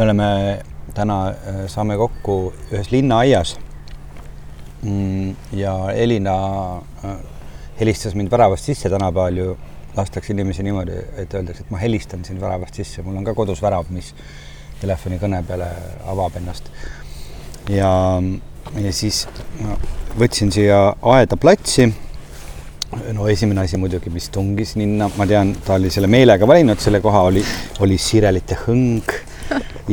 me 0.00 0.04
oleme 0.04 0.60
täna, 0.96 1.16
saame 1.68 1.98
kokku 2.00 2.34
ühes 2.72 2.88
linnaaias. 2.88 3.58
Mm, 4.80 5.34
ja 5.52 5.74
Elina 5.92 6.36
helistas 7.76 8.16
mind 8.16 8.32
väravast 8.32 8.64
sisse, 8.64 8.88
tänapäeval 8.88 9.36
ju 9.36 9.58
lastakse 9.96 10.32
inimesi 10.32 10.64
niimoodi, 10.64 10.96
et 11.20 11.36
öeldakse, 11.36 11.66
et 11.66 11.74
ma 11.74 11.82
helistan 11.82 12.24
sind 12.24 12.40
väravast 12.40 12.80
sisse, 12.80 13.04
mul 13.04 13.20
on 13.20 13.28
ka 13.28 13.36
kodus 13.36 13.60
värav, 13.60 13.92
mis 13.92 14.14
telefonikõne 14.80 15.42
peale 15.44 15.68
avab 16.08 16.40
ennast. 16.40 16.72
ja, 17.68 17.92
ja 18.80 18.92
siis 18.96 19.26
no, 19.60 19.76
võtsin 20.16 20.48
siia 20.54 20.78
aeda 21.12 21.36
platsi. 21.36 21.90
no 23.12 23.28
esimene 23.28 23.68
asi 23.68 23.76
muidugi, 23.76 24.08
mis 24.08 24.32
tungis 24.32 24.78
linna, 24.80 25.12
ma 25.20 25.28
tean, 25.28 25.52
ta 25.66 25.76
oli 25.76 25.92
selle 25.92 26.08
meelega 26.08 26.48
valinud, 26.48 26.80
selle 26.80 27.04
koha 27.04 27.28
oli, 27.28 27.44
oli 27.84 28.00
sirelite 28.00 28.64
hõng 28.64 29.28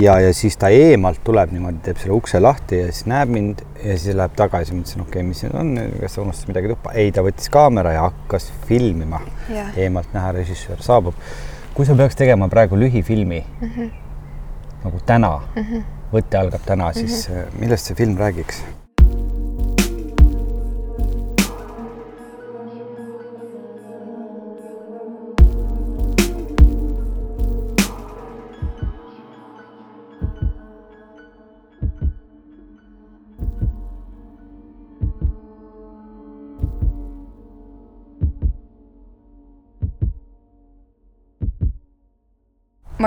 ja, 0.02 0.20
ja 0.20 0.34
siis 0.34 0.58
ta 0.60 0.70
eemalt 0.74 1.22
tuleb 1.26 1.52
niimoodi, 1.56 1.82
teeb 1.86 2.00
selle 2.02 2.16
ukse 2.18 2.42
lahti 2.44 2.82
ja 2.82 2.88
siis 2.92 3.08
näeb 3.10 3.32
mind 3.34 3.64
ja 3.84 3.98
siis 3.98 4.16
läheb 4.18 4.36
tagasi. 4.38 4.74
ma 4.76 4.84
ütlesin, 4.86 5.04
okei 5.04 5.22
okay,, 5.22 5.28
mis 5.28 5.44
nüüd 5.46 5.60
on, 5.62 5.74
kas 6.02 6.18
sa 6.18 6.24
unustasid 6.24 6.54
midagi 6.54 6.72
tuppa? 6.74 6.96
ei, 6.98 7.12
ta 7.16 7.26
võttis 7.26 7.52
kaamera 7.54 7.94
ja 7.98 8.08
hakkas 8.08 8.50
filmima 8.70 9.22
yeah.. 9.50 9.72
eemalt 9.86 10.14
näha, 10.16 10.34
režissöör 10.40 10.82
saabub. 10.86 11.16
kui 11.74 11.86
sa 11.86 11.96
peaks 11.98 12.18
tegema 12.20 12.50
praegu 12.50 12.80
lühifilmi 12.80 13.44
mm 13.44 13.70
-hmm. 13.70 13.94
nagu 14.84 15.00
täna 15.06 15.38
mm, 15.56 15.64
-hmm. 15.64 15.86
võte 16.14 16.40
algab 16.40 16.66
täna, 16.66 16.94
siis 16.94 17.30
mm 17.30 17.36
-hmm. 17.36 17.60
millest 17.60 17.86
see 17.86 17.96
film 17.96 18.18
räägiks? 18.18 18.64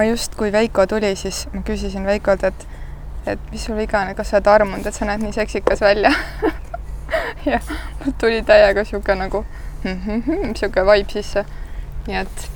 Ma 0.01 0.05
just, 0.09 0.35
kui 0.35 0.53
Veiko 0.53 0.87
tuli, 0.87 1.17
siis 1.17 1.43
ma 1.53 1.61
küsisin 1.67 2.07
Veikolt, 2.09 2.45
et, 2.49 2.63
et 3.29 3.51
mis 3.53 3.65
sul 3.67 3.77
viga 3.77 4.01
on, 4.01 4.15
kas 4.17 4.31
sa 4.33 4.39
oled 4.39 4.49
armunud, 4.49 4.87
et 4.89 4.97
sa 4.97 5.05
näed 5.05 5.21
nii 5.21 5.35
seksikas 5.37 5.83
välja 5.85 6.13
ja 7.51 7.59
mul 8.01 8.15
tuli 8.21 8.41
täiega 8.49 8.85
sihuke 8.89 9.17
nagu 9.19 9.45
sihuke 10.57 10.87
vibe 10.89 11.13
sisse. 11.13 11.45
nii 12.07 12.17
et 12.23 12.49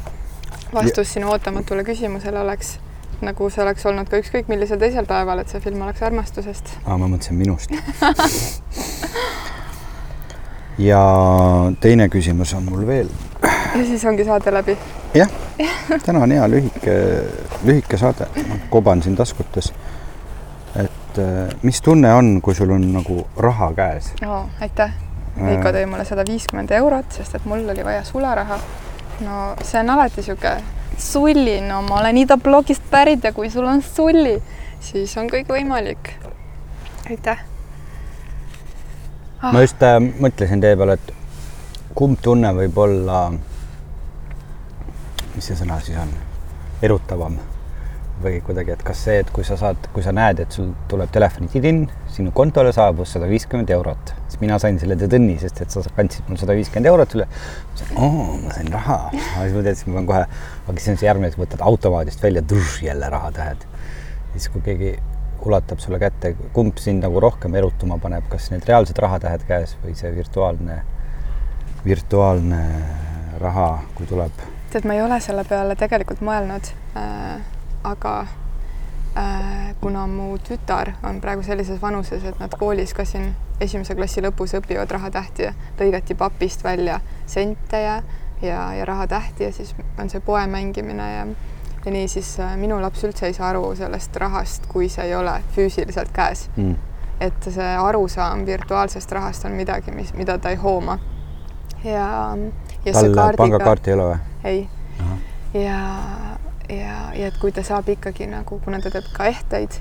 vastus 0.72 1.12
sinu 1.12 1.28
ootamatule 1.34 1.84
küsimusele 1.84 2.40
oleks 2.40 2.78
nagu 3.24 3.50
see 3.52 3.62
oleks 3.62 3.84
olnud 3.86 4.08
ka 4.08 4.22
ükskõik 4.22 4.48
millisel 4.48 4.80
teisel 4.80 5.04
päeval, 5.06 5.44
et 5.44 5.52
see 5.52 5.60
film 5.60 5.84
oleks 5.84 6.02
armastusest. 6.02 6.78
aa, 6.86 6.96
ma 6.96 7.10
mõtlesin 7.12 7.36
minust 7.36 7.76
ja 10.78 11.00
teine 11.80 12.08
küsimus 12.08 12.54
on 12.54 12.64
mul 12.64 12.86
veel. 12.86 13.08
ja 13.74 13.84
siis 13.84 14.04
ongi 14.04 14.24
saade 14.24 14.52
läbi 14.54 14.76
jah, 15.14 15.30
täna 16.06 16.22
on 16.24 16.32
hea 16.32 16.48
lühike, 16.50 16.94
lühike 17.64 17.98
saade, 17.98 18.26
koban 18.70 19.02
siin 19.02 19.16
taskutes. 19.16 19.72
et 20.76 21.18
äh, 21.18 21.54
mis 21.62 21.80
tunne 21.82 22.14
on, 22.14 22.40
kui 22.42 22.54
sul 22.54 22.70
on 22.70 22.92
nagu 22.92 23.26
raha 23.36 23.72
käes 23.72 24.12
oh,? 24.26 24.46
aitäh. 24.60 24.92
Veiko 25.34 25.72
tõi 25.74 25.86
mulle 25.90 26.04
sada 26.06 26.22
viiskümmend 26.28 26.70
eurot, 26.70 27.10
sest 27.10 27.34
et 27.34 27.46
mul 27.50 27.64
oli 27.68 27.84
vaja 27.84 28.04
sularaha. 28.06 28.58
no 29.26 29.54
see 29.62 29.80
on 29.80 29.90
alati 29.90 30.22
sihuke 30.22 30.56
sulli, 30.98 31.60
no 31.60 31.82
ma 31.82 31.98
olen 32.00 32.18
Ida 32.22 32.36
blogist 32.36 32.82
pärit 32.90 33.24
ja 33.24 33.32
kui 33.32 33.50
sul 33.50 33.66
on 33.66 33.82
sulli, 33.82 34.36
siis 34.80 35.16
on 35.18 35.30
kõik 35.30 35.50
võimalik. 35.50 36.14
aitäh. 37.10 37.53
Ma 39.52 39.64
just 39.64 39.82
äh, 39.82 39.98
mõtlesin 40.00 40.62
teie 40.64 40.78
peale, 40.78 40.96
et 40.96 41.12
kumb 41.94 42.20
tunne 42.22 42.52
võib 42.56 42.78
olla 42.84 43.26
mis 45.34 45.50
see 45.50 45.58
sõna 45.58 45.80
siis 45.82 45.98
on, 45.98 46.10
erutavam 46.84 47.36
või 48.22 48.38
kuidagi, 48.46 48.70
et 48.76 48.82
kas 48.86 49.00
see, 49.04 49.16
et 49.24 49.30
kui 49.34 49.42
sa 49.46 49.56
saad, 49.58 49.88
kui 49.92 50.02
sa 50.04 50.12
näed, 50.14 50.38
et 50.44 50.54
sul 50.54 50.68
tuleb 50.90 51.10
telefoni 51.12 51.48
tidin, 51.50 51.80
sinu 52.14 52.30
kontole 52.36 52.70
saabus 52.72 53.10
sada 53.16 53.26
viiskümmend 53.26 53.72
eurot, 53.74 54.12
siis 54.30 54.38
mina 54.40 54.58
sain 54.62 54.78
selle 54.78 54.94
tõdõnni, 55.00 55.34
sest 55.42 55.64
et 55.64 55.74
sa 55.74 55.82
kandsid 55.96 56.30
mul 56.30 56.38
sada 56.38 56.54
viiskümmend 56.54 56.90
eurot 56.92 57.16
üle. 57.18 57.26
oo, 57.98 58.38
ma 58.44 58.54
sain 58.54 58.70
raha, 58.72 58.98
siis 59.16 59.56
ma 59.56 59.64
teadsin, 59.66 59.90
ma 59.90 59.98
pean 59.98 60.10
kohe, 60.12 60.22
aga 60.62 60.76
siis 60.78 60.92
on 60.94 61.00
see 61.02 61.10
järgmine, 61.10 61.32
et 61.34 61.40
võtad 61.42 61.66
automaadist 61.72 62.22
välja, 62.22 62.44
jälle 62.82 63.10
rahatähed. 63.16 63.66
siis 64.36 64.48
kui 64.54 64.62
keegi 64.62 64.94
ulatab 65.44 65.78
sulle 65.78 65.98
kätte, 65.98 66.34
kumb 66.52 66.78
sind 66.80 67.04
nagu 67.04 67.20
rohkem 67.20 67.54
erutuma 67.54 67.98
paneb, 68.02 68.26
kas 68.32 68.50
need 68.52 68.66
reaalsed 68.68 68.98
rahatähed 68.98 69.44
käes 69.48 69.76
või 69.82 69.96
see 69.98 70.12
virtuaalne, 70.14 70.80
virtuaalne 71.84 72.62
raha, 73.40 73.68
kui 73.94 74.06
tuleb? 74.06 74.44
Tead, 74.72 74.86
ma 74.88 74.96
ei 74.96 75.02
ole 75.04 75.20
selle 75.22 75.44
peale 75.48 75.76
tegelikult 75.78 76.22
mõelnud 76.24 76.70
äh,, 76.98 77.44
aga 77.84 78.14
äh, 79.16 79.74
kuna 79.80 80.06
mu 80.10 80.34
tütar 80.38 80.94
on 81.02 81.20
praegu 81.20 81.44
sellises 81.46 81.80
vanuses, 81.82 82.24
et 82.24 82.40
nad 82.40 82.54
koolis 82.58 82.94
ka 82.96 83.04
siin 83.08 83.34
esimese 83.60 83.94
klassi 83.94 84.22
lõpus 84.24 84.56
õpivad 84.58 84.90
rahatähti 84.90 85.48
ja 85.48 85.54
lõigati 85.78 86.16
papist 86.18 86.64
välja 86.64 87.00
sente 87.26 87.80
ja, 87.82 87.98
ja, 88.42 88.72
ja 88.74 88.84
rahatähti 88.84 89.44
ja 89.44 89.52
siis 89.52 89.74
on 89.98 90.10
see 90.10 90.24
poe 90.24 90.46
mängimine 90.50 91.10
ja 91.12 91.26
ja 91.84 91.92
nii 91.92 92.08
siis 92.08 92.34
äh, 92.40 92.56
minu 92.56 92.80
laps 92.82 93.04
üldse 93.04 93.26
ei 93.28 93.36
saa 93.36 93.48
aru 93.52 93.74
sellest 93.76 94.16
rahast, 94.16 94.66
kui 94.68 94.88
see 94.88 95.08
ei 95.08 95.14
ole 95.14 95.36
füüsiliselt 95.56 96.12
käes 96.16 96.48
mm. 96.56 96.76
et 97.20 97.50
see 97.56 97.70
arusaam 97.80 98.46
virtuaalsest 98.46 99.12
rahast 99.12 99.44
on 99.44 99.56
midagi, 99.58 99.92
mis, 99.92 100.14
mida 100.14 100.38
ta 100.38 100.54
ei 100.54 100.60
hooma. 100.60 100.98
ja 101.84 102.36
tal 102.92 103.36
pangakaarti 103.36 103.90
ei 103.90 103.98
ole 103.98 104.08
või? 104.10 104.18
ei. 104.44 104.68
ja, 105.64 105.80
ja, 106.68 107.00
ja 107.14 107.26
et 107.26 107.36
kui 107.40 107.52
ta 107.52 107.62
saab 107.62 107.88
ikkagi 107.92 108.26
nagu, 108.30 108.60
kuna 108.64 108.80
ta 108.80 108.90
teeb 108.94 109.10
ka 109.12 109.28
ehteid, 109.28 109.76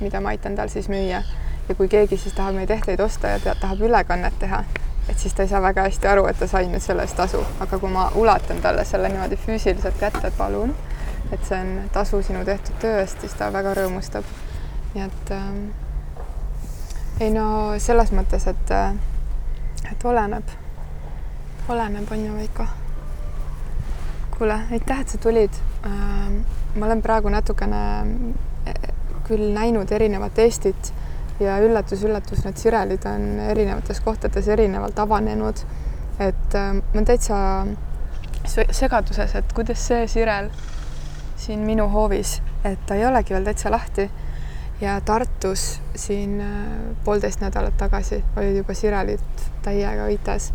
mida 0.00 0.20
ma 0.22 0.34
aitan 0.34 0.56
tal 0.56 0.70
siis 0.72 0.88
müüa 0.88 1.22
ja 1.68 1.74
kui 1.74 1.88
keegi 1.88 2.16
siis 2.16 2.34
tahab 2.34 2.54
neid 2.54 2.70
ehteid 2.70 3.00
osta 3.00 3.34
ja 3.34 3.40
ta 3.42 3.54
tahab 3.60 3.82
ülekannet 3.88 4.38
teha, 4.38 4.62
et 5.08 5.18
siis 5.18 5.34
ta 5.34 5.42
ei 5.42 5.48
saa 5.48 5.62
väga 5.62 5.86
hästi 5.86 6.08
aru, 6.08 6.26
et 6.26 6.38
ta 6.38 6.48
sai 6.50 6.66
nüüd 6.70 6.82
selle 6.82 7.06
eest 7.06 7.16
tasu, 7.16 7.40
aga 7.60 7.78
kui 7.78 7.90
ma 7.90 8.10
ulatan 8.14 8.60
talle 8.62 8.84
selle 8.84 9.08
niimoodi 9.12 9.38
füüsiliselt 9.46 9.98
kätte, 10.00 10.26
et 10.26 10.36
palun, 10.38 10.74
et 11.32 11.48
see 11.48 11.58
on 11.60 11.88
tasu 11.94 12.22
sinu 12.22 12.44
tehtud 12.44 12.78
töö 12.82 13.00
eest, 13.00 13.20
siis 13.20 13.34
ta 13.38 13.52
väga 13.52 13.74
rõõmustab. 13.78 14.28
nii 14.94 15.04
et 15.04 15.34
ähm, 15.36 15.64
ei 17.20 17.30
no 17.30 17.48
selles 17.78 18.12
mõttes, 18.12 18.46
et, 18.48 18.76
et 19.90 20.04
oleneb 20.04 20.56
oleneb, 21.68 22.12
on 22.12 22.26
ju, 22.26 22.34
Veiko? 22.34 22.66
kuule, 24.38 24.60
aitäh, 24.72 25.00
et 25.00 25.08
sa 25.08 25.18
tulid. 25.18 25.50
Ähm, 25.86 26.42
ma 26.76 26.86
olen 26.86 27.00
praegu 27.02 27.30
natukene 27.32 27.78
eh, 28.68 28.90
küll 29.24 29.48
näinud 29.54 29.90
erinevat 29.90 30.38
Eestit 30.38 30.92
ja 31.40 31.58
üllatus-üllatus, 31.60 32.44
need 32.44 32.60
sirelid 32.60 33.04
on 33.08 33.26
erinevates 33.50 34.00
kohtades 34.00 34.48
erinevalt 34.48 34.98
avanenud. 34.98 35.64
et 36.20 36.54
ähm, 36.54 36.78
ma 36.94 37.02
täitsa 37.04 37.38
segaduses, 38.46 39.34
et 39.34 39.52
kuidas 39.52 39.82
see 39.88 40.06
sirel 40.08 40.48
siin 41.36 41.60
minu 41.66 41.88
hoovis, 41.92 42.40
et 42.64 42.80
ta 42.86 42.94
ei 42.94 43.04
olegi 43.06 43.34
veel 43.34 43.44
täitsa 43.44 43.70
lahti. 43.70 44.10
ja 44.80 45.00
Tartus 45.00 45.80
siin 45.94 46.40
äh, 46.40 46.96
poolteist 47.04 47.40
nädalat 47.40 47.76
tagasi 47.76 48.24
olid 48.36 48.56
juba 48.56 48.74
sirelid 48.74 49.46
täiega 49.62 50.08
õites 50.08 50.52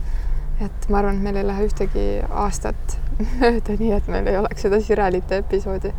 et 0.65 0.89
ma 0.89 0.99
arvan, 0.99 1.17
et 1.17 1.25
meil 1.25 1.39
ei 1.41 1.47
lähe 1.47 1.65
ühtegi 1.65 2.05
aastat 2.29 2.97
mööda, 3.41 3.77
nii 3.79 3.93
et 3.97 4.09
meil 4.11 4.29
ei 4.29 4.37
oleks 4.37 4.65
seda 4.67 4.81
sirelite 4.83 5.41
episoodi. 5.41 5.93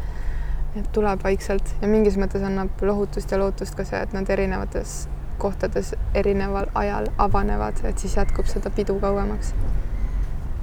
Et 0.76 0.92
tuleb 0.92 1.24
vaikselt 1.24 1.74
ja 1.82 1.88
mingis 1.88 2.16
mõttes 2.20 2.44
annab 2.46 2.80
lohutust 2.82 3.30
ja 3.32 3.38
lootust 3.40 3.76
ka 3.76 3.84
see, 3.84 4.00
et 4.00 4.14
nad 4.16 4.28
erinevates 4.30 5.06
kohtades 5.42 5.94
erineval 6.14 6.68
ajal 6.78 7.08
avanevad, 7.18 7.82
et 7.84 7.98
siis 7.98 8.16
jätkub 8.16 8.46
seda 8.46 8.70
pidu 8.70 8.98
kauemaks. 9.00 9.54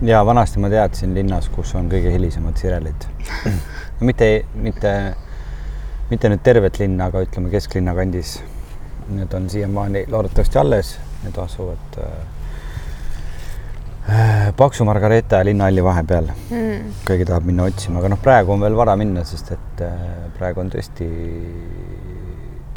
ja 0.01 0.25
vanasti 0.25 0.59
ma 0.59 0.69
teadsin 0.69 1.13
linnas, 1.13 1.49
kus 1.49 1.75
on 1.75 1.89
kõige 1.91 2.13
hilisemad 2.13 2.57
sirelid 2.57 3.07
no 3.99 4.07
mitte, 4.07 4.45
mitte, 4.55 4.93
mitte 6.09 6.31
nüüd 6.31 6.43
tervet 6.43 6.79
linna, 6.79 7.09
aga 7.11 7.25
ütleme 7.25 7.51
kesklinna 7.51 7.95
kandis. 7.95 8.39
Need 9.09 9.33
on 9.33 9.49
siiamaani 9.49 10.03
loodetavasti 10.07 10.59
alles, 10.61 10.91
need 11.23 11.37
asuvad 11.41 11.97
äh, 11.97 12.38
Paksu 14.57 14.85
Margareeta 14.85 15.41
ja 15.41 15.45
Linnahalli 15.45 15.83
vahepeal 15.83 16.29
mm.. 16.49 16.93
keegi 17.05 17.25
tahab 17.29 17.45
minna 17.45 17.67
otsima, 17.69 17.99
aga 17.99 18.09
noh, 18.13 18.19
praegu 18.21 18.53
on 18.55 18.63
veel 18.63 18.77
vara 18.77 18.95
minna, 18.99 19.23
sest 19.27 19.51
et 19.55 19.83
äh, 19.85 20.01
praegu 20.37 20.63
on 20.63 20.71
tõesti, 20.73 21.07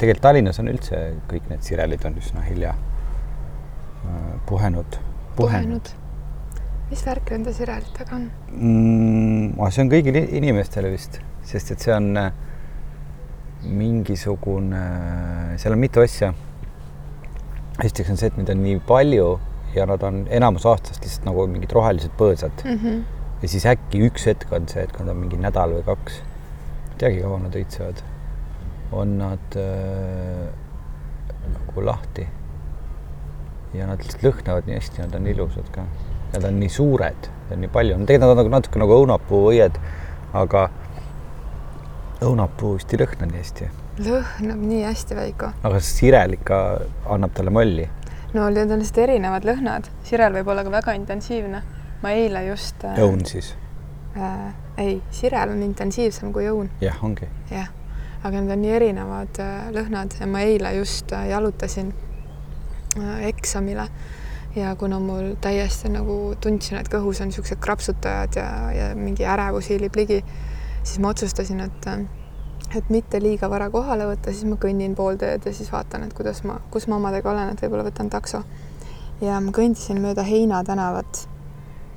tegelikult 0.01 0.23
Tallinnas 0.27 0.59
on 0.61 0.69
üldse 0.71 0.99
kõik 1.31 1.49
need 1.51 1.65
sirelid 1.65 2.05
on 2.09 2.17
üsna 2.21 2.43
hilja 2.45 2.75
äh, 2.75 4.31
puhenud, 4.49 4.99
puhenud.. 5.39 5.93
mis 6.91 7.05
värk 7.07 7.33
nende 7.35 7.55
sirelitega 7.55 8.19
on 8.19 8.27
mm,? 8.51 9.69
see 9.69 9.85
on 9.85 9.93
kõigile 9.93 10.25
inimestele 10.39 10.91
vist, 10.93 11.21
sest 11.47 11.73
et 11.73 11.87
see 11.87 11.95
on, 11.95 12.11
mingisugune, 13.63 14.83
seal 15.55 15.73
on 15.73 15.79
mitu 15.79 16.03
asja. 16.03 16.33
esiteks 17.79 18.11
on 18.11 18.19
see, 18.19 18.29
et 18.29 18.37
neid 18.37 18.51
on 18.53 18.63
nii 18.65 18.83
palju 18.85 19.31
ja 19.75 19.85
nad 19.89 20.03
on 20.03 20.23
enamus 20.29 20.65
aastast 20.69 21.03
lihtsalt 21.05 21.27
nagu 21.29 21.45
mingid 21.49 21.71
rohelised 21.75 22.13
põõsad 22.19 22.63
mm. 22.65 22.79
-hmm. 22.79 23.03
ja 23.41 23.49
siis 23.49 23.65
äkki 23.69 24.03
üks 24.07 24.27
hetk 24.29 24.51
on 24.53 24.67
see, 24.71 24.83
et 24.83 24.91
kui 24.91 25.05
nad 25.05 25.15
on 25.15 25.21
mingi 25.25 25.39
nädal 25.41 25.77
või 25.77 25.85
kaks, 25.87 26.19
ei 26.93 26.99
teagi, 27.01 27.21
kaua 27.25 27.39
nad 27.43 27.57
õitsevad, 27.57 28.03
on 28.93 29.17
nad 29.17 29.57
äh, 29.59 30.47
nagu 31.53 31.85
lahti. 31.85 32.27
ja 33.73 33.87
nad 33.89 34.01
lihtsalt 34.03 34.23
lõhnavad 34.23 34.67
nii 34.69 34.75
hästi, 34.77 35.01
nad 35.01 35.15
on 35.17 35.27
ilusad 35.27 35.69
ka. 35.73 35.87
Nad 36.33 36.43
on 36.45 36.59
nii 36.61 36.69
suured, 36.69 37.27
on 37.51 37.61
nii 37.61 37.69
palju, 37.73 37.95
tegelikult 38.05 38.21
nad 38.21 38.31
on 38.33 38.37
nagu 38.37 38.51
natuke 38.53 38.81
nagu 38.81 38.97
õunapuuõied, 39.01 39.79
aga 40.37 40.67
õunapuu 42.23 42.75
vist 42.77 42.93
ei 42.93 43.01
lõhna 43.01 43.29
nii 43.29 43.41
hästi. 43.41 43.69
lõhnab 44.05 44.61
nii 44.61 44.83
hästi, 44.85 45.17
Veiko. 45.17 45.49
aga 45.63 45.81
sirel 45.83 46.37
ikka 46.37 46.59
annab 47.15 47.33
talle 47.37 47.53
molli. 47.53 47.89
No 48.33 48.49
need 48.49 48.71
on 48.71 48.81
lihtsalt 48.81 49.03
erinevad 49.05 49.45
lõhnad, 49.47 49.89
sirel 50.07 50.33
võib 50.37 50.49
olla 50.53 50.63
ka 50.65 50.73
väga 50.73 50.95
intensiivne. 50.97 51.63
ma 52.03 52.11
eile 52.11 52.45
just 52.49 52.83
äh,. 52.83 52.97
õun 52.99 53.25
siis 53.25 53.53
äh,? 54.17 54.53
ei, 54.77 55.01
sirel 55.11 55.53
on 55.53 55.61
intensiivsem 55.63 56.33
kui 56.33 56.47
õun. 56.49 56.71
jah, 56.81 56.97
ongi. 57.03 57.29
jah, 57.51 57.69
aga 58.23 58.39
need 58.39 58.55
on 58.55 58.65
nii 58.65 58.73
erinevad 58.79 59.39
äh, 59.43 59.69
lõhnad 59.75 60.17
ja 60.19 60.27
ma 60.27 60.41
eile 60.47 60.73
just 60.79 61.13
äh, 61.13 61.27
jalutasin 61.29 61.93
äh, 62.97 63.27
eksamile 63.29 63.87
ja 64.55 64.75
kuna 64.77 64.99
mul 65.01 65.33
täiesti 65.41 65.89
nagu 65.89 66.35
tundsin, 66.41 66.77
et 66.77 66.89
kõhus 66.89 67.21
on 67.21 67.31
niisugused 67.31 67.61
krapsutajad 67.61 68.35
ja, 68.37 68.49
ja 68.73 68.89
mingi 68.97 69.25
ärevus 69.25 69.71
hiilib 69.71 69.95
ligi, 69.97 70.19
siis 70.83 70.99
ma 71.01 71.13
otsustasin, 71.13 71.63
et 71.65 71.87
et 72.75 72.89
mitte 72.89 73.19
liiga 73.21 73.49
vara 73.49 73.69
kohale 73.69 74.07
võtta, 74.09 74.31
siis 74.33 74.47
ma 74.49 74.57
kõnnin 74.61 74.95
pool 74.95 75.17
teed 75.21 75.45
ja 75.45 75.53
siis 75.53 75.71
vaatan, 75.71 76.07
et 76.07 76.13
kuidas 76.17 76.43
ma, 76.47 76.59
kus 76.71 76.87
ma 76.87 76.97
omadega 76.99 77.31
olen, 77.31 77.53
et 77.53 77.63
võib-olla 77.63 77.87
võtan 77.87 78.09
takso. 78.13 78.43
ja 79.21 79.39
ma 79.39 79.51
kõndisin 79.55 80.01
mööda 80.01 80.23
Heina 80.27 80.63
tänavat 80.63 81.27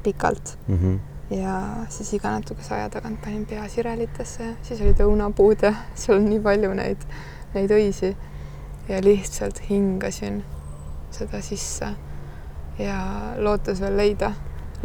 pikalt 0.03 0.59
mm. 0.69 0.79
-hmm. 0.79 0.99
ja 1.37 1.61
siis 1.89 2.13
iga 2.15 2.31
natukese 2.31 2.75
aja 2.75 2.89
tagant 2.91 3.21
panin 3.23 3.47
pea 3.47 3.69
sirelitesse 3.69 4.57
siis 4.63 4.81
olid 4.81 5.01
õunapuud 5.01 5.63
ja 5.63 5.75
seal 6.01 6.19
on 6.19 6.29
nii 6.31 6.41
palju 6.41 6.75
neid, 6.75 7.07
neid 7.55 7.71
õisi. 7.71 8.17
ja 8.89 9.01
lihtsalt 9.03 9.63
hingasin 9.71 10.45
seda 11.11 11.41
sisse 11.43 11.89
ja 12.79 12.99
lootes 13.39 13.81
veel 13.81 13.97
leida 13.97 14.33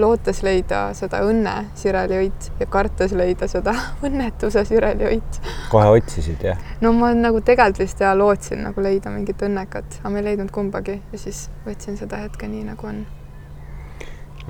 lootes 0.01 0.41
leida 0.43 0.81
seda 0.97 1.21
õnne 1.27 1.53
sireliõit 1.77 2.49
ja 2.59 2.67
kartes 2.71 3.13
leida 3.17 3.47
seda 3.51 3.73
õnnetuse 4.07 4.65
sireliõit. 4.67 5.39
kohe 5.71 5.93
otsisid, 5.97 6.43
jah? 6.45 6.59
no 6.81 6.93
ma 6.97 7.13
nagu 7.17 7.41
tegelikult 7.45 7.83
vist 7.85 8.03
ja 8.03 8.13
lootsin 8.17 8.63
nagu 8.65 8.83
leida 8.83 9.13
mingit 9.13 9.41
õnnekat, 9.47 10.01
aga 10.01 10.13
ma 10.13 10.21
ei 10.21 10.27
leidnud 10.31 10.51
kumbagi 10.53 10.99
ja 11.11 11.21
siis 11.21 11.47
võtsin 11.65 11.97
seda 11.99 12.21
hetke 12.23 12.49
nii, 12.51 12.65
nagu 12.71 12.89
on. 12.89 13.03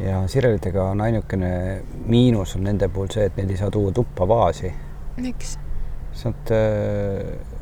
ja 0.02 0.24
sirelitega 0.32 0.90
on 0.94 1.06
ainukene 1.08 1.54
miinus 2.06 2.56
on 2.58 2.66
nende 2.70 2.90
puhul 2.90 3.12
see, 3.14 3.28
et 3.30 3.38
neid 3.40 3.52
ei 3.52 3.62
saa 3.62 3.72
tuua 3.72 3.94
tuppa 3.96 4.28
vaasi. 4.28 4.74
miks? 5.20 5.58
sest 6.12 6.28
nad 6.28 6.52
äh, 6.56 7.62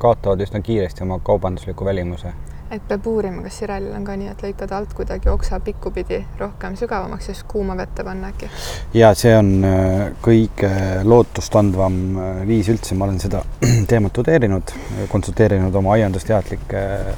kaotavad 0.00 0.40
üsna 0.40 0.60
kiiresti 0.64 1.02
oma 1.04 1.18
kaubandusliku 1.24 1.84
välimuse 1.84 2.32
et 2.70 2.82
peab 2.86 3.06
uurima, 3.10 3.42
kas 3.42 3.56
sirelil 3.60 3.94
on 3.96 4.04
ka 4.06 4.14
nii, 4.18 4.30
et 4.30 4.42
lõikad 4.44 4.72
alt 4.74 4.92
kuidagi 4.94 5.30
oksa 5.32 5.58
pikkupidi 5.64 6.20
rohkem 6.38 6.76
sügavamaks 6.78 7.28
ja 7.28 7.34
siis 7.34 7.46
kuuma 7.50 7.74
vette 7.78 8.04
panna 8.06 8.30
äkki? 8.30 8.50
ja 8.94 9.10
see 9.18 9.32
on 9.36 9.50
äh, 9.66 10.04
kõige 10.22 10.70
lootustandvam 11.06 11.96
äh, 12.14 12.28
viis 12.48 12.70
üldse, 12.70 12.94
ma 12.98 13.08
olen 13.08 13.18
seda 13.22 13.42
teemat 13.90 14.14
tudeerinud, 14.14 14.74
konsulteerinud 15.10 15.80
oma 15.82 15.96
aiandusteadlike 15.96 16.84
äh, 16.84 17.10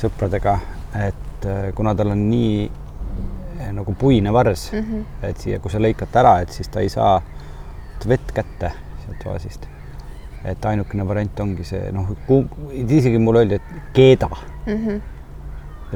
sõpradega, 0.00 0.54
et 1.06 1.48
kuna 1.76 1.92
tal 1.96 2.12
on 2.12 2.22
nii 2.28 2.70
nagu 3.74 3.92
puine 3.98 4.32
vars 4.32 4.70
mm, 4.72 4.86
-hmm. 4.86 5.26
et 5.28 5.40
siia, 5.40 5.58
kui 5.60 5.72
sa 5.72 5.80
lõikad 5.80 6.16
ära, 6.22 6.38
et 6.44 6.52
siis 6.52 6.68
ta 6.68 6.80
ei 6.80 6.88
saa 6.88 7.20
vett 8.08 8.32
kätte 8.32 8.72
sealt 9.04 9.26
vaasist 9.26 9.66
et 10.44 10.64
ainukene 10.64 11.04
variant 11.08 11.40
ongi 11.44 11.64
see 11.68 11.90
noh, 11.92 12.14
isegi 12.72 13.18
mulle 13.18 13.44
öeldi, 13.44 13.58
et 13.60 13.92
keeda 13.96 14.30
mm. 14.66 14.76
-hmm. 14.86 15.00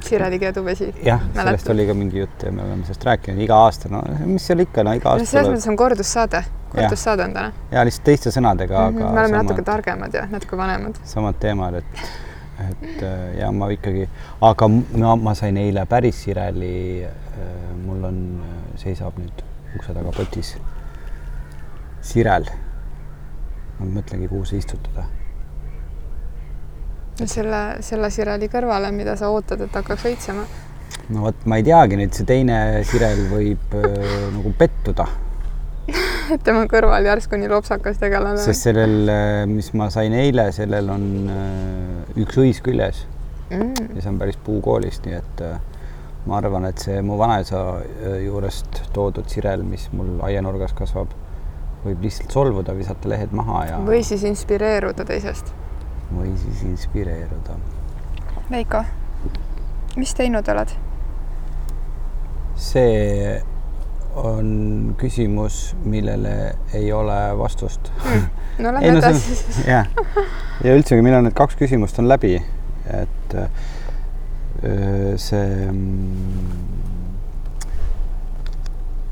Sireli 0.03 0.39
keeduvesi. 0.39 0.95
jah, 1.07 1.21
sellest 1.35 1.69
oli 1.71 1.87
ka 1.87 1.95
mingi 1.95 2.19
jutt 2.19 2.43
ja 2.43 2.53
me 2.53 2.63
oleme 2.63 2.83
sellest 2.83 3.05
rääkinud 3.05 3.43
iga 3.45 3.57
aasta, 3.67 3.89
no 3.89 4.03
mis 4.27 4.47
seal 4.47 4.65
ikka, 4.65 4.83
no 4.83 4.93
iga 4.99 5.13
aasta 5.13 5.23
no 5.23 5.31
selles 5.31 5.51
mõttes 5.53 5.69
on 5.71 5.77
kordussaade, 5.79 6.43
kordussaade 6.73 7.25
on 7.29 7.37
täna. 7.37 7.53
ja 7.71 7.85
lihtsalt 7.87 8.05
teiste 8.11 8.33
sõnadega 8.35 8.81
mm, 8.81 8.97
-hmm. 8.97 9.05
aga 9.05 9.13
me 9.13 9.21
oleme 9.21 9.29
samad, 9.29 9.45
natuke 9.45 9.63
targemad 9.63 10.15
ja 10.15 10.27
natuke 10.31 10.57
vanemad. 10.57 10.99
samad 11.05 11.39
teemad, 11.41 11.75
et, 11.75 12.03
et 12.67 13.03
äh, 13.03 13.39
ja 13.39 13.53
ma 13.53 13.71
ikkagi, 13.71 14.09
aga 14.41 14.69
ma, 14.69 15.17
ma 15.17 15.35
sain 15.35 15.57
eile 15.57 15.87
päris 15.87 16.23
Sireli, 16.25 17.05
äh, 17.05 17.49
mul 17.87 18.05
on, 18.11 18.21
äh, 18.43 18.79
seisab 18.83 19.19
nüüd 19.19 19.47
ukse 19.77 19.95
taga 19.95 20.11
potis 20.11 20.57
Sirel 22.01 22.51
ma 23.79 23.87
mõtlengi, 24.01 24.29
kuhu 24.31 24.45
see 24.49 24.63
istutada. 24.63 25.07
Selle, 27.23 27.65
selle 27.85 28.11
sireli 28.11 28.49
kõrvale, 28.53 28.91
mida 28.95 29.17
sa 29.21 29.31
ootad, 29.33 29.67
et 29.67 29.77
hakkaks 29.81 30.09
õitsema? 30.11 30.47
no 31.15 31.27
vot, 31.27 31.45
ma 31.51 31.61
ei 31.61 31.67
teagi 31.67 31.99
nüüd, 32.01 32.15
see 32.17 32.27
teine 32.29 32.59
sirel 32.89 33.27
võib 33.33 33.77
äh, 33.79 34.01
nagu 34.35 34.55
pettuda 34.59 35.09
tema 36.47 36.65
kõrval 36.71 37.05
järsku 37.07 37.39
nii 37.41 37.51
lopsakas 37.53 38.01
tegelane. 38.01 38.41
sest 38.41 38.71
sellel, 38.71 38.97
äh, 39.13 39.43
mis 39.51 39.73
ma 39.77 39.91
sain 39.95 40.15
eile, 40.17 40.49
sellel 40.57 40.91
on 40.95 41.11
äh, 41.33 42.23
üks 42.25 42.41
õis 42.41 42.63
küljes 42.65 43.05
mm.. 43.51 43.95
ja 43.97 44.01
see 44.03 44.13
on 44.13 44.21
päris 44.21 44.39
puukoolist, 44.45 45.07
nii 45.09 45.19
et 45.19 45.45
äh, 45.45 45.59
ma 46.27 46.39
arvan, 46.41 46.69
et 46.69 46.81
see 46.81 47.03
mu 47.05 47.19
vanaisa 47.21 47.61
äh, 47.81 48.17
juurest 48.25 48.81
toodud 48.97 49.29
sirel, 49.31 49.65
mis 49.67 49.91
mul 49.93 50.17
aianurgas 50.25 50.73
kasvab 50.77 51.13
võib 51.85 52.07
lihtsalt 52.07 52.33
solvuda, 52.33 52.73
visata 52.77 53.11
lehed 53.13 53.35
maha 53.37 53.65
ja. 53.69 53.83
või 53.85 54.01
siis 54.07 54.25
inspireeruda 54.25 55.05
teisest. 55.09 55.53
Või 56.13 56.35
siis 56.41 56.63
inspireeruda. 56.69 57.57
Veiko, 58.51 58.85
mis 59.97 60.15
teinud 60.15 60.49
oled? 60.53 60.75
see 62.55 63.43
on 64.15 64.95
küsimus, 64.99 65.75
millele 65.83 66.55
ei 66.73 66.93
ole 66.95 67.17
vastust 67.39 67.91
mm.. 68.05 68.27
no 68.63 68.73
lähme 68.77 68.93
no, 68.95 68.99
edasi 69.01 69.35
siis. 69.35 69.59
jah, 69.67 69.89
ja 70.63 70.77
üldsegi, 70.77 71.03
millal 71.03 71.25
need 71.27 71.35
kaks 71.35 71.59
küsimust 71.59 71.99
on 71.99 72.07
läbi, 72.07 72.37
et 72.95 73.35
see 75.19 75.67
mm, 75.67 76.55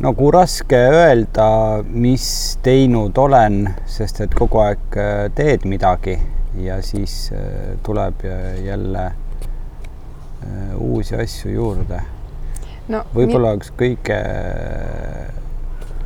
nagu 0.02 0.30
raske 0.34 0.78
öelda, 0.78 1.48
mis 1.86 2.28
teinud 2.62 3.18
olen, 3.18 3.66
sest 3.86 4.22
et 4.24 4.32
kogu 4.34 4.62
aeg 4.62 4.96
äh, 4.98 5.26
teed 5.36 5.66
midagi 5.68 6.16
ja 6.60 6.80
siis 6.82 7.32
äh, 7.32 7.78
tuleb 7.82 8.24
jälle 8.64 9.04
äh, 9.06 10.74
uusi 10.76 11.16
asju 11.16 11.52
juurde 11.52 12.00
no,. 12.88 13.04
võib-olla 13.14 13.54
üks 13.58 13.72
kõige, 13.78 14.18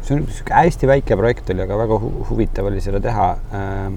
see 0.02 0.16
on 0.16 0.22
niisugune 0.24 0.60
hästi 0.60 0.90
väike 0.90 1.18
projekt 1.18 1.50
oli, 1.54 1.64
aga 1.66 1.78
väga 1.82 2.00
hu 2.02 2.12
huvitav 2.30 2.70
oli 2.70 2.80
seda 2.84 3.00
teha. 3.02 3.28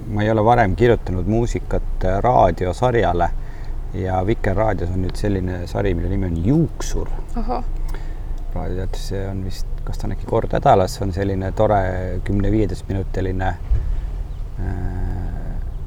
ma 0.08 0.24
ei 0.24 0.32
ole 0.32 0.46
varem 0.46 0.75
kirjutanud 0.75 1.27
muusikat 1.29 2.08
raadiosarjale 2.25 3.29
ja 3.94 4.22
Vikerraadios 4.25 4.94
on 4.94 5.03
nüüd 5.06 5.18
selline 5.18 5.65
sari, 5.68 5.94
mille 5.98 6.10
nimi 6.10 6.29
on 6.29 6.46
Juuksur. 6.46 7.10
raadioteatris, 8.53 9.08
see 9.13 9.27
on 9.29 9.44
vist 9.46 9.70
kas 9.89 9.98
ta 9.98 10.08
on 10.08 10.13
äkki 10.13 10.27
kord 10.29 10.53
nädalas, 10.53 11.00
on 11.01 11.13
selline 11.13 11.51
tore 11.58 11.82
kümne-viieteistminutiline 12.27 13.48
äh, 13.50 13.58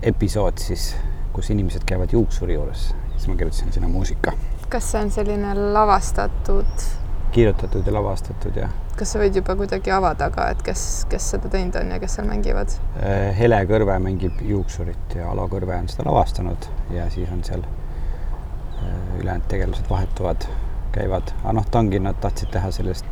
episood 0.02 0.58
siis, 0.58 0.92
kus 1.32 1.50
inimesed 1.50 1.84
käivad 1.88 2.12
juuksuri 2.12 2.54
juures, 2.54 2.90
siis 3.16 3.28
ma 3.28 3.36
kirjutasin 3.36 3.72
sinna 3.72 3.88
muusika. 3.88 4.32
kas 4.72 4.90
see 4.92 5.02
on 5.04 5.10
selline 5.10 5.54
lavastatud? 5.74 6.86
kirjutatud 7.32 7.86
ja 7.86 7.94
lavastatud, 7.94 8.56
jah. 8.56 8.72
kas 8.98 9.12
sa 9.12 9.20
võid 9.22 9.36
juba 9.40 9.56
kuidagi 9.56 9.92
avada 9.94 10.30
ka, 10.30 10.48
et 10.52 10.62
kes, 10.66 10.84
kes 11.10 11.30
seda 11.34 11.52
teinud 11.52 11.76
on 11.80 11.94
ja 11.94 12.00
kes 12.02 12.18
seal 12.18 12.28
mängivad? 12.28 12.76
Äh, 13.00 13.30
Hele 13.38 13.62
Kõrve 13.68 13.98
mängib 14.04 14.40
juuksurit 14.48 15.16
ja 15.16 15.30
Alo 15.32 15.48
Kõrve 15.52 15.76
on 15.78 15.88
seda 15.92 16.08
lavastanud 16.10 16.70
ja 16.94 17.08
siis 17.10 17.30
on 17.32 17.44
seal 17.46 17.64
äh, 17.64 19.20
ülejäänud 19.20 19.48
tegelased 19.48 19.90
vahetuvad, 19.90 20.48
käivad, 20.92 21.34
aga 21.42 21.58
noh, 21.60 21.68
ta 21.68 21.84
ongi, 21.84 22.00
nad 22.02 22.20
tahtsid 22.20 22.52
teha 22.52 22.70
sellest 22.74 23.06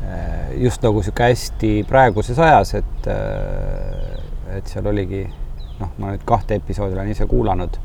Äh, 0.00 0.62
just 0.62 0.80
nagu 0.82 0.96
niisugune 1.02 1.26
hästi 1.28 1.70
praeguses 1.88 2.38
ajas, 2.40 2.70
et, 2.78 3.08
et 4.56 4.70
seal 4.72 4.86
oligi 4.88 5.26
noh, 5.80 5.92
ma 5.98 6.12
nüüd 6.12 6.24
kahte 6.28 6.58
episoodi 6.60 6.96
olen 6.96 7.12
ise 7.14 7.26
kuulanud. 7.26 7.78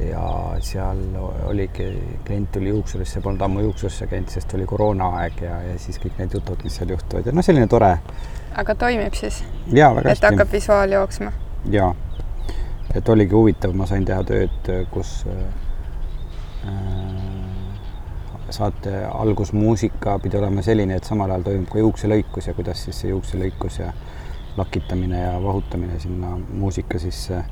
ja 0.00 0.22
seal 0.60 0.98
oligi, 1.46 1.84
klient 2.26 2.50
tuli 2.52 2.68
juuksurisse, 2.68 3.20
polnud 3.24 3.40
ammu 3.46 3.60
juuksurisse 3.68 4.08
käinud, 4.10 4.28
sest 4.28 4.54
oli 4.54 4.66
koroonaaeg 4.66 5.40
ja, 5.40 5.60
ja 5.62 5.76
siis 5.78 6.00
kõik 6.02 6.18
need 6.18 6.34
jutud, 6.34 6.64
mis 6.66 6.74
seal 6.76 6.90
juhtuvad 6.90 7.26
ja 7.26 7.32
noh, 7.32 7.46
selline 7.46 7.68
tore. 7.70 7.92
aga 8.54 8.74
toimib 8.74 9.14
siis? 9.14 9.44
väga 9.70 10.02
hästi. 10.02 10.12
et 10.12 10.26
hakkab 10.30 10.52
visuaal 10.52 10.96
jooksma? 10.98 11.32
jaa, 11.72 11.94
et 12.94 13.08
oligi 13.14 13.38
huvitav, 13.38 13.72
ma 13.78 13.86
sain 13.86 14.04
teha 14.04 14.26
tööd, 14.26 14.72
kus 14.90 15.20
äh, 15.30 15.46
saate 18.50 19.04
algusmuusika 19.06 20.18
pidi 20.18 20.38
olema 20.38 20.62
selline, 20.62 20.96
et 20.98 21.04
samal 21.04 21.30
ajal 21.30 21.46
toimub 21.48 21.70
ka 21.72 21.78
juukselõikus 21.82 22.50
ja 22.50 22.54
kuidas 22.54 22.84
siis 22.84 23.00
see 23.02 23.10
juukselõikus 23.10 23.80
ja 23.80 23.92
lakitamine 24.56 25.20
ja 25.20 25.42
vahutamine 25.42 26.00
sinna 26.00 26.38
muusika 26.52 26.98
sisse 26.98 27.36
äh, 27.36 27.46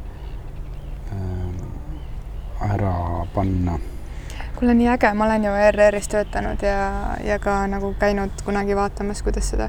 ära 2.70 3.26
panna. 3.34 3.78
kuule, 4.56 4.74
nii 4.74 4.88
äge, 4.88 5.12
ma 5.14 5.24
olen 5.24 5.44
ju 5.44 5.52
ERR-is 5.66 6.08
töötanud 6.08 6.62
ja, 6.62 7.16
ja 7.24 7.38
ka 7.38 7.66
nagu 7.66 7.94
käinud 7.98 8.42
kunagi 8.44 8.76
vaatamas, 8.76 9.22
kuidas 9.22 9.50
seda, 9.50 9.68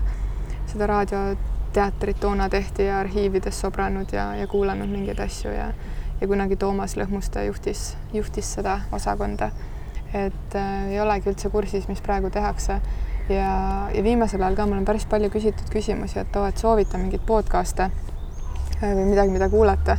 seda 0.71 0.87
raadioteatrit 0.87 2.19
toona 2.19 2.49
tehti 2.49 2.85
ja 2.85 2.99
arhiivides 2.99 3.61
sobranud 3.61 4.13
ja, 4.13 4.35
ja 4.35 4.47
kuulanud 4.47 4.89
mingeid 4.89 5.19
asju 5.19 5.51
ja 5.51 5.71
ja 6.21 6.27
kunagi 6.27 6.55
Toomas 6.55 6.95
Lõhmuste 6.95 7.43
juhtis, 7.43 7.97
juhtis 8.13 8.53
seda 8.55 8.79
osakonda 8.95 9.49
et 10.15 10.55
äh, 10.55 10.91
ei 10.91 10.99
olegi 11.01 11.29
üldse 11.31 11.51
kursis, 11.51 11.89
mis 11.91 12.01
praegu 12.03 12.31
tehakse. 12.33 12.79
Ja, 13.29 13.89
ja 13.93 14.03
viimasel 14.03 14.43
ajal 14.43 14.55
ka 14.55 14.67
mul 14.69 14.81
on 14.81 14.85
päris 14.85 15.05
palju 15.09 15.29
küsitud 15.33 15.71
küsimusi, 15.73 16.19
et 16.21 16.35
oo, 16.35 16.45
et 16.49 16.61
soovita 16.61 16.99
mingeid 17.01 17.25
podcast'e 17.27 17.89
äh, 17.89 18.93
või 18.93 19.09
midagi, 19.09 19.33
mida 19.33 19.49
kuulata. 19.49 19.97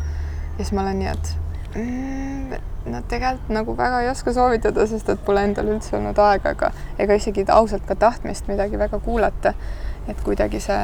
ja 0.57 0.65
siis 0.65 0.73
ma 0.73 0.85
olen 0.87 0.99
nii, 1.03 1.13
et 1.13 1.33
mm, 1.75 2.57
no 2.93 3.03
tegelikult 3.11 3.55
nagu 3.55 3.77
väga 3.77 4.01
ei 4.05 4.11
oska 4.11 4.33
soovitada, 4.33 4.87
sest 4.87 5.09
et 5.13 5.25
pole 5.25 5.45
endal 5.45 5.71
üldse 5.75 5.97
olnud 5.99 6.19
aega, 6.19 6.55
aga 6.57 6.73
ega 6.99 7.19
isegi 7.19 7.47
ausalt 7.53 7.87
ka 7.87 7.95
tahtmist 7.95 8.49
midagi 8.49 8.79
väga 8.79 8.99
kuulata. 8.99 9.55
et 10.09 10.21
kuidagi 10.23 10.61
see 10.63 10.83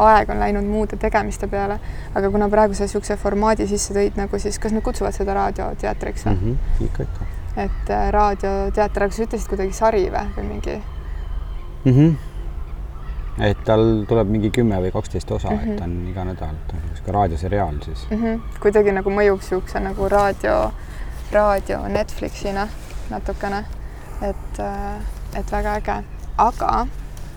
aeg 0.00 0.30
on 0.30 0.40
läinud 0.40 0.66
muude 0.66 0.96
tegemiste 0.98 1.46
peale, 1.50 1.78
aga 2.14 2.30
kuna 2.30 2.48
praegu 2.48 2.74
sa 2.74 2.86
niisuguse 2.86 3.16
formaadi 3.16 3.66
sisse 3.70 3.94
tõid 3.94 4.16
nagu 4.18 4.38
siis, 4.38 4.58
kas 4.58 4.72
nad 4.72 4.82
kutsuvad 4.82 5.14
seda 5.14 5.34
raadioteatriks 5.34 6.26
või 6.26 6.34
mm? 6.34 6.40
-hmm, 6.46 6.86
ikka, 6.86 7.02
ikka 7.02 7.30
et 7.56 7.90
äh, 7.90 8.08
raadioteater, 8.14 9.06
aga 9.06 9.14
sa 9.14 9.26
ütlesid 9.26 9.50
kuidagi 9.50 9.74
sari 9.74 10.04
või, 10.10 10.26
või 10.36 10.46
mingi 10.46 10.76
mm? 11.84 11.92
-hmm. 11.92 12.16
et 13.44 13.64
tal 13.64 14.04
tuleb 14.08 14.28
mingi 14.28 14.50
kümme 14.50 14.80
või 14.84 14.92
kaksteist 14.92 15.30
osa 15.30 15.50
mm, 15.50 15.56
-hmm. 15.56 15.72
et 15.72 15.76
ta 15.76 15.84
on 15.84 16.06
iga 16.10 16.24
nädal, 16.24 16.54
ta 16.68 16.76
on 16.76 16.82
niisugune 16.88 17.14
raadioseriaal 17.18 17.82
siis 17.84 18.06
mm. 18.10 18.22
-hmm. 18.22 18.40
kuidagi 18.60 18.92
nagu 18.92 19.10
mõjub 19.10 19.42
niisuguse 19.42 19.80
nagu 19.80 20.08
raadio, 20.08 20.72
raadio 21.32 21.88
Netflixina 21.88 22.68
natukene, 23.10 23.64
et, 24.22 24.58
äh, 24.58 25.38
et 25.38 25.52
väga 25.52 25.74
äge, 25.74 26.02
aga 26.38 26.86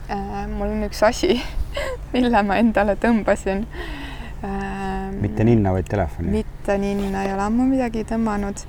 äh, 0.10 0.48
mul 0.48 0.68
on 0.68 0.84
üks 0.90 1.04
asi 1.04 1.42
mille 2.14 2.44
ma 2.44 2.56
endale 2.56 2.96
tõmbasin 2.96 3.66
äh,. 4.44 5.12
mitte 5.22 5.44
ninna, 5.44 5.74
vaid 5.74 5.88
telefoni? 5.90 6.32
mitte 6.32 6.78
ninna, 6.78 7.24
ei 7.24 7.34
ole 7.34 7.42
ammu 7.42 7.66
midagi 7.66 8.04
tõmmanud 8.04 8.66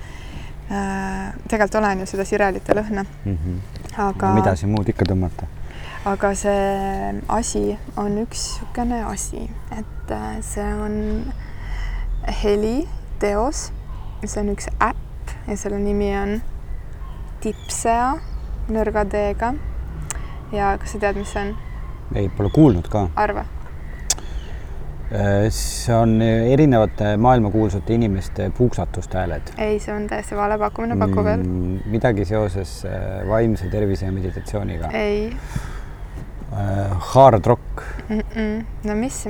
Äh, 0.70 1.34
tegelikult 1.48 1.74
olen 1.74 2.00
ju 2.00 2.06
seda 2.08 2.24
sirelite 2.24 2.72
lõhna 2.72 3.02
mm. 3.04 3.34
-hmm. 3.36 3.56
aga. 4.00 4.30
mida 4.32 4.54
siin 4.56 4.70
muud 4.72 4.88
ikka 4.88 5.04
tõmmata? 5.10 5.44
Aga 6.04 6.34
see 6.36 7.22
asi 7.28 7.62
on 7.96 8.18
üks 8.24 8.42
niisugune 8.60 9.00
asi, 9.08 9.48
et 9.72 10.10
äh, 10.12 10.36
see 10.44 10.74
on 10.74 11.32
heliteos, 12.42 13.70
see 14.24 14.40
on 14.42 14.52
üks 14.52 14.68
äpp 14.80 15.34
ja 15.48 15.56
selle 15.56 15.80
nimi 15.80 16.10
on 16.18 16.38
Tipsea 17.44 18.14
nõrga 18.72 19.04
D-ga. 19.04 19.54
ja 20.52 20.76
kas 20.80 20.94
sa 20.94 21.02
tead, 21.02 21.20
mis 21.20 21.32
see 21.32 21.48
on? 21.48 21.56
ei, 22.14 22.28
pole 22.28 22.52
kuulnud 22.52 22.88
ka. 22.92 23.08
arva 23.16 23.44
see 25.50 25.94
on 25.94 26.22
erinevate 26.22 27.16
maailmakuulsate 27.16 27.94
inimeste 27.94 28.50
puuksatuste 28.58 29.18
hääled. 29.18 29.52
ei, 29.58 29.78
see 29.78 29.94
on 29.94 30.06
täiesti 30.06 30.36
vale 30.36 30.58
pakkumine, 30.58 30.96
paku 30.96 31.24
veel 31.24 31.42
mm,. 31.42 31.78
midagi 31.92 32.24
seoses 32.24 32.82
äh, 32.88 33.28
vaimse 33.28 33.68
tervise 33.68 34.06
ja 34.06 34.12
meditatsiooniga. 34.12 34.90
ei. 34.92 35.32
Hard 36.98 37.46
rock 37.46 37.82
mm. 38.08 38.18
-mm. 38.18 38.64
no 38.84 38.94
mis, 38.94 39.24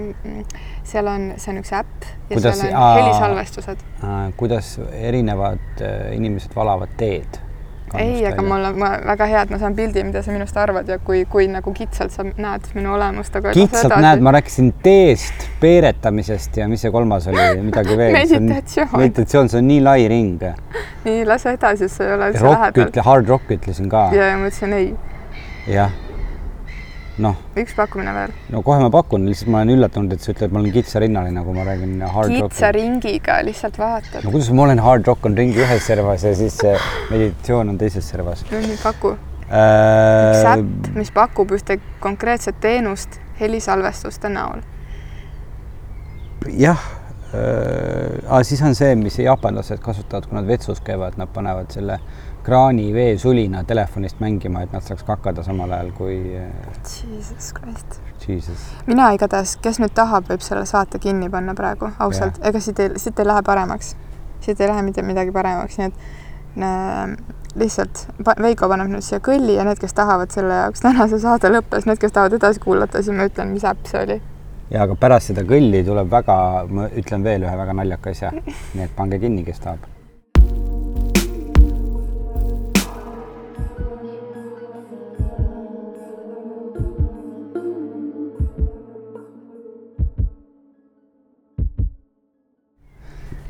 seal 0.85 1.07
on, 1.07 1.33
see 1.37 1.54
on 1.54 1.61
üks 1.62 1.73
äpp 1.73 2.04
ja 2.31 2.37
kuidas, 2.37 2.59
seal 2.61 2.75
on 2.76 2.99
helisalvestused. 2.99 3.87
kuidas 4.37 4.76
erinevad 4.93 5.85
inimesed 6.12 6.52
valavad 6.57 6.93
teed 6.97 7.44
ei, 8.01 8.27
aga 8.29 8.43
mul 8.45 8.69
on 8.69 8.79
väga 8.81 9.29
hea, 9.31 9.43
et 9.47 9.53
ma 9.55 9.59
saan 9.63 9.77
pildi, 9.79 10.05
mida 10.07 10.23
sa 10.25 10.35
minust 10.35 10.57
arvad 10.61 10.89
ja 10.91 10.99
kui, 11.03 11.25
kui 11.31 11.49
nagu 11.51 11.75
kitsalt 11.77 12.15
sa 12.15 12.27
näed 12.27 12.71
minu 12.77 12.95
olemust, 12.97 13.37
aga 13.41 13.55
kitsalt 13.57 13.97
näed, 14.05 14.23
ma 14.25 14.35
rääkisin 14.37 14.71
teest, 14.85 15.49
peeretamisest 15.63 16.61
ja 16.63 16.69
mis 16.71 16.85
see 16.85 16.95
kolmas 16.95 17.29
oli, 17.33 17.49
midagi 17.65 17.99
veel 17.99 18.17
meditatsioon. 18.21 18.95
meditatsioon, 19.01 19.53
see 19.53 19.63
on 19.63 19.69
nii 19.73 19.83
lai 19.85 20.09
ring. 20.13 20.47
nii, 21.05 21.27
lase 21.29 21.57
edasi, 21.59 21.91
sa 21.93 22.09
ei 22.09 22.17
ole 22.19 22.33
üldse 22.33 22.49
lähedal. 22.49 23.05
hard 23.11 23.35
rock 23.35 23.59
ütlesin 23.59 23.93
ka. 23.93 24.09
ja, 24.17 24.33
ja 24.33 24.41
ma 24.41 24.51
ütlesin 24.51 24.79
ei. 24.81 24.91
jah 25.71 26.03
noh. 27.23 27.37
üks 27.59 27.75
pakkumine 27.76 28.14
veel. 28.14 28.33
no 28.50 28.62
kohe 28.66 28.80
ma 28.83 28.90
pakun, 28.92 29.26
lihtsalt 29.28 29.50
ma 29.52 29.61
olen 29.62 29.75
üllatunud, 29.76 30.14
et 30.16 30.25
sa 30.25 30.33
ütled, 30.35 30.54
ma 30.54 30.61
olen 30.62 30.75
kitsarinnaline, 30.75 31.44
kui 31.47 31.56
ma 31.56 31.66
räägin 31.68 31.94
hard 32.02 32.33
kitsa 32.33 32.42
rock. 32.42 32.54
kitsa 32.54 32.73
ringiga 32.75 33.37
lihtsalt 33.47 33.78
vaatad. 33.78 34.25
no 34.25 34.35
kuidas 34.35 34.50
ma 34.50 34.66
olen 34.66 34.83
hard 34.83 35.06
rock 35.11 35.28
on 35.30 35.38
ringi 35.38 35.62
ühes 35.62 35.87
servas 35.87 36.26
ja 36.26 36.35
siis 36.38 36.59
meditatsioon 37.12 37.75
on 37.75 37.78
teises 37.78 38.11
servas. 38.11 38.44
no 38.50 38.64
nii 38.64 38.80
paku 38.83 39.14
äh.... 39.14 39.62
üks 40.33 40.50
äpp, 40.56 40.90
mis 40.99 41.14
pakub 41.14 41.54
ühte 41.54 41.78
konkreetset 42.02 42.61
teenust 42.64 43.21
helisalvestuste 43.40 44.33
näol. 44.35 44.66
jah 46.50 46.83
äh,, 47.30 48.42
siis 48.42 48.62
on 48.62 48.75
see, 48.75 48.94
mis 48.99 49.18
jaapanlased 49.23 49.83
kasutavad, 49.85 50.26
kui 50.30 50.40
nad 50.40 50.50
vetsus 50.50 50.83
käivad, 50.85 51.18
nad 51.21 51.30
panevad 51.35 51.71
selle 51.75 52.00
kraani 52.45 52.93
veesulina 52.95 53.65
telefonist 53.65 54.21
mängima, 54.21 54.63
et 54.65 54.73
nad 54.73 54.85
saaks 54.85 55.05
kakada 55.07 55.43
samal 55.43 55.73
ajal 55.73 55.93
kui. 55.97 56.19
Jesus 56.85 57.53
Christ. 57.57 58.01
Jesus. 58.29 58.61
mina 58.87 59.11
igatahes, 59.13 59.57
kes 59.61 59.81
nüüd 59.83 59.93
tahab, 59.97 60.29
võib 60.31 60.45
selle 60.45 60.65
saate 60.69 60.99
kinni 60.99 61.29
panna 61.33 61.53
praegu, 61.57 61.91
ausalt, 62.01 62.39
ega 62.45 62.61
siit 62.61 62.81
ei, 62.81 62.93
siit 63.01 63.21
ei 63.21 63.29
lähe 63.29 63.43
paremaks. 63.45 63.95
siit 64.41 64.61
ei 64.61 64.69
lähe 64.69 64.83
mitte 64.83 65.03
midagi 65.03 65.33
paremaks, 65.33 65.79
nii 65.79 65.89
et 65.89 66.63
äh, 66.65 67.17
lihtsalt 67.61 68.07
Veiko 68.41 68.69
paneb 68.69 68.91
nüüd 68.93 69.05
siia 69.05 69.21
kõlli 69.25 69.57
ja 69.59 69.65
need, 69.65 69.81
kes 69.81 69.97
tahavad 69.97 70.33
selle 70.33 70.61
jaoks, 70.63 70.85
tänase 70.85 71.21
saade 71.21 71.53
lõppes, 71.53 71.89
need, 71.89 72.01
kes 72.01 72.13
tahavad 72.13 72.37
edasi 72.41 72.61
kuulata, 72.65 73.03
siis 73.03 73.17
ma 73.17 73.29
ütlen, 73.29 73.53
mis 73.57 73.65
äpp 73.69 73.89
see 73.89 74.05
oli 74.05 74.21
ja 74.73 74.85
aga 74.85 74.97
pärast 75.01 75.33
seda 75.33 75.45
kõlli 75.49 75.85
tuleb 75.87 76.09
väga, 76.13 76.37
ma 76.69 76.89
ütlen 76.93 77.25
veel 77.25 77.45
ühe 77.45 77.57
väga 77.61 77.77
naljaka 77.81 78.15
asja, 78.17 78.33
nii 78.35 78.87
et 78.89 78.97
pange 78.97 79.21
kinni, 79.23 79.45
kes 79.47 79.61
tahab 79.65 79.94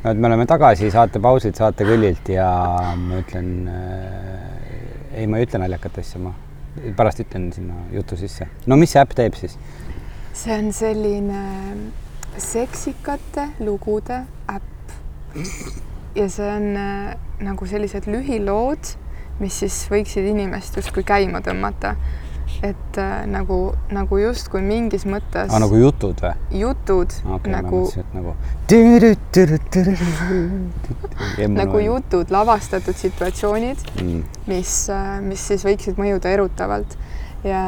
no 0.05 0.11
et 0.13 0.19
me 0.21 0.29
oleme 0.29 0.45
tagasi 0.49 0.91
saatepausilt, 0.93 1.57
saatekõllilt 1.57 2.29
ja 2.35 2.49
ma 3.01 3.21
ütlen 3.23 3.69
äh,, 3.73 5.15
ei, 5.15 5.27
ma 5.27 5.41
ei 5.41 5.47
ütle 5.49 5.63
naljakat 5.63 6.01
asja, 6.03 6.21
ma 6.21 6.35
pärast 6.99 7.23
ütlen 7.25 7.49
sinna 7.55 7.87
jutu 7.95 8.19
sisse. 8.21 8.49
no 8.67 8.77
mis 8.77 8.93
see 8.93 9.01
äpp 9.01 9.15
teeb 9.17 9.39
siis? 9.39 9.57
see 10.35 10.57
on 10.59 10.73
selline 10.77 11.41
seksikate 12.37 13.49
lugude 13.65 14.25
äpp. 14.53 14.93
ja 16.19 16.29
see 16.29 16.51
on 16.51 16.69
äh, 16.77 17.15
nagu 17.45 17.67
sellised 17.67 18.11
lühilood, 18.11 18.93
mis 19.41 19.63
siis 19.65 19.81
võiksid 19.91 20.29
inimest 20.35 20.77
justkui 20.79 21.07
käima 21.07 21.41
tõmmata 21.47 21.97
et 22.63 22.99
äh, 23.01 23.25
nagu, 23.31 23.59
nagu 23.93 24.19
justkui 24.21 24.63
mingis 24.65 25.05
mõttes. 25.09 25.51
aa, 25.51 25.61
nagu 25.63 25.79
jutud 25.81 26.21
või? 26.23 26.61
jutud 26.61 27.17
okay, 27.37 27.53
nagu. 27.53 27.83
nagu. 28.15 28.35
nagu 31.61 31.83
jutud, 31.85 32.33
lavastatud 32.35 32.97
situatsioonid 32.99 33.85
mm., 34.01 34.23
mis, 34.51 34.73
äh, 34.93 35.19
mis 35.25 35.45
siis 35.51 35.67
võiksid 35.67 36.01
mõjuda 36.01 36.33
erutavalt 36.33 36.99
ja 37.45 37.67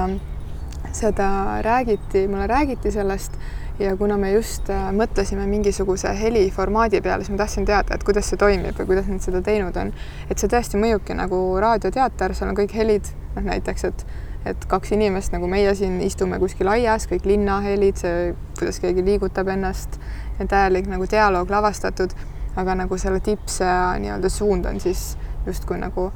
seda 0.97 1.61
räägiti, 1.65 2.27
mulle 2.31 2.47
räägiti 2.49 2.93
sellest 2.95 3.37
ja 3.79 3.97
kuna 3.97 4.17
me 4.17 4.31
just 4.33 4.71
äh, 4.73 4.89
mõtlesime 4.97 5.45
mingisuguse 5.51 6.13
heliformaadi 6.17 7.01
peale, 7.05 7.25
siis 7.25 7.35
ma 7.35 7.43
tahtsin 7.43 7.67
teada, 7.69 7.97
et 7.97 8.05
kuidas 8.07 8.31
see 8.31 8.41
toimib 8.41 8.79
ja 8.79 8.87
kuidas 8.89 9.09
nad 9.11 9.25
seda 9.25 9.43
teinud 9.45 9.77
on. 9.81 9.93
et 10.31 10.39
see 10.39 10.49
tõesti 10.53 10.81
mõjubki 10.81 11.17
nagu 11.19 11.41
raadioteater, 11.61 12.35
seal 12.35 12.53
on 12.53 12.57
kõik 12.57 12.73
helid, 12.77 13.13
noh 13.37 13.51
näiteks, 13.51 13.85
et 13.91 14.07
et 14.47 14.67
kaks 14.71 14.93
inimest 14.97 15.35
nagu 15.35 15.49
meie 15.51 15.75
siin 15.75 15.99
istume 16.05 16.39
kuskil 16.43 16.69
aias, 16.71 17.09
kõik 17.11 17.27
linnahelid, 17.29 17.99
see, 17.99 18.33
kuidas 18.59 18.81
keegi 18.83 19.05
liigutab 19.07 19.51
ennast 19.53 19.99
ja 20.39 20.47
täielik 20.47 20.91
nagu 20.93 21.09
dialoog 21.11 21.51
lavastatud. 21.51 22.15
aga 22.57 22.73
nagu 22.75 22.97
selle 22.97 23.21
tippsõja 23.21 23.99
nii-öelda 24.01 24.29
suund 24.33 24.65
on 24.65 24.79
siis 24.81 25.19
justkui 25.47 25.77
nagu 25.77 26.07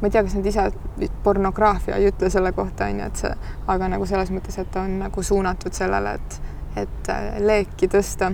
ma 0.00 0.08
ei 0.08 0.10
tea, 0.10 0.22
kas 0.22 0.34
nad 0.34 0.46
ise, 0.46 0.64
pornograafia 1.22 1.96
ei 1.96 2.08
ütle 2.10 2.30
selle 2.30 2.52
kohta, 2.52 2.88
on 2.88 2.98
ju, 3.00 3.06
et 3.06 3.20
see, 3.20 3.30
aga 3.72 3.88
nagu 3.92 4.06
selles 4.08 4.32
mõttes, 4.34 4.58
et 4.60 4.76
on 4.80 4.98
nagu 5.00 5.22
suunatud 5.22 5.76
sellele, 5.76 6.16
et, 6.18 6.36
et 6.82 7.10
äh, 7.12 7.30
leeki 7.40 7.88
tõsta. 7.92 8.32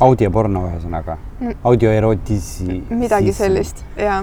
audioporno 0.00 0.66
ühesõnaga 0.68 1.16
no,, 1.40 1.54
audioerotisi. 1.72 2.82
midagi 2.90 3.32
sellist 3.36 3.84
ja, 3.96 4.22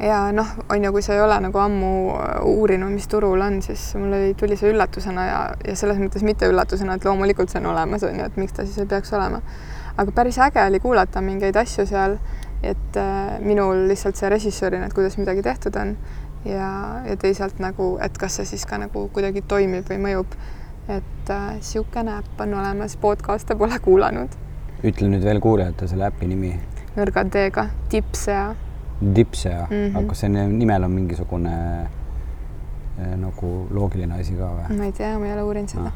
ja 0.00 0.32
noh, 0.32 0.48
on 0.68 0.84
ju, 0.84 0.92
kui 0.92 1.02
sa 1.02 1.14
ei 1.14 1.22
ole 1.22 1.36
nagu 1.46 1.58
ammu 1.58 1.92
uurinud, 2.50 2.90
mis 2.92 3.06
turul 3.08 3.40
on, 3.40 3.60
siis 3.62 3.92
mul 3.98 4.12
oli, 4.12 4.34
tuli 4.38 4.56
see 4.58 4.72
üllatusena 4.72 5.26
ja, 5.28 5.42
ja 5.66 5.76
selles 5.78 6.00
mõttes 6.02 6.24
mitte 6.26 6.48
üllatusena, 6.50 6.96
et 6.98 7.06
loomulikult 7.06 7.52
see 7.52 7.62
on 7.62 7.70
olemas, 7.74 8.02
on 8.06 8.18
ju, 8.18 8.26
et 8.26 8.40
miks 8.40 8.56
ta 8.56 8.66
siis 8.66 8.80
ei 8.82 8.90
peaks 8.90 9.12
olema. 9.14 9.42
aga 9.96 10.10
päris 10.10 10.38
äge 10.42 10.64
oli 10.66 10.80
kuulata 10.82 11.20
mingeid 11.22 11.56
asju 11.56 11.86
seal 11.86 12.18
et 12.64 12.96
äh, 12.96 13.40
minul 13.40 13.88
lihtsalt 13.88 14.16
see 14.16 14.30
režissöörina, 14.32 14.88
et 14.88 14.96
kuidas 14.96 15.18
midagi 15.20 15.42
tehtud 15.42 15.76
on 15.76 15.96
ja, 16.48 16.68
ja 17.08 17.16
teisalt 17.20 17.60
nagu, 17.62 17.94
et 18.02 18.18
kas 18.18 18.40
see 18.40 18.48
siis 18.54 18.64
ka 18.68 18.78
nagu 18.80 19.08
kuidagi 19.12 19.44
toimib 19.48 19.88
või 19.90 20.00
mõjub. 20.08 20.36
et 20.88 21.30
niisugune 21.32 22.12
äh, 22.12 22.18
äpp 22.20 22.40
on 22.44 22.54
olemas, 22.60 22.96
podcast'e 23.00 23.56
pole 23.56 23.78
kuulanud. 23.84 24.36
ütle 24.84 25.08
nüüd 25.08 25.24
veel 25.24 25.40
kuulajate 25.40 25.88
selle 25.88 26.08
äpi 26.08 26.28
nimi. 26.28 26.54
nõrga 26.96 27.24
D-ga, 27.28 27.68
Tipsea. 27.88 28.54
Tipsea 29.00 29.66
mm, 29.70 29.76
-hmm. 29.76 29.98
aga 29.98 30.08
kas 30.08 30.24
see 30.24 30.46
nimel 30.46 30.84
on 30.84 30.90
mingisugune 30.90 31.54
äh, 31.54 33.14
nagu 33.16 33.52
loogiline 33.70 34.20
asi 34.20 34.34
ka 34.38 34.50
või? 34.56 34.78
ma 34.78 34.84
ei 34.84 34.92
tea, 34.92 35.18
ma 35.18 35.26
ei 35.26 35.32
ole 35.32 35.42
uurinud 35.42 35.68
seda 35.68 35.84
no 35.84 35.92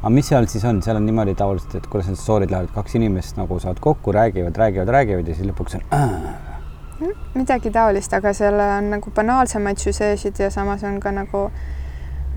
aga 0.00 0.10
mis 0.14 0.28
seal 0.32 0.46
siis 0.48 0.64
on, 0.64 0.80
seal 0.82 0.96
on 0.96 1.04
niimoodi 1.06 1.34
tavaliselt, 1.36 1.74
et 1.76 1.88
kuidas 1.92 2.08
need 2.08 2.20
story'd 2.20 2.52
lähevad, 2.52 2.70
kaks 2.72 2.94
inimest 2.96 3.36
nagu 3.36 3.58
saavad 3.60 3.80
kokku, 3.84 4.12
räägivad, 4.16 4.56
räägivad, 4.56 4.88
räägivad 4.96 5.28
ja 5.28 5.34
siis 5.36 5.50
lõpuks 5.50 5.76
on 5.76 5.84
äh. 5.98 7.10
midagi 7.34 7.70
taolist, 7.70 8.14
aga 8.16 8.32
seal 8.36 8.56
on 8.64 8.90
nagu 8.94 9.12
banaalsemaid 9.16 9.82
süžeesid 9.82 10.40
ja 10.40 10.50
samas 10.50 10.84
on 10.88 11.00
ka 11.00 11.12
nagu 11.12 11.50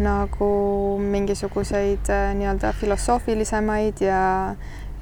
nagu 0.04 0.50
mingisuguseid 1.00 2.10
äh, 2.10 2.32
nii-öelda 2.36 2.74
filosoofilisemaid 2.80 4.02
ja 4.02 4.22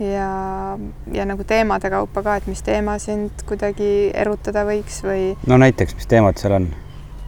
ja, 0.02 0.78
ja 1.14 1.26
nagu 1.30 1.44
teemade 1.48 1.90
kaupa 1.94 2.24
ka, 2.26 2.38
et 2.42 2.48
mis 2.50 2.62
teema 2.66 2.98
sind 3.02 3.44
kuidagi 3.50 4.12
erutada 4.18 4.64
võiks 4.68 5.02
või. 5.06 5.34
no 5.48 5.60
näiteks, 5.62 5.96
mis 6.00 6.10
teemad 6.10 6.42
seal 6.42 6.58
on? 6.58 6.70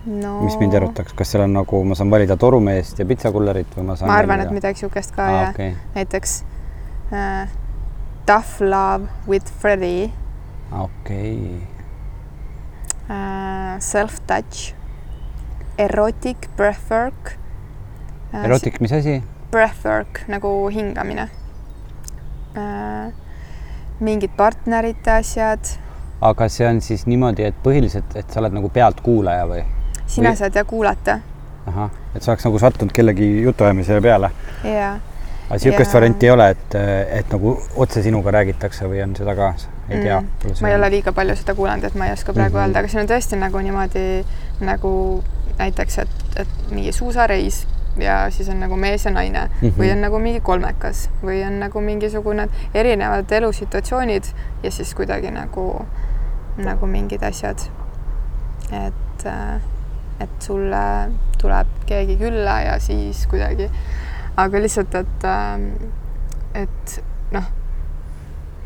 no... 0.05 0.33
mis 0.41 0.57
mind 0.59 0.77
erutaks, 0.79 1.13
kas 1.17 1.33
seal 1.33 1.45
on 1.45 1.53
nagu, 1.57 1.83
ma 1.87 1.97
saan 1.99 2.11
valida 2.13 2.37
torumeest 2.39 2.99
ja 2.99 3.07
pitsakullerit 3.09 3.77
või 3.77 3.89
ma 3.91 3.97
saan 3.99 4.11
ma 4.11 4.17
arvan, 4.21 4.43
et 4.45 4.53
midagi 4.55 4.81
niisugust 4.81 5.13
ka 5.15 5.27
ah, 5.27 5.35
ja 5.35 5.51
okay. 5.51 5.75
näiteks 5.97 6.39
uh, 7.11 7.59
Tough 8.23 8.61
love 8.63 9.09
with 9.27 9.51
Freddie. 9.59 10.11
okei 10.71 11.35
okay. 11.35 11.61
uh,. 13.09 13.79
Self-touch, 13.83 14.75
erotic 15.81 16.49
breathwork 16.57 17.33
uh,. 18.31 18.43
Erotic, 18.43 18.79
mis 18.81 18.93
asi? 18.93 19.21
Breathwork 19.51 20.23
nagu 20.29 20.53
hingamine. 20.73 21.29
Mingid 23.99 24.31
partnerite 24.37 25.11
asjad 25.11 25.73
aga 26.23 26.47
see 26.49 26.67
on 26.67 26.81
siis 26.81 27.05
niimoodi, 27.09 27.47
et 27.49 27.55
põhiliselt, 27.63 28.15
et 28.19 28.29
sa 28.31 28.41
oled 28.41 28.55
nagu 28.55 28.69
pealtkuulaja 28.73 29.47
või? 29.49 29.63
sina 30.05 30.31
või... 30.31 30.39
saad 30.39 30.55
ja 30.55 30.63
kuulata. 30.67 31.17
ahah, 31.67 31.91
et 32.15 32.23
sa 32.23 32.31
oleks 32.31 32.47
nagu 32.47 32.61
sattunud 32.61 32.95
kellegi 32.95 33.29
jutuajamisele 33.43 34.01
peale. 34.03 34.31
jaa. 34.63 34.93
aga 35.49 35.59
niisugust 35.59 35.89
ja... 35.89 35.93
varianti 35.99 36.29
ei 36.29 36.33
ole, 36.35 36.49
et, 36.55 36.77
et 37.19 37.35
nagu 37.35 37.57
otse 37.85 38.03
sinuga 38.05 38.35
räägitakse 38.37 38.87
või 38.89 39.03
on 39.03 39.15
seda 39.19 39.35
ka, 39.39 39.53
ei 39.89 39.99
tea 39.99 40.21
mm.? 40.21 40.57
ma 40.61 40.71
ei 40.71 40.79
ole 40.79 40.91
liiga 40.97 41.15
palju 41.15 41.37
seda 41.39 41.55
kuulanud, 41.59 41.89
et 41.89 41.99
ma 41.99 42.07
ei 42.07 42.15
oska 42.15 42.33
praegu 42.33 42.55
mm 42.55 42.59
-hmm. 42.59 42.67
öelda, 42.67 42.83
aga 42.83 42.93
siin 42.93 43.03
on 43.03 43.11
tõesti 43.11 43.39
nagu 43.39 43.63
niimoodi 43.67 44.07
nagu 44.63 44.93
näiteks, 45.57 45.97
et, 46.05 46.19
et 46.45 46.71
mingi 46.71 46.91
suusareis 46.91 47.65
ja 47.97 48.29
siis 48.31 48.49
on 48.49 48.59
nagu 48.59 48.75
mees 48.75 49.05
ja 49.05 49.11
naine. 49.11 49.49
Mm 49.61 49.67
-hmm. 49.67 49.79
või 49.79 49.91
on 49.91 50.01
nagu 50.01 50.19
mingi 50.19 50.39
kolmekas. 50.39 51.09
Või 51.23 51.43
on 51.47 51.59
nagu 51.59 51.81
mingisugune 51.81 52.49
erinevad 52.73 53.31
elusituatsioonid 53.31 54.23
ja 54.63 54.71
siis 54.71 54.95
kuidagi 54.95 55.31
nagu, 55.31 55.85
nagu 56.57 56.85
mingid 56.85 57.23
asjad. 57.23 57.59
et 58.71 59.25
äh, 59.25 59.61
et 60.19 60.41
sulle 60.41 61.11
tuleb 61.41 61.67
keegi 61.85 62.17
külla 62.17 62.59
ja 62.61 62.77
siis 62.79 63.25
kuidagi, 63.27 63.69
aga 64.37 64.61
lihtsalt, 64.61 64.95
et, 64.95 65.27
ähm, 65.27 65.67
et 66.53 67.03
noh, 67.31 67.49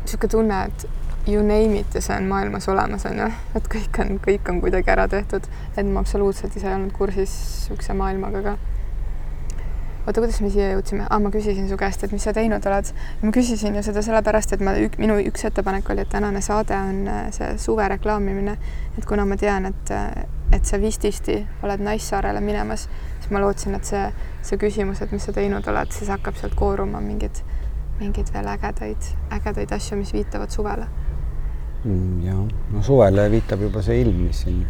niisugune 0.02 0.30
tunne, 0.30 0.62
et 0.68 0.88
you 1.28 1.42
name 1.42 1.80
it 1.80 1.94
ja 1.94 2.02
see 2.04 2.16
on 2.16 2.28
maailmas 2.30 2.68
olemas, 2.68 3.06
on 3.08 3.20
ju, 3.24 3.28
et 3.58 3.70
kõik 3.74 4.00
on, 4.04 4.16
kõik 4.24 4.52
on 4.52 4.62
kuidagi 4.64 4.94
ära 4.94 5.08
tehtud, 5.10 5.48
et 5.76 5.86
ma 5.86 6.04
absoluutselt 6.04 6.56
ise 6.56 6.68
ei 6.70 6.76
olnud 6.76 6.94
kursis 6.96 7.34
niisuguse 7.68 7.96
maailmaga 7.98 8.44
ka 8.44 8.56
oota, 10.08 10.22
kuidas 10.22 10.40
me 10.40 10.48
siia 10.52 10.70
jõudsime 10.72 11.04
ah,? 11.04 11.20
ma 11.20 11.30
küsisin 11.32 11.68
su 11.68 11.76
käest, 11.80 12.02
et 12.04 12.12
mis 12.14 12.24
sa 12.24 12.32
teinud 12.36 12.64
oled. 12.70 12.92
ma 13.22 13.32
küsisin 13.34 13.76
ju 13.76 13.82
seda 13.84 14.02
sellepärast, 14.04 14.54
et 14.56 14.64
ma, 14.64 14.72
minu 15.00 15.18
üks 15.28 15.44
ettepanek 15.48 15.90
oli, 15.92 16.04
et 16.06 16.12
tänane 16.12 16.40
saade 16.44 16.76
on 16.76 17.02
äh, 17.12 17.26
see 17.34 17.50
suve 17.60 17.88
reklaamimine. 17.92 18.56
et 18.96 19.08
kuna 19.08 19.26
ma 19.28 19.36
tean, 19.36 19.68
et, 19.68 19.92
äh, 19.92 20.24
et 20.56 20.64
sa 20.64 20.80
vististi 20.80 21.42
oled 21.62 21.84
Naissaarele 21.84 22.40
minemas, 22.40 22.88
siis 23.18 23.30
ma 23.34 23.42
lootsin, 23.44 23.76
et 23.76 23.84
see, 23.84 24.06
see 24.48 24.60
küsimus, 24.60 25.02
et 25.04 25.12
mis 25.12 25.28
sa 25.28 25.34
teinud 25.36 25.68
oled, 25.68 25.92
siis 25.92 26.08
hakkab 26.14 26.40
sealt 26.40 26.56
kooruma 26.56 27.04
mingeid, 27.04 27.42
mingeid 28.00 28.32
veel 28.32 28.48
ägedaid, 28.54 29.12
ägedaid 29.36 29.76
asju, 29.76 30.00
mis 30.00 30.14
viitavad 30.16 30.54
suvele 30.54 30.88
mm,. 31.84 32.20
ja, 32.24 32.38
no 32.72 32.82
suvele 32.86 33.28
viitab 33.34 33.68
juba 33.68 33.84
see 33.84 34.00
ilm, 34.06 34.24
mis 34.30 34.46
siin, 34.46 34.62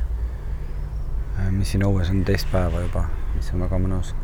mis 1.55 1.71
siin 1.77 1.87
õues 1.87 2.11
on 2.11 2.25
teist 2.27 2.51
päeva 2.51 2.83
juba, 2.83 3.07
mis 3.37 3.55
on 3.55 3.69
väga 3.69 3.87
mõnus 3.87 4.17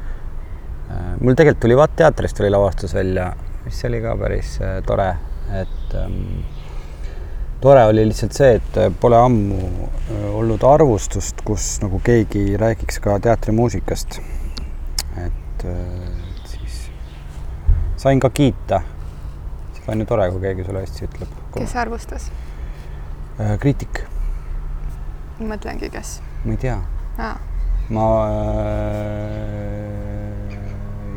mul 1.20 1.34
tegelikult 1.34 1.62
tuli 1.64 1.76
Vaat 1.76 1.96
teatrist 1.96 2.36
tuli 2.36 2.50
lavastus 2.50 2.94
välja, 2.94 3.32
mis 3.64 3.84
oli 3.88 4.00
ka 4.02 4.16
päris 4.20 4.58
äh, 4.62 4.78
tore, 4.86 5.08
et 5.60 5.94
ähm, 5.98 6.44
tore 7.60 7.84
oli 7.88 8.06
lihtsalt 8.08 8.36
see, 8.36 8.58
et 8.58 8.80
äh, 8.80 8.90
pole 9.00 9.18
ammu 9.18 9.88
olnud 10.34 10.64
arvustust, 10.68 11.40
kus 11.46 11.78
nagu 11.84 12.00
keegi 12.04 12.58
räägiks 12.60 13.00
ka 13.04 13.18
teatrimuusikast. 13.24 14.20
et 15.24 15.66
siis 16.50 16.80
sain 17.96 18.20
ka 18.20 18.30
kiita. 18.30 18.82
see 19.74 19.86
on 19.88 20.00
ju 20.00 20.06
tore, 20.06 20.30
kui 20.30 20.40
keegi 20.40 20.64
sulle 20.64 20.84
hästi 20.84 21.08
ütleb. 21.08 21.40
kes 21.56 21.76
arvustas? 21.76 22.30
kriitik. 23.60 24.04
mõtlengi, 25.40 25.90
kes? 25.90 26.20
ma 26.44 26.58
ei 26.58 26.62
tea 26.68 26.78
ma 27.88 28.04
äh, 28.28 30.03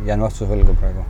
jään 0.07 0.23
vastuse 0.23 0.49
võlgu 0.51 0.75
praegu. 0.79 1.05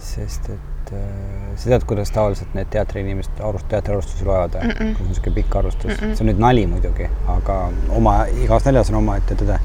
sest 0.00 0.48
et 0.50 0.92
äh, 0.96 1.54
sa 1.60 1.70
tead, 1.70 1.84
kuidas 1.86 2.10
tavaliselt 2.10 2.54
need 2.56 2.70
teatriinimesed 2.72 3.42
arvust-, 3.46 3.68
teatriarvustusi 3.68 4.24
loevad 4.24 4.56
mm? 4.62 4.70
-mm. 4.70 4.94
kui 4.96 5.04
on 5.04 5.10
niisugune 5.12 5.34
pikk 5.34 5.56
arvustus 5.56 5.90
mm, 5.90 6.06
-mm. 6.06 6.14
see 6.14 6.24
on 6.24 6.30
nüüd 6.32 6.40
nali 6.46 6.66
muidugi, 6.66 7.08
aga 7.28 7.58
oma, 7.88 8.14
igas 8.44 8.64
naljas 8.64 8.90
on 8.90 8.96
omaette 9.02 9.34
tõde. 9.42 9.58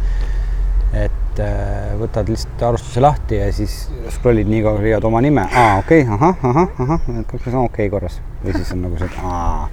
et 0.94 1.40
äh, 1.40 1.96
võtad 2.00 2.30
lihtsalt 2.30 2.64
arvustuse 2.64 3.02
lahti 3.02 3.40
ja 3.40 3.54
siis 3.54 3.90
scroll'id 4.18 4.48
nii 4.48 4.62
kaua, 4.64 4.82
leiad 4.82 5.04
oma 5.04 5.22
nime, 5.22 5.48
aa, 5.52 5.78
okei 5.78 6.02
okay,, 6.02 6.14
ahah, 6.14 6.46
ahah, 6.52 6.80
ahah, 6.80 7.02
kõik 7.08 7.48
on 7.48 7.66
okei 7.66 7.66
okay, 7.66 7.90
korras 7.90 8.22
või 8.44 8.54
siis 8.56 8.72
on 8.72 8.82
nagu 8.82 8.98
see, 8.98 9.08
et 9.08 9.24
aa 9.24 9.70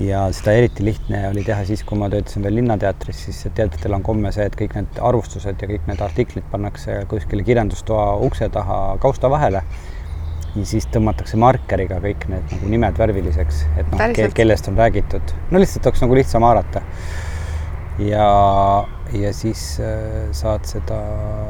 ja 0.00 0.24
seda 0.34 0.54
eriti 0.56 0.84
lihtne 0.84 1.22
oli 1.28 1.44
teha 1.44 1.64
siis, 1.68 1.82
kui 1.86 1.98
ma 2.00 2.08
töötasin 2.12 2.44
veel 2.44 2.56
Linnateatris, 2.60 3.24
siis 3.26 3.40
teatritel 3.56 3.96
on 3.96 4.04
komme 4.06 4.32
see, 4.34 4.46
et 4.48 4.56
kõik 4.58 4.76
need 4.78 5.00
arvustused 5.10 5.62
ja 5.62 5.70
kõik 5.70 5.88
need 5.90 6.04
artiklid 6.04 6.46
pannakse 6.52 7.00
kuskile 7.10 7.44
kirjandustoa 7.46 8.14
ukse 8.26 8.48
taha 8.52 8.80
kausta 9.02 9.30
vahele. 9.32 9.62
ja 10.54 10.64
siis 10.66 10.86
tõmmatakse 10.90 11.38
markeriga 11.38 12.00
kõik 12.02 12.24
need 12.28 12.54
nagu 12.54 12.70
nimed 12.72 12.96
värviliseks, 12.98 13.64
et 13.78 13.92
noh 13.92 14.06
ke, 14.16 14.30
kellest 14.34 14.68
on 14.68 14.78
räägitud. 14.80 15.34
no 15.50 15.60
lihtsalt 15.62 15.86
oleks 15.86 16.06
nagu 16.06 16.16
lihtsam 16.18 16.46
haarata. 16.48 16.82
ja, 17.98 18.30
ja 19.12 19.34
siis 19.34 19.66
äh, 19.84 20.32
saad 20.32 20.64
seda 20.64 21.02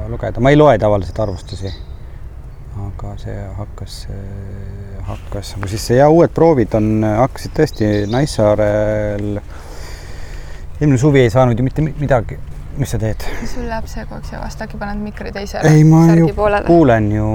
lugeda, 0.08 0.40
ma 0.40 0.50
ei 0.50 0.58
loe 0.58 0.76
tavaliselt 0.78 1.22
arvustusi 1.26 1.72
aga 2.78 3.14
see 3.18 3.36
hakkas, 3.58 3.96
hakkas 5.10 5.54
nagu 5.56 5.70
sisse 5.70 5.98
ja 5.98 6.08
uued 6.12 6.32
proovid 6.36 6.76
on, 6.78 6.92
hakkasid 7.04 7.56
tõesti 7.56 7.90
Naissaarel. 8.10 9.40
eelmine 10.80 11.00
suvi 11.00 11.26
ei 11.26 11.34
saanud 11.34 11.58
ju 11.58 11.66
mitte 11.66 11.84
midagi. 11.84 12.38
mis 12.78 12.90
sa 12.94 12.98
teed? 13.02 13.26
sul 13.50 13.68
läheb 13.68 13.86
see 13.90 14.06
kogu 14.06 14.20
aeg 14.20 14.32
seevast, 14.32 14.64
äkki 14.64 14.80
paned 14.80 15.04
mikri 15.04 15.32
teisele? 15.36 15.68
ei, 15.68 15.84
ma 15.84 16.06
ju 16.14 16.32
poolele. 16.34 16.66
kuulen 16.66 17.12
ju 17.12 17.28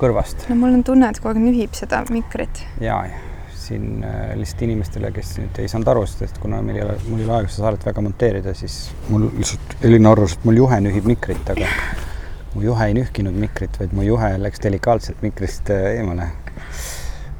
kõrvast. 0.00 0.48
no 0.50 0.60
mul 0.60 0.76
on 0.80 0.84
tunne, 0.84 1.10
et 1.12 1.22
kogu 1.22 1.36
aeg 1.36 1.42
nühib 1.44 1.76
seda 1.78 2.04
mikrit. 2.10 2.64
ja, 2.80 3.02
ja 3.06 3.24
siin 3.68 4.04
äh, 4.04 4.36
lihtsalt 4.38 4.62
inimestele, 4.62 5.10
kes 5.12 5.34
nüüd 5.42 5.60
ei 5.60 5.68
saanud 5.70 5.90
aru, 5.92 6.04
sest 6.08 6.38
kuna 6.42 6.60
meil 6.64 6.80
ei 6.80 6.84
ole, 6.86 6.96
mul 7.08 7.22
ei 7.22 7.26
ole 7.28 7.34
aega 7.38 7.52
seda 7.52 7.66
saadet 7.66 7.86
väga 7.88 8.04
monteerida, 8.06 8.54
siis 8.56 8.78
mul 9.12 9.28
lihtsalt 9.36 9.76
Elina 9.84 10.12
arvas, 10.14 10.36
et 10.38 10.46
mul 10.48 10.60
juhe 10.62 10.78
nühib 10.84 11.08
mikrit, 11.10 11.52
aga 11.54 11.68
mu 12.54 12.64
juhe 12.64 12.88
ei 12.88 12.96
nühkinud 12.96 13.36
mikrit, 13.44 13.76
vaid 13.80 13.96
mu 13.96 14.06
juhe 14.06 14.30
läks 14.40 14.64
delikaatselt 14.64 15.24
mikrist 15.26 15.72
äh, 15.74 15.90
eemale. 15.98 16.30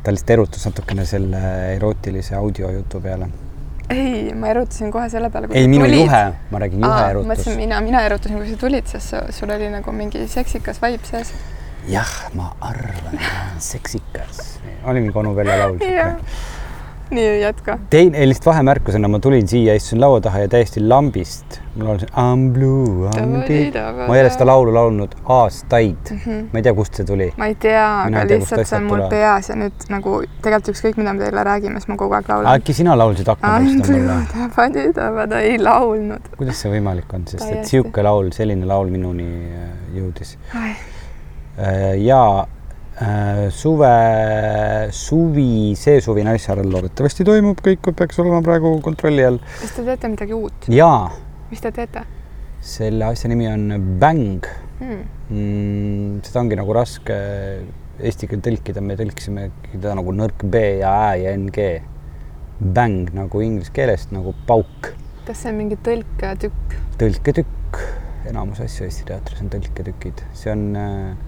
Ta 0.02 0.14
lihtsalt 0.14 0.30
erutus 0.30 0.64
natukene 0.66 1.04
selle 1.06 1.40
erootilise 1.74 2.34
audiojutu 2.38 3.00
peale. 3.00 3.28
ei, 3.90 4.34
ma 4.34 4.50
erutasin 4.52 4.90
kohe 4.92 5.08
selle 5.12 5.30
peale. 5.30 5.48
ei, 5.52 5.68
minu 5.68 5.84
tulid. 5.84 6.04
juhe, 6.04 6.24
ma 6.50 6.58
räägin 6.64 6.84
juhe 6.84 6.92
Aa, 6.92 7.10
erutus. 7.10 7.30
mõtlesin 7.32 7.56
mina, 7.56 7.80
mina 7.84 8.02
erutasin, 8.06 8.36
kui 8.40 8.50
sa 8.50 8.60
tulid, 8.60 8.86
sest 8.90 9.16
sul 9.38 9.54
oli 9.54 9.70
nagu 9.72 9.92
mingi 9.92 10.26
seksikas 10.28 10.82
vibe 10.84 11.08
sees. 11.08 11.32
jah, 11.88 12.14
ma 12.34 12.52
arvan, 12.60 13.18
seksikas. 13.72 14.58
oli 14.84 15.00
mingi 15.04 15.18
onu 15.18 15.36
Velle 15.36 15.58
laul 15.58 15.82
nii, 17.10 17.40
jätka. 17.40 17.78
teine, 17.90 18.26
lihtsalt 18.28 18.46
vahemärkusena 18.52 19.08
ma 19.08 19.18
tulin 19.22 19.48
siia, 19.48 19.74
istusin 19.78 20.00
laua 20.00 20.20
taha 20.20 20.44
ja 20.44 20.48
täiesti 20.52 20.82
lambist 20.88 21.60
ma 21.78 21.84
laulsin 21.88 22.08
I 22.08 22.36
m 22.36 22.52
blue, 22.52 23.08
I 23.08 23.22
m 23.22 23.34
deep. 23.48 23.76
ma 24.08 24.16
ei 24.16 24.22
ole 24.22 24.32
seda 24.34 24.46
laulu 24.48 24.74
laulnud 24.74 25.14
aastaid 25.38 26.10
mm. 26.10 26.18
-hmm. 26.24 26.42
ma 26.52 26.60
ei 26.60 26.66
tea, 26.66 26.74
kust 26.74 27.00
see 27.00 27.06
tuli. 27.06 27.30
ma 27.36 27.46
ei 27.46 27.54
tea, 27.54 27.86
aga 28.02 28.24
lihtsalt 28.32 28.66
see 28.66 28.80
on 28.80 28.90
mul 28.90 29.04
peas 29.12 29.48
ja 29.52 29.56
nüüd 29.62 29.88
nagu 29.94 30.18
tegelikult 30.42 30.72
ükskõik, 30.74 31.00
mida 31.00 31.14
me 31.14 31.24
teile 31.24 31.44
räägime, 31.50 31.80
siis 31.80 31.88
ma 31.92 31.96
kogu 32.02 32.18
aeg 32.18 32.28
laulan. 32.32 32.52
äkki 32.58 32.76
sina 32.80 32.98
laulsid 32.98 33.32
aknapõrsta 33.34 35.10
mulle? 35.14 35.42
ei 35.42 35.58
laulnud. 35.62 36.30
kuidas 36.36 36.62
see 36.64 36.74
võimalik 36.76 37.14
on, 37.14 37.26
sest 37.30 37.48
et 37.50 37.64
sihuke 37.72 38.02
laul, 38.02 38.32
selline 38.36 38.66
laul 38.66 38.90
minuni 38.92 39.28
äh, 39.48 39.72
jõudis. 39.96 40.36
Äh, 40.54 41.94
ja 42.02 42.22
suve, 43.54 43.94
suvi, 44.90 45.74
see 45.78 46.00
suvi 46.02 46.24
Naissaarel 46.26 46.70
loodetavasti 46.72 47.26
toimub, 47.26 47.60
kõik 47.62 47.92
peaks 47.94 48.18
olema 48.18 48.40
praegu 48.42 48.72
kontrolli 48.82 49.26
all. 49.26 49.38
kas 49.60 49.76
te 49.76 49.84
teete 49.86 50.10
midagi 50.10 50.34
uut? 50.34 50.70
jaa. 50.72 51.10
mis 51.52 51.62
te 51.62 51.70
teete? 51.74 52.02
selle 52.60 53.06
asja 53.06 53.30
nimi 53.30 53.46
on 53.50 53.68
Bang 54.00 54.48
hmm.. 54.80 55.04
Mm, 55.28 56.18
seda 56.24 56.42
ongi 56.42 56.58
nagu 56.58 56.74
raske 56.74 57.18
eesti 57.98 58.28
keelde 58.30 58.48
tõlkida, 58.48 58.82
me 58.82 58.96
tõlkisime 58.98 59.48
teda 59.72 59.94
nagu 59.98 60.14
nõrk 60.14 60.44
B 60.50 60.62
ja 60.80 60.92
Ä 61.10 61.14
ja 61.22 61.34
NG. 61.36 61.68
Bang 62.58 63.10
nagu 63.14 63.42
inglise 63.42 63.70
keelest 63.74 64.14
nagu 64.14 64.34
pauk. 64.46 64.92
kas 65.26 65.44
see 65.44 65.52
on 65.52 65.58
mingi 65.60 65.78
tõlketükk? 65.86 66.78
tõlketükk, 66.98 67.82
enamus 68.30 68.62
asju 68.64 68.86
Eesti 68.86 69.06
teatris 69.10 69.42
on 69.44 69.50
tõlketükid, 69.52 70.22
see 70.34 70.54
on 70.54 70.64
äh, 70.78 71.27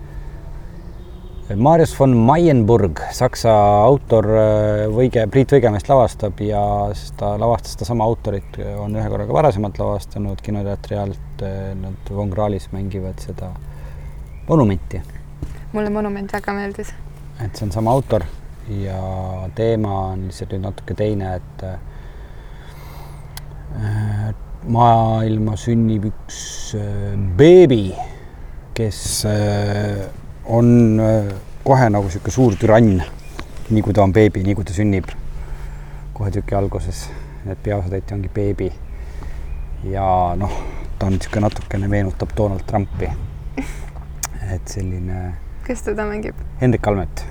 Marius 1.56 2.00
von 2.00 2.16
Mayenburg, 2.16 3.00
saksa 3.10 3.50
autor, 3.82 4.26
äh, 4.38 4.84
Võige, 4.92 5.24
Priit 5.30 5.50
Võigemest 5.50 5.88
lavastab 5.90 6.38
ja 6.44 6.60
ta 7.18 7.32
lavastas 7.40 7.72
sedasama 7.74 8.06
autorit, 8.06 8.58
on 8.78 8.94
ühe 8.94 9.06
korra 9.10 9.26
ka 9.26 9.34
varasemalt 9.34 9.80
lavastanud 9.80 10.38
kinoteatri 10.46 10.98
alt, 11.00 11.42
äh, 11.42 11.72
nad 11.74 12.12
Von 12.14 12.30
Krahlis 12.30 12.68
mängivad 12.72 13.18
seda 13.24 13.50
Monumenti. 14.46 15.02
mulle 15.72 15.90
Monument 15.90 16.32
väga 16.32 16.52
meeldis. 16.52 16.94
et 17.44 17.56
see 17.56 17.64
on 17.66 17.72
sama 17.72 17.90
autor 17.90 18.24
ja 18.68 19.48
teema 19.54 20.12
on 20.12 20.28
lihtsalt 20.28 20.52
nüüd 20.52 20.62
natuke 20.68 20.94
teine, 20.94 21.34
et 21.34 21.62
äh, 21.66 21.78
maailma 24.68 25.56
sünnib 25.56 26.04
üks 26.12 26.76
beebi, 27.36 27.94
kes 28.74 29.26
on 30.44 31.00
äh, 31.00 31.34
kohe 31.64 31.90
nagu 31.90 32.08
niisugune 32.08 32.34
suur 32.34 32.56
türann, 32.60 33.02
nii 33.70 33.82
kui 33.82 33.94
ta 33.96 34.02
on 34.02 34.12
beebi, 34.12 34.42
nii 34.44 34.56
kui 34.58 34.64
ta 34.64 34.76
sünnib. 34.76 35.10
kohe 36.14 36.30
tüki 36.30 36.54
alguses, 36.56 37.06
et 37.48 37.62
peaosatäitja 37.62 38.16
ongi 38.16 38.28
beebi. 38.34 38.72
ja 39.84 40.34
noh, 40.36 40.56
ta 40.98 41.06
on 41.06 41.16
niisugune 41.16 41.46
natukene 41.46 41.88
meenutab 41.88 42.34
Donald 42.36 42.64
Trumpi. 42.66 43.10
et 44.54 44.68
selline. 44.68 45.34
kes 45.66 45.82
teda 45.82 46.06
mängib? 46.08 46.34
Hendrik 46.60 46.86
Almet. 46.86 47.24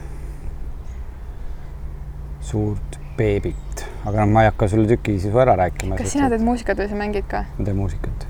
suurt 2.42 3.00
beebit, 3.18 3.86
aga 4.06 4.24
noh, 4.24 4.34
ma 4.34 4.44
ei 4.46 4.52
hakka 4.54 4.68
sulle 4.68 4.88
tüki 4.88 5.20
sisu 5.20 5.40
ära 5.40 5.56
rääkima. 5.60 5.98
kas 5.98 6.18
sina 6.18 6.30
teed 6.30 6.46
muusikat 6.46 6.82
või 6.82 6.90
sa 6.90 7.00
mängid 7.06 7.28
ka? 7.30 7.46
ma 7.58 7.66
teen 7.66 7.78
muusikat 7.78 8.30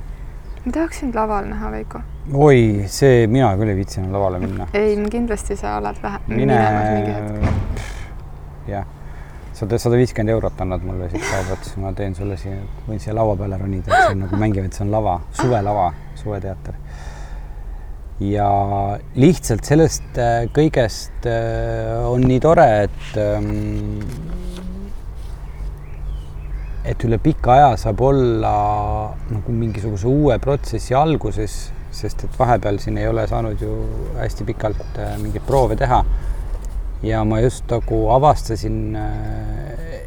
ma 0.66 0.72
tahaks 0.72 1.00
sind 1.00 1.16
laval 1.16 1.46
näha, 1.50 1.72
Veiko. 1.72 2.02
Oi, 2.34 2.86
see, 2.92 3.26
mina 3.28 3.50
küll 3.58 3.72
ei 3.72 3.78
viitsi 3.80 4.00
enam 4.02 4.14
lavale 4.14 4.40
minna. 4.42 4.68
ei, 4.78 4.96
kindlasti 5.10 5.58
sa 5.58 5.78
oled 5.80 5.98
lähe-. 6.04 6.20
mine. 6.28 6.58
jah, 8.70 8.86
sada, 9.58 9.80
sada 9.82 9.98
viiskümmend 9.98 10.36
eurot 10.36 10.62
annad 10.62 10.86
mulle 10.86 11.10
siit 11.10 11.26
kaabelt, 11.26 11.64
siis 11.66 11.80
ma 11.82 11.94
teen 11.98 12.14
sulle 12.18 12.38
siia, 12.38 12.60
võin 12.88 13.02
siia 13.02 13.16
laua 13.18 13.38
peale 13.40 13.58
ronida, 13.62 13.90
et 13.90 14.04
see 14.04 14.18
on 14.18 14.22
nagu 14.28 14.42
mängivad, 14.42 14.76
see 14.76 14.86
on 14.86 14.94
lava, 14.94 15.16
suvelava, 15.40 15.88
suveteater. 16.22 16.78
ja 18.20 18.50
lihtsalt 19.16 19.66
sellest 19.66 20.20
äh, 20.20 20.44
kõigest 20.54 21.26
äh, 21.30 21.96
on 22.12 22.28
nii 22.28 22.44
tore, 22.44 22.68
et 22.86 23.18
ähm, 23.18 24.04
et 26.90 27.04
üle 27.06 27.18
pika 27.22 27.54
aja 27.56 27.74
saab 27.78 28.02
olla 28.06 28.54
nagu 29.30 29.54
mingisuguse 29.54 30.08
uue 30.10 30.38
protsessi 30.42 30.96
alguses, 30.98 31.60
sest 31.92 32.24
et 32.24 32.40
vahepeal 32.40 32.78
siin 32.82 32.98
ei 32.98 33.08
ole 33.08 33.26
saanud 33.28 33.62
ju 33.62 33.74
hästi 34.18 34.46
pikalt 34.48 35.00
äh, 35.00 35.16
mingeid 35.22 35.46
proove 35.48 35.76
teha. 35.76 36.04
ja 37.04 37.24
ma 37.24 37.40
just 37.40 37.70
nagu 37.72 38.10
avastasin 38.12 38.96
äh, 38.96 39.10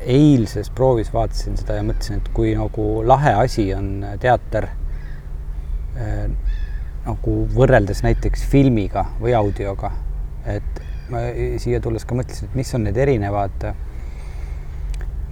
eilses 0.03 0.71
proovis, 0.71 1.13
vaatasin 1.15 1.57
seda 1.57 1.79
ja 1.79 1.85
mõtlesin, 1.87 2.21
et 2.21 2.29
kui 2.35 2.55
nagu 2.59 3.03
lahe 3.07 3.33
asi 3.45 3.71
on 3.75 4.05
teater 4.21 4.69
äh, 5.97 6.27
nagu 7.07 7.37
võrreldes 7.55 8.03
näiteks 8.05 8.45
filmiga 8.51 9.07
või 9.21 9.35
audioga, 9.35 9.91
et 10.47 10.83
ma 11.11 11.25
siia 11.59 11.81
tulles 11.83 12.05
ka 12.07 12.15
mõtlesin, 12.19 12.51
et 12.51 12.61
mis 12.61 12.75
on 12.77 12.87
need 12.87 12.99
erinevad 13.01 13.73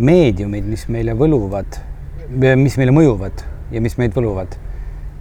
meediumid, 0.00 0.66
mis 0.66 0.86
meile 0.88 1.14
võluvad, 1.18 1.78
mis 2.56 2.76
meile 2.80 2.94
mõjuvad 2.94 3.44
ja 3.70 3.82
mis 3.84 3.96
meid 4.00 4.16
võluvad. 4.16 4.56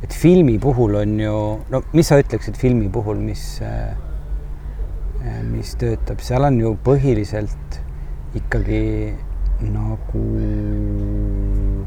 Et 0.04 0.14
filmi 0.16 0.58
puhul 0.60 0.96
on 1.02 1.20
ju, 1.20 1.34
no 1.70 1.82
mis 1.94 2.08
sa 2.12 2.20
ütleksid 2.22 2.58
filmi 2.60 2.90
puhul, 2.92 3.20
mis, 3.24 3.44
äh, 3.66 3.96
mis 5.50 5.76
töötab, 5.80 6.24
seal 6.24 6.48
on 6.48 6.60
ju 6.62 6.76
põhiliselt 6.86 7.82
ikkagi 8.40 8.84
nagu 9.66 10.24
mm, 10.40 11.86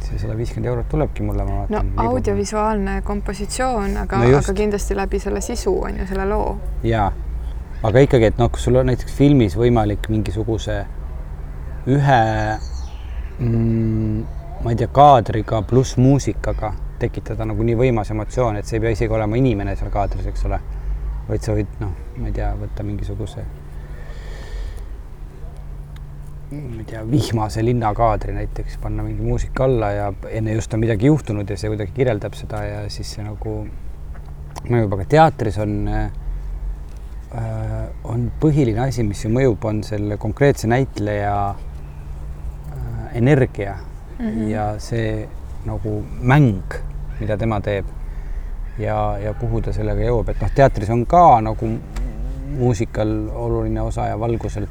see 0.00 0.18
sada 0.18 0.34
viiskümmend 0.34 0.72
eurot 0.72 0.88
tulebki 0.90 1.22
mulle, 1.22 1.46
ma 1.46 1.62
vaatan. 1.62 1.94
no 1.94 2.10
audiovisuaalne 2.10 3.00
kompositsioon, 3.06 3.98
aga 4.04 4.22
no, 4.24 4.38
aga 4.40 4.54
kindlasti 4.62 4.98
läbi 4.98 5.22
selle 5.22 5.42
sisu 5.44 5.76
on 5.86 6.00
ju 6.02 6.08
selle 6.10 6.26
loo. 6.32 6.54
jaa 6.82 7.10
aga 7.86 8.02
ikkagi, 8.04 8.28
et 8.32 8.40
noh, 8.40 8.50
kui 8.52 8.60
sul 8.60 8.76
on 8.80 8.90
näiteks 8.90 9.14
filmis 9.16 9.56
võimalik 9.58 10.10
mingisuguse 10.12 10.82
ühe 11.88 12.20
mm, 13.38 14.39
ma 14.64 14.72
ei 14.72 14.76
tea, 14.76 14.88
kaadriga 14.92 15.62
pluss 15.62 15.96
muusikaga 15.96 16.72
tekitada 17.00 17.46
nagu 17.48 17.64
nii 17.64 17.78
võimas 17.78 18.10
emotsioon, 18.12 18.60
et 18.60 18.68
see 18.68 18.76
ei 18.78 18.84
pea 18.84 18.94
isegi 18.96 19.16
olema 19.16 19.38
inimene 19.40 19.76
seal 19.76 19.92
kaadris, 19.92 20.26
eks 20.28 20.44
ole, 20.48 20.60
vaid 21.28 21.46
sa 21.46 21.56
võid 21.56 21.80
noh, 21.80 21.94
ma 22.18 22.28
ei 22.28 22.36
tea, 22.36 22.52
võtta 22.60 22.84
mingisuguse 22.84 23.46
ma 26.50 26.80
ei 26.82 26.86
tea, 26.88 27.04
vihmase 27.06 27.62
linnakaadri 27.64 28.34
näiteks, 28.36 28.80
panna 28.82 29.04
mingi 29.06 29.22
muusika 29.22 29.64
alla 29.64 29.92
ja 29.94 30.08
enne 30.30 30.56
just 30.58 30.74
on 30.74 30.82
midagi 30.82 31.06
juhtunud 31.06 31.48
ja 31.48 31.56
see 31.56 31.70
kuidagi 31.70 31.94
kirjeldab 31.96 32.34
seda 32.36 32.64
ja 32.66 32.80
siis 32.90 33.14
see 33.16 33.22
nagu 33.24 33.62
mõjub, 34.66 34.96
aga 34.98 35.06
teatris 35.14 35.60
on 35.62 35.76
Äh, 37.30 37.90
on 38.02 38.24
põhiline 38.42 38.80
asi, 38.88 39.04
mis 39.06 39.20
ju 39.22 39.28
mõjub, 39.30 39.62
on 39.70 39.84
selle 39.86 40.16
konkreetse 40.18 40.66
näitleja 40.66 41.34
äh, 41.54 43.04
energia 43.20 43.76
mm 44.20 44.28
-hmm. 44.28 44.48
ja 44.48 44.74
see 44.78 45.28
nagu 45.64 46.04
mäng, 46.20 46.62
mida 47.20 47.36
tema 47.36 47.60
teeb 47.60 47.86
ja, 48.78 49.18
ja 49.18 49.34
kuhu 49.34 49.60
ta 49.60 49.72
sellega 49.72 50.00
jõuab, 50.00 50.30
et 50.30 50.40
noh, 50.40 50.50
teatris 50.54 50.90
on 50.90 51.06
ka 51.06 51.40
nagu 51.40 51.68
muusikal 52.58 53.28
oluline 53.34 53.82
osa 53.82 54.06
ja 54.06 54.18
valgusel, 54.20 54.66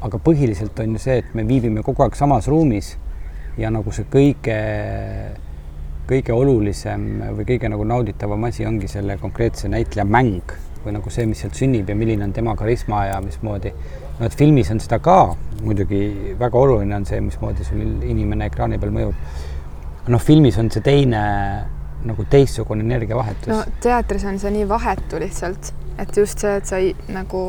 aga 0.00 0.18
põhiliselt 0.18 0.78
on 0.80 0.92
ju 0.92 0.98
see, 0.98 1.18
et 1.18 1.34
me 1.34 1.46
viibime 1.48 1.82
kogu 1.82 2.02
aeg 2.02 2.14
samas 2.14 2.48
ruumis 2.48 2.96
ja 3.58 3.70
nagu 3.70 3.92
see 3.92 4.04
kõige, 4.12 4.58
kõige 6.08 6.32
olulisem 6.32 7.06
või 7.38 7.46
kõige 7.48 7.70
nagu 7.72 7.84
nauditavam 7.84 8.44
asi 8.44 8.66
ongi 8.66 8.88
selle 8.88 9.16
konkreetse 9.18 9.68
näitleja 9.72 10.04
mäng 10.04 10.52
või 10.84 10.98
nagu 10.98 11.10
see, 11.10 11.26
mis 11.26 11.40
sealt 11.42 11.56
sünnib 11.58 11.88
ja 11.88 11.96
milline 11.98 12.24
on 12.24 12.32
tema 12.32 12.54
karisma 12.56 13.06
ja 13.06 13.20
mismoodi. 13.20 13.72
No 14.18 14.26
et 14.26 14.36
filmis 14.36 14.70
on 14.72 14.80
seda 14.80 14.98
ka 15.02 15.18
muidugi 15.62 16.34
väga 16.38 16.58
oluline 16.58 16.96
on 16.96 17.06
see, 17.08 17.20
mismoodi 17.20 17.64
sul 17.64 17.80
inimene 18.06 18.50
ekraani 18.50 18.78
peal 18.80 18.92
mõjub. 18.94 19.14
noh, 20.08 20.22
filmis 20.22 20.58
on 20.62 20.70
see 20.70 20.84
teine 20.84 21.22
nagu 22.06 22.26
teistsugune 22.30 22.84
energiavahetus. 22.84 23.48
no 23.50 23.62
teatris 23.82 24.24
on 24.24 24.38
see 24.38 24.52
nii 24.58 24.68
vahetu 24.68 25.20
lihtsalt, 25.20 25.72
et 25.98 26.16
just 26.16 26.44
see, 26.44 26.56
et 26.60 26.66
sa 26.66 26.80
ei, 26.82 26.94
nagu 27.12 27.42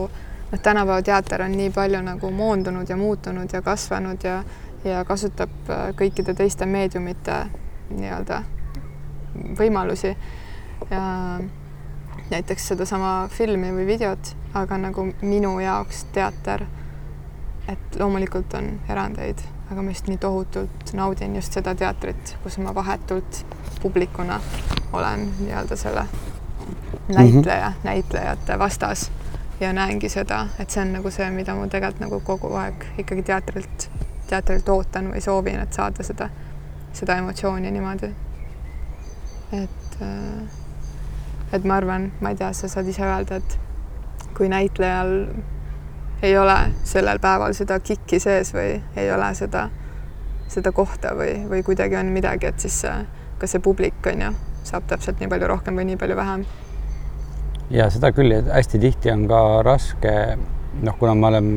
noh, 0.52 0.60
tänapäeva 0.60 1.02
teater 1.02 1.44
on 1.46 1.58
nii 1.58 1.70
palju 1.76 2.02
nagu 2.06 2.32
moondunud 2.32 2.90
ja 2.90 2.98
muutunud 2.98 3.54
ja 3.54 3.62
kasvanud 3.62 4.24
ja 4.24 4.42
ja 4.86 5.04
kasutab 5.06 5.70
äh, 5.74 5.90
kõikide 5.98 6.36
teiste 6.38 6.66
meediumite 6.70 7.42
nii-öelda 7.90 8.44
võimalusi 9.58 10.14
ja 10.92 11.02
näiteks 12.30 12.68
sedasama 12.68 13.28
filmi 13.32 13.72
või 13.72 13.86
videot, 13.88 14.34
aga 14.54 14.78
nagu 14.78 15.08
minu 15.22 15.60
jaoks 15.60 16.06
teater, 16.16 16.66
et 17.68 18.00
loomulikult 18.00 18.54
on 18.60 18.80
erandeid, 18.90 19.42
aga 19.72 19.82
ma 19.82 19.92
just 19.92 20.08
nii 20.08 20.18
tohutult 20.24 20.94
naudin 20.94 21.36
just 21.36 21.54
seda 21.54 21.76
teatrit, 21.76 22.36
kus 22.44 22.58
ma 22.64 22.76
vahetult 22.76 23.44
publikuna 23.82 24.40
olen 24.94 25.30
nii-öelda 25.40 25.76
selle 25.76 26.08
näitleja 27.08 27.70
mm, 27.70 27.74
-hmm. 27.74 27.84
näitlejate 27.84 28.60
vastas 28.60 29.12
ja 29.60 29.74
näengi 29.74 30.10
seda, 30.10 30.48
et 30.60 30.70
see 30.70 30.82
on 30.82 30.94
nagu 30.94 31.12
see, 31.12 31.30
mida 31.32 31.56
ma 31.56 31.68
tegelikult 31.68 32.02
nagu 32.02 32.20
kogu 32.20 32.54
aeg 32.56 32.86
ikkagi 32.98 33.24
teatrilt, 33.24 33.90
teatrilt 34.30 34.70
ootan 34.70 35.12
või 35.14 35.22
soovin, 35.22 35.60
et 35.60 35.74
saada 35.74 36.04
seda, 36.04 36.30
seda 36.94 37.18
emotsiooni 37.18 37.72
niimoodi. 37.72 38.12
et, 39.52 40.02
äh, 40.02 40.67
et 41.54 41.64
ma 41.64 41.78
arvan, 41.80 42.12
ma 42.22 42.34
ei 42.34 42.40
tea, 42.40 42.52
sa 42.54 42.70
saad 42.72 42.88
ise 42.92 43.06
öelda, 43.06 43.40
et 43.40 43.58
kui 44.38 44.50
näitlejal 44.52 45.14
ei 46.22 46.38
ole 46.38 46.58
sellel 46.84 47.20
päeval 47.22 47.54
seda 47.58 47.80
kikki 47.80 48.20
sees 48.20 48.54
või 48.56 48.78
ei 48.98 49.12
ole 49.14 49.30
seda, 49.38 49.68
seda 50.50 50.74
kohta 50.76 51.14
või, 51.18 51.44
või 51.50 51.64
kuidagi 51.66 51.98
on 52.00 52.12
midagi, 52.14 52.50
et 52.50 52.60
siis 52.60 52.82
ka 53.38 53.50
see 53.50 53.62
publik 53.64 54.06
on 54.10 54.24
ju, 54.26 54.32
saab 54.68 54.88
täpselt 54.90 55.22
nii 55.22 55.30
palju 55.32 55.50
rohkem 55.54 55.78
või 55.78 55.88
nii 55.92 56.00
palju 56.02 56.18
vähem. 56.18 56.46
Ja 57.70 57.90
seda 57.92 58.14
küll, 58.16 58.32
et 58.32 58.48
hästi 58.52 58.80
tihti 58.80 59.12
on 59.12 59.28
ka 59.30 59.42
raske, 59.68 60.14
noh, 60.82 60.98
kuna 61.00 61.14
ma 61.20 61.32
olen 61.34 61.50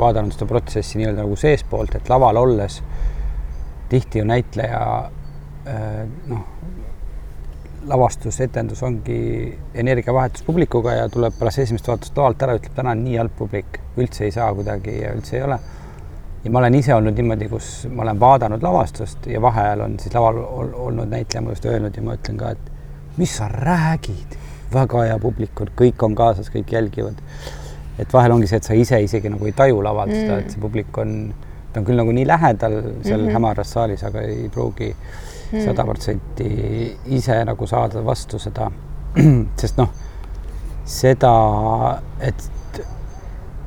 vaadanud 0.00 0.34
seda 0.34 0.48
protsessi 0.48 0.98
nii-öelda 0.98 1.24
nagu 1.24 1.36
seestpoolt, 1.38 1.98
et 1.98 2.10
laval 2.10 2.40
olles 2.40 2.80
tihti 3.88 4.22
ju 4.22 4.28
näitleja 4.28 4.80
äh, 5.68 6.06
noh, 6.28 6.46
lavastus, 7.88 8.40
etendus 8.40 8.82
ongi 8.82 9.18
energiavahetus 9.74 10.44
publikuga 10.46 10.92
ja 10.92 11.08
tuleb 11.12 11.36
pärast 11.38 11.62
esimest 11.64 11.88
vaatust 11.88 12.16
lavalt 12.18 12.42
ära, 12.44 12.56
ütleb 12.58 12.74
täna 12.76 12.94
on 12.94 13.04
nii 13.04 13.18
halb 13.20 13.34
publik, 13.38 13.78
üldse 13.98 14.26
ei 14.26 14.34
saa 14.34 14.48
kuidagi 14.54 14.98
ja 15.00 15.12
üldse 15.16 15.38
ei 15.38 15.44
ole. 15.46 15.58
ja 16.44 16.50
ma 16.54 16.60
olen 16.60 16.74
ise 16.78 16.94
olnud 16.94 17.16
niimoodi, 17.18 17.48
kus 17.50 17.70
ma 17.90 18.04
olen 18.04 18.20
vaadanud 18.20 18.62
lavastust 18.62 19.26
ja 19.26 19.40
vaheajal 19.42 19.80
on 19.86 19.96
siis 20.00 20.14
laval 20.14 20.42
olnud 20.88 21.08
näitleja 21.10 21.42
mu 21.42 21.54
just 21.54 21.64
öelnud 21.66 21.96
ja 21.96 22.02
ma 22.02 22.14
ütlen 22.18 22.38
ka, 22.38 22.52
et 22.54 23.16
mis 23.18 23.36
sa 23.36 23.48
räägid 23.48 24.36
väga 24.72 25.06
hea 25.08 25.18
publik 25.18 25.60
on, 25.64 25.72
kõik 25.80 26.04
on 26.04 26.14
kaasas, 26.14 26.52
kõik 26.54 26.72
jälgivad. 26.72 27.24
et 27.98 28.12
vahel 28.12 28.32
ongi 28.32 28.46
see, 28.46 28.60
et 28.60 28.64
sa 28.68 28.74
ise 28.78 29.00
isegi 29.02 29.32
nagu 29.32 29.46
ei 29.46 29.52
taju 29.52 29.80
lavalt 29.82 30.12
mm. 30.12 30.20
seda, 30.20 30.38
et 30.38 30.52
see 30.54 30.60
publik 30.62 30.98
on, 30.98 31.32
ta 31.72 31.80
on 31.80 31.88
küll 31.88 31.98
nagu 31.98 32.12
nii 32.14 32.26
lähedal 32.26 32.76
seal 33.02 33.20
mm 33.20 33.26
-hmm. 33.26 33.32
hämaras 33.32 33.72
saalis, 33.72 34.04
aga 34.04 34.22
ei 34.22 34.48
pruugi 34.48 34.92
mm. 34.92 35.27
Sada 35.64 35.84
protsenti 35.84 36.98
ise 37.06 37.40
nagu 37.44 37.66
saada 37.66 38.04
vastu 38.04 38.38
seda, 38.38 38.70
sest 39.60 39.80
noh, 39.80 39.90
seda, 40.84 41.32
et 42.20 42.50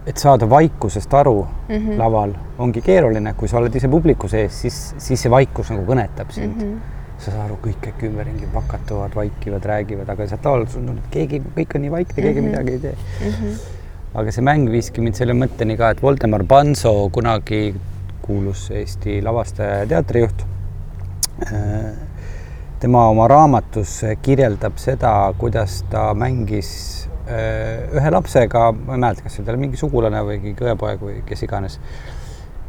et 0.09 0.17
saada 0.17 0.47
vaikusest 0.49 1.13
aru 1.13 1.43
mm 1.43 1.75
-hmm. 1.75 1.97
laval 1.97 2.33
ongi 2.57 2.81
keeruline, 2.81 3.33
kui 3.33 3.47
sa 3.47 3.57
oled 3.57 3.75
ise 3.75 3.87
publiku 3.87 4.27
sees, 4.27 4.61
siis, 4.61 4.95
siis 4.97 5.21
see 5.21 5.31
vaikus 5.31 5.69
nagu 5.69 5.85
kõnetab 5.85 6.31
sind 6.31 6.55
mm. 6.55 6.73
-hmm 6.73 6.99
sa 7.21 7.29
saad 7.29 7.43
aru, 7.45 7.57
kõik 7.61 7.85
äkki 7.85 8.07
ümberringi 8.09 8.47
pakatuvad, 8.53 9.13
vaikivad, 9.15 9.65
räägivad, 9.65 10.09
aga 10.09 10.25
sealt 10.27 10.45
laulus 10.45 10.75
on 10.79 10.87
tulnud, 10.89 11.03
keegi, 11.13 11.41
kõik 11.57 11.75
on 11.77 11.81
nii 11.85 11.91
vaikne, 11.91 12.15
keegi 12.15 12.41
mm 12.41 12.47
-hmm. 12.47 12.49
midagi 12.49 12.71
ei 12.71 12.79
tee 12.79 12.95
mm. 12.95 13.33
-hmm. 13.33 13.59
aga 14.13 14.31
see 14.31 14.41
mäng 14.41 14.71
viiski 14.71 15.01
mind 15.01 15.15
selle 15.15 15.33
mõtteni 15.33 15.77
ka, 15.77 15.89
et 15.89 16.01
Voldemar 16.01 16.43
Banso, 16.43 17.09
kunagi 17.09 17.75
kuulus 18.21 18.71
Eesti 18.71 19.21
lavastaja 19.21 19.77
ja 19.83 19.85
teatrijuht. 19.87 20.45
Äh, 21.41 21.93
tema 22.79 23.07
oma 23.09 23.25
raamatus 23.27 24.03
kirjeldab 24.21 24.77
seda, 24.77 25.11
kuidas 25.41 25.79
ta 25.89 26.11
mängis 26.13 26.69
äh, 27.25 27.87
ühe 27.97 28.11
lapsega, 28.13 28.67
ma 28.77 28.93
ei 28.93 29.01
mäleta, 29.01 29.23
kas 29.25 29.39
see 29.39 29.45
oli 29.49 29.63
mingi 29.63 29.79
sugulane 29.79 30.19
või 30.27 30.37
keegi 30.43 30.67
õepoeg 30.69 31.01
või 31.01 31.15
kes 31.25 31.41
iganes. 31.47 31.79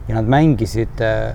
ja 0.09 0.17
nad 0.17 0.31
mängisid 0.33 1.03
äh, 1.05 1.35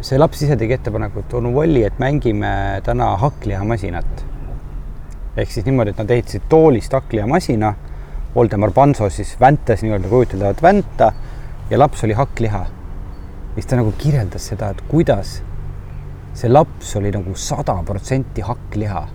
see 0.00 0.16
laps 0.16 0.40
ise 0.46 0.56
tegi 0.56 0.78
ettepaneku, 0.78 1.26
et 1.26 1.34
onu 1.36 1.52
Volli, 1.52 1.82
et 1.84 1.98
mängime 2.00 2.80
täna 2.86 3.10
hakklihamasinat. 3.20 4.24
ehk 5.36 5.52
siis 5.52 5.66
niimoodi, 5.66 5.92
et 5.92 6.00
nad 6.00 6.10
ehitasid 6.10 6.46
toolist 6.48 6.96
hakklihamasina, 6.96 7.74
Voldemar 8.34 8.72
Panso 8.72 9.10
siis 9.10 9.36
väntas 9.40 9.84
nii-öelda 9.84 10.08
kujuteldavat 10.08 10.62
vänta 10.62 11.12
ja 11.70 11.78
laps 11.78 12.04
oli 12.04 12.16
hakkliha. 12.16 12.64
siis 13.54 13.66
ta 13.66 13.76
nagu 13.76 13.92
kirjeldas 13.98 14.48
seda, 14.54 14.70
et 14.72 14.80
kuidas 14.88 15.42
see 16.36 16.50
laps 16.52 16.96
oli 17.00 17.10
nagu 17.14 17.34
sada 17.34 17.78
protsenti 17.86 18.44
hakkliha. 18.44 19.06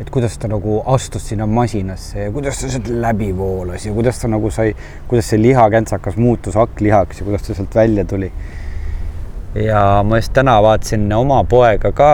et 0.00 0.10
kuidas 0.12 0.34
ta 0.38 0.48
nagu 0.48 0.82
astus 0.92 1.28
sinna 1.30 1.46
masinasse 1.48 2.26
ja 2.26 2.32
kuidas 2.32 2.58
ta 2.60 2.68
sealt 2.68 2.88
läbi 2.90 3.30
voolas 3.36 3.86
ja 3.86 3.92
kuidas 3.96 4.18
ta 4.20 4.28
nagu 4.28 4.50
sai, 4.50 4.74
kuidas 5.08 5.30
see 5.30 5.40
lihakentsakas 5.40 6.18
muutus 6.20 6.54
hakklihaks 6.54 7.20
ja 7.20 7.24
kuidas 7.24 7.46
ta 7.46 7.54
sealt 7.54 7.74
välja 7.74 8.04
tuli 8.04 8.32
ja 9.64 10.02
ma 10.04 10.18
just 10.20 10.34
täna 10.36 10.58
vaatasin 10.62 11.06
oma 11.16 11.38
poega 11.48 11.92
ka, 11.92 12.10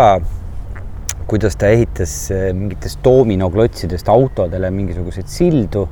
kuidas 1.27 1.57
ta 1.59 1.73
ehitas 1.75 2.15
eh, 2.31 2.53
mingitest 2.55 3.01
doominoklotsidest 3.05 4.09
autodele 4.09 4.71
mingisuguseid 4.71 5.27
sildu 5.27 5.88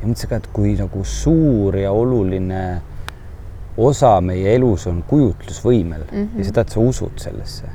ja 0.00 0.06
mõtlesin 0.08 0.30
ka, 0.30 0.40
et 0.40 0.48
kui 0.56 0.72
nagu 0.78 1.04
suur 1.04 1.76
ja 1.76 1.92
oluline 1.92 2.62
osa 3.80 4.16
meie 4.24 4.54
elus 4.56 4.86
on 4.90 5.02
kujutlusvõimel 5.08 6.06
mm 6.06 6.16
-hmm. 6.16 6.38
ja 6.38 6.44
seda, 6.44 6.60
et 6.60 6.68
sa 6.68 6.80
usud 6.80 7.16
sellesse. 7.16 7.68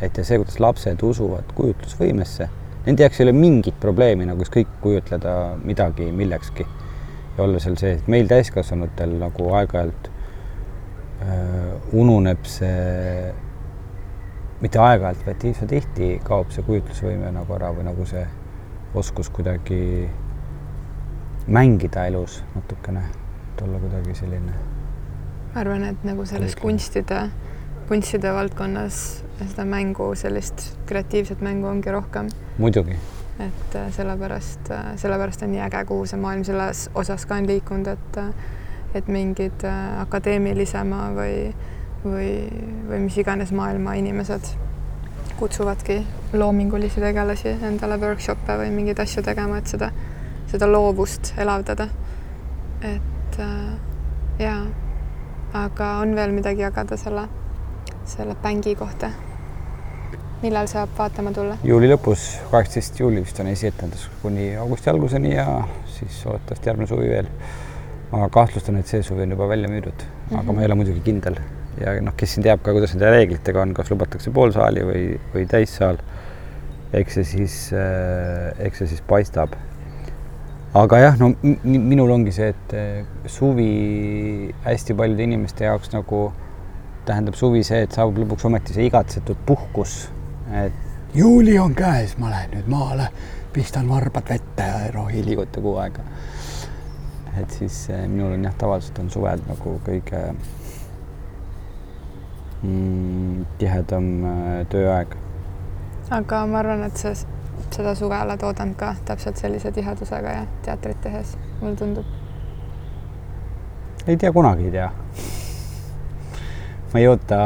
Et 0.00 0.18
ja 0.18 0.24
see, 0.24 0.38
kuidas 0.38 0.60
lapsed 0.62 1.02
usuvad 1.02 1.54
kujutlusvõimesse, 1.58 2.48
nende 2.86 3.04
jaoks 3.04 3.20
ei 3.20 3.28
ole 3.28 3.34
mingit 3.36 3.80
probleemi 3.80 4.28
nagu 4.28 4.44
ükskõik 4.44 4.78
kujutleda 4.82 5.32
midagi 5.64 6.12
millekski 6.14 6.64
ja 6.64 7.42
olla 7.44 7.58
seal 7.62 7.76
sees, 7.80 8.06
meil 8.06 8.30
täiskasvanutel 8.30 9.18
nagu 9.18 9.50
aeg-ajalt 9.58 10.12
Äh, 11.18 11.74
ununeb 11.98 12.44
see, 12.46 13.30
mitte 14.62 14.78
aeg-ajalt, 14.78 15.24
vaid 15.26 15.46
üsna 15.48 15.66
tihti 15.66 16.10
kaob 16.22 16.52
see 16.54 16.62
kujutlusvõime 16.62 17.32
nagu 17.34 17.56
ära 17.56 17.72
või 17.74 17.88
nagu 17.88 18.06
see 18.06 18.22
oskus 18.98 19.26
kuidagi 19.34 20.06
mängida 21.50 22.04
elus 22.06 22.36
natukene, 22.54 23.02
et 23.48 23.62
olla 23.66 23.80
kuidagi 23.82 24.14
selline. 24.14 24.54
ma 25.56 25.64
arvan, 25.64 25.88
et 25.90 26.06
nagu 26.06 26.26
selles 26.28 26.54
kunstide, 26.60 27.24
kunstide 27.90 28.30
valdkonnas 28.38 29.02
seda 29.46 29.64
mängu, 29.64 30.12
sellist 30.14 30.68
kreatiivset 30.86 31.40
mängu 31.40 31.66
ongi 31.66 31.90
rohkem. 31.94 32.28
muidugi. 32.58 32.96
et 33.38 33.74
äh, 33.74 33.90
sellepärast, 33.94 34.70
äh, 34.70 34.94
sellepärast 34.96 35.42
on 35.42 35.52
nii 35.52 35.60
äge, 35.66 35.84
kuhu 35.86 36.06
see 36.06 36.18
maailm 36.20 36.44
selles 36.44 36.88
osas 36.94 37.26
ka 37.26 37.38
on 37.38 37.46
liikunud, 37.46 37.86
et 37.86 38.22
et 38.94 39.08
mingid 39.08 39.64
äh, 39.64 40.00
akadeemilisema 40.00 41.10
või, 41.16 41.34
või, 42.04 42.30
või 42.88 43.02
mis 43.04 43.18
iganes 43.20 43.52
maailma 43.52 43.94
inimesed 44.00 44.54
kutsuvadki 45.38 46.00
loomingulisi 46.32 47.00
tegelasi 47.00 47.54
endale 47.68 47.98
workshop'e 48.00 48.56
või 48.62 48.72
mingeid 48.74 48.98
asju 49.04 49.22
tegema, 49.26 49.60
et 49.60 49.70
seda, 49.70 49.92
seda 50.50 50.70
loovust 50.70 51.34
elavdada. 51.38 51.88
et 52.82 53.40
äh, 53.40 53.72
jaa, 54.38 54.60
aga 55.52 55.94
on 56.02 56.14
veel 56.16 56.32
midagi 56.32 56.64
jagada 56.64 56.96
selle, 56.96 57.28
selle 58.06 58.36
bängi 58.42 58.74
kohta? 58.74 59.12
Millal 60.42 60.68
saab 60.70 60.92
vaatama 60.98 61.32
tulla? 61.34 61.58
juuli 61.66 61.90
lõpus, 61.90 62.28
kaheksateist 62.52 63.00
juuli 63.00 63.22
vist 63.24 63.40
on 63.42 63.50
esietendus 63.50 64.08
kuni 64.22 64.52
augusti 64.56 64.90
alguseni 64.90 65.34
ja 65.34 65.46
siis 65.98 66.24
loodetavasti 66.26 66.70
järgmine 66.70 66.90
suvi 66.90 67.08
veel 67.10 67.30
ma 68.12 68.28
kahtlustan, 68.32 68.78
et 68.80 68.88
see 68.88 69.02
suvi 69.04 69.26
on 69.26 69.36
juba 69.36 69.48
välja 69.48 69.68
müüdud 69.68 70.02
mm, 70.02 70.10
-hmm. 70.28 70.38
aga 70.40 70.46
ma 70.46 70.52
mhm. 70.52 70.60
ei 70.60 70.66
ole 70.66 70.74
muidugi 70.74 71.00
kindel 71.04 71.40
ja 71.80 71.94
noh, 72.02 72.14
kes 72.18 72.34
siin 72.34 72.46
teab 72.46 72.62
ka, 72.64 72.74
kuidas 72.74 72.94
nende 72.94 73.10
reeglitega 73.12 73.62
on, 73.62 73.74
kas 73.76 73.90
lubatakse 73.92 74.32
poolsaali 74.34 74.84
või, 74.86 75.04
või 75.34 75.46
täissaal. 75.50 76.00
eks 76.92 77.18
see 77.18 77.24
siis 77.24 77.54
äh,, 77.76 78.54
eks 78.64 78.78
see 78.80 78.92
siis 78.94 79.02
paistab. 79.08 79.54
aga 80.74 80.98
jah, 80.98 81.18
no 81.20 81.32
minul 81.42 82.10
ongi 82.10 82.32
see, 82.32 82.48
et 82.54 82.74
äh, 82.76 83.04
suvi 83.26 84.54
hästi 84.64 84.94
paljude 84.94 85.22
inimeste 85.22 85.64
jaoks 85.64 85.92
nagu 85.92 86.32
tähendab 87.08 87.36
suvi 87.36 87.62
see, 87.64 87.82
et 87.84 87.92
saabub 87.92 88.22
lõpuks 88.22 88.46
ometi 88.48 88.76
see 88.76 88.88
igatsetud 88.88 89.36
puhkus. 89.46 90.08
Et 90.64 91.14
juuli 91.14 91.58
on 91.58 91.74
käes, 91.74 92.16
ma 92.18 92.30
lähen 92.30 92.50
nüüd 92.56 92.68
maale, 92.70 93.08
pistan 93.52 93.88
varbad 93.88 94.28
vette 94.28 94.62
ja 94.62 94.84
ei 94.86 94.90
rohi 94.94 95.24
liiguta 95.24 95.60
kuu 95.60 95.76
aega 95.82 96.04
et 97.42 97.50
siis 97.50 97.90
eh, 97.90 98.08
minul 98.08 98.32
on 98.32 98.44
jah, 98.44 98.54
tavaliselt 98.58 98.98
on 98.98 99.10
suved 99.10 99.42
nagu 99.48 99.74
kõige 99.86 100.20
mm, 102.62 103.46
tihedam 103.60 104.12
eh, 104.32 104.60
tööaeg. 104.72 105.16
aga 106.10 106.44
ma 106.50 106.62
arvan, 106.62 106.86
et 106.88 106.96
sa 107.00 107.14
seda 107.14 107.94
suve 107.98 108.18
oled 108.18 108.46
oodanud 108.50 108.78
ka 108.80 108.94
täpselt 109.08 109.40
sellise 109.40 109.72
tihedusega 109.74 110.38
ja 110.40 110.46
teatrit 110.66 111.02
tehes, 111.04 111.36
mulle 111.60 111.76
tundub. 111.76 112.16
ei 114.06 114.16
tea, 114.16 114.32
kunagi 114.32 114.70
ei 114.70 114.78
tea 114.78 114.90
ma 116.92 117.00
ei 117.00 117.08
oota, 117.08 117.38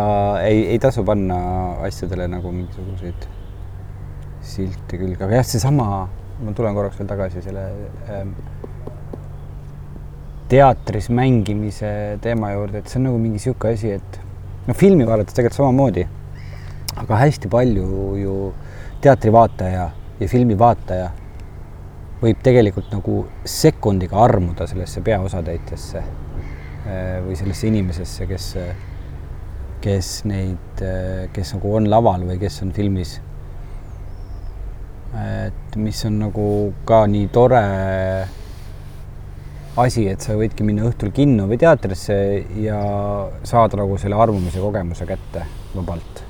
ei, 0.46 0.66
ei 0.74 0.78
tasu 0.83 1.05
panna 1.05 1.38
asjadele 1.87 2.28
nagu 2.31 2.52
mingisuguseid 2.55 3.28
silte 4.42 4.98
külge, 4.98 5.22
aga 5.22 5.40
jah, 5.40 5.46
seesama, 5.46 5.87
ma 6.42 6.55
tulen 6.57 6.76
korraks 6.76 6.98
veel 6.98 7.09
tagasi 7.11 7.42
selle 7.44 7.64
ähm, 8.11 8.35
teatris 10.50 11.09
mängimise 11.14 12.18
teema 12.22 12.52
juurde, 12.52 12.83
et 12.83 12.90
see 12.90 13.00
on 13.00 13.09
nagu 13.09 13.18
mingi 13.22 13.40
niisugune 13.40 13.74
asi, 13.74 13.94
et 13.96 14.20
no 14.68 14.76
filmi 14.78 15.07
vaadates 15.09 15.35
tegelikult 15.35 15.59
samamoodi, 15.59 16.07
aga 17.02 17.20
hästi 17.24 17.50
palju 17.50 17.88
ju 18.20 18.37
teatrivaataja 19.02 19.88
ja 20.20 20.31
filmi 20.31 20.59
vaataja 20.59 21.09
võib 22.22 22.42
tegelikult 22.44 22.92
nagu 22.94 23.24
sekundiga 23.48 24.20
armuda 24.22 24.68
sellesse 24.70 25.02
peaosatäitjasse 25.02 25.98
äh, 25.98 27.18
või 27.24 27.38
sellesse 27.38 27.70
inimesesse, 27.70 28.28
kes, 28.31 28.52
kes 29.82 30.22
neid, 30.30 30.84
kes 31.34 31.54
nagu 31.56 31.74
on 31.78 31.88
laval 31.90 32.26
või 32.28 32.38
kes 32.42 32.62
on 32.64 32.72
filmis. 32.76 33.18
et 35.12 35.74
mis 35.76 35.98
on 36.08 36.14
nagu 36.22 36.44
ka 36.88 37.02
nii 37.06 37.26
tore 37.34 37.60
asi, 39.76 40.06
et 40.08 40.20
sa 40.20 40.36
võidki 40.36 40.64
minna 40.64 40.86
õhtul 40.88 41.12
kinno 41.16 41.46
või 41.48 41.58
teatrisse 41.60 42.16
ja 42.60 42.80
saada 43.48 43.80
nagu 43.80 43.96
selle 44.00 44.16
armumise 44.20 44.60
kogemuse 44.60 45.06
kätte 45.08 45.46
vabalt. 45.74 46.24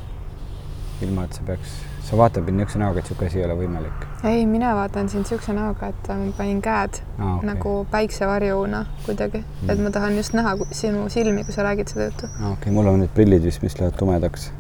ilma, 1.02 1.24
et 1.24 1.34
sa 1.34 1.42
peaks, 1.46 1.72
sa 2.12 2.18
vaatad 2.20 2.44
mind 2.44 2.60
niisuguse 2.60 2.78
näoga, 2.78 3.00
et 3.00 3.06
niisugune 3.08 3.28
asi 3.30 3.38
ei 3.40 3.44
ole 3.46 3.54
võimalik. 3.56 4.02
ei, 4.28 4.46
mina 4.46 4.74
vaatan 4.76 5.08
sind 5.08 5.24
niisuguse 5.24 5.54
näoga, 5.56 5.88
et 5.94 6.10
ma 6.12 6.32
panin 6.36 6.58
käed 6.64 6.98
Aa, 7.18 7.36
okei. 7.38 7.46
nagu 7.48 7.76
päiksevarjuna 7.90 8.82
kuidagi 9.06 9.40
mm., 9.40 9.70
et 9.72 9.80
ma 9.80 9.92
tahan 9.94 10.18
just 10.20 10.36
näha 10.36 10.52
sinu 10.70 11.06
silmi, 11.08 11.46
kui 11.48 11.56
sa 11.56 11.64
räägid 11.64 11.88
seda 11.94 12.10
juttu. 12.10 12.28
okei 12.34 12.52
okay,, 12.52 12.74
mul 12.76 12.92
on 12.92 13.00
need 13.00 13.14
prillid 13.16 13.48
vist, 13.48 13.64
mis 13.64 13.78
lähevad 13.80 13.96
tumedaks 13.96 14.50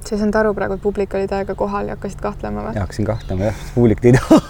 sa 0.00 0.14
ei 0.14 0.22
saanud 0.22 0.40
aru 0.40 0.54
praegu, 0.56 0.80
et 0.80 0.82
publik 0.82 1.14
oli 1.14 1.28
täiega 1.28 1.54
kohal 1.54 1.92
ja 1.92 1.98
hakkasid 1.98 2.24
kahtlema 2.24 2.64
või? 2.70 2.80
hakkasin 2.80 3.08
kahtlema 3.12 3.50
jah, 3.50 3.62
publik 3.76 4.04
ei 4.08 4.16
taha. 4.16 4.40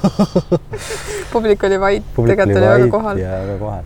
publik 1.35 1.66
oli 1.66 1.81
vait, 1.83 2.11
tegelikult 2.14 2.62
oli 2.62 2.69
väga 2.69 2.90
kohal. 2.95 3.19
ja 3.19 3.37
väga 3.43 3.59
kohal. 3.59 3.85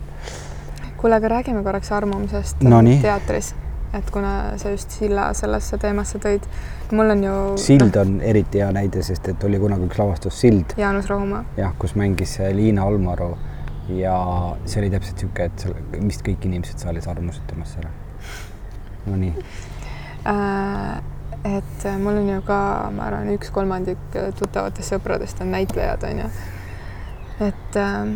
kuule, 1.01 1.17
aga 1.17 1.37
räägime 1.39 1.63
korraks 1.65 1.91
armumisest 1.91 2.61
Nonii. 2.61 2.99
teatris, 3.01 3.55
et 3.95 4.11
kuna 4.11 4.31
sa 4.61 4.71
just 4.73 4.95
Silla 4.99 5.29
sellesse 5.33 5.77
teemasse 5.81 6.21
tõid. 6.23 6.47
mul 6.91 7.15
on 7.15 7.23
ju 7.23 7.35
sild 7.57 7.95
on 8.01 8.19
eriti 8.21 8.63
hea 8.63 8.71
näide, 8.75 9.03
sest 9.03 9.29
et 9.33 9.43
oli 9.43 9.59
kunagi 9.59 9.89
üks 9.89 9.99
lavastus 10.01 10.39
Sild 10.41 10.77
Jaanus 10.77 11.09
Rohumaa. 11.11 11.43
jah, 11.57 11.73
kus 11.79 11.95
mängis 11.95 12.39
Liina 12.53 12.87
Almaru 12.87 13.35
ja 13.95 14.17
see 14.65 14.81
oli 14.81 14.89
täpselt 14.89 15.21
niisugune, 15.21 15.45
et 15.45 15.65
seal 15.65 16.03
vist 16.09 16.25
kõik 16.25 16.49
inimesed 16.49 16.81
saalis 16.81 17.07
armusid 17.07 17.45
temast 17.47 17.77
ära. 17.83 17.91
Nonii, 19.05 19.35
Äh, 20.25 20.97
et 21.57 21.83
mul 21.99 22.17
on 22.17 22.29
ju 22.29 22.39
ka, 22.47 22.89
ma 22.95 23.09
arvan, 23.11 23.29
üks 23.35 23.51
kolmandik 23.53 23.99
tuttavatest 24.39 24.95
sõpradest 24.95 25.43
on 25.45 25.51
näitlejad, 25.53 26.05
on 26.07 26.23
ju. 26.23 26.29
et 27.45 27.77
äh, 27.77 28.15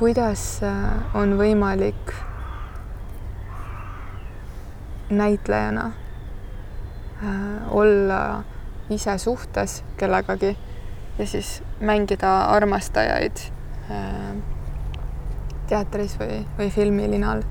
kuidas 0.00 0.42
äh, 0.66 1.14
on 1.14 1.36
võimalik 1.38 2.10
näitlejana 5.10 5.86
äh, 7.22 7.30
olla 7.70 8.42
ise 8.90 9.18
suhtes 9.18 9.84
kellegagi 9.96 10.56
ja 11.18 11.26
siis 11.26 11.62
mängida 11.80 12.44
armastajaid 12.54 13.36
äh, 13.90 14.36
teatris 15.66 16.18
või, 16.18 16.44
või 16.58 16.70
filmilinal 16.70 17.42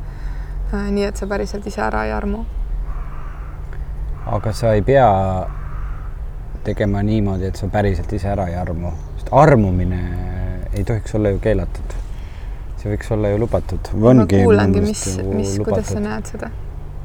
äh,. 0.73 0.89
nii 0.91 1.03
et 1.07 1.17
sa 1.17 1.27
päriselt 1.27 1.67
ise 1.67 1.81
ära 1.81 2.05
ei 2.05 2.15
armu 2.15 2.45
aga 4.25 4.53
sa 4.53 4.73
ei 4.73 4.81
pea 4.85 5.09
tegema 6.63 7.01
niimoodi, 7.03 7.49
et 7.49 7.55
sa 7.55 7.69
päriselt 7.71 8.11
ise 8.13 8.29
ära 8.29 8.47
ei 8.51 8.57
armu, 8.59 8.91
sest 9.17 9.31
armumine 9.31 10.01
ei 10.73 10.83
tohiks 10.83 11.15
olla 11.15 11.33
ju 11.33 11.39
keelatud. 11.43 11.95
see 12.79 12.91
võiks 12.93 13.09
olla 13.11 13.29
ju 13.33 13.39
lubatud. 13.41 13.89
ma 13.99 14.25
kuulangi, 14.29 14.81
mis, 14.81 15.05
mis, 15.33 15.55
kuidas 15.63 15.89
sa 15.91 15.99
näed 16.03 16.29
seda? 16.29 16.51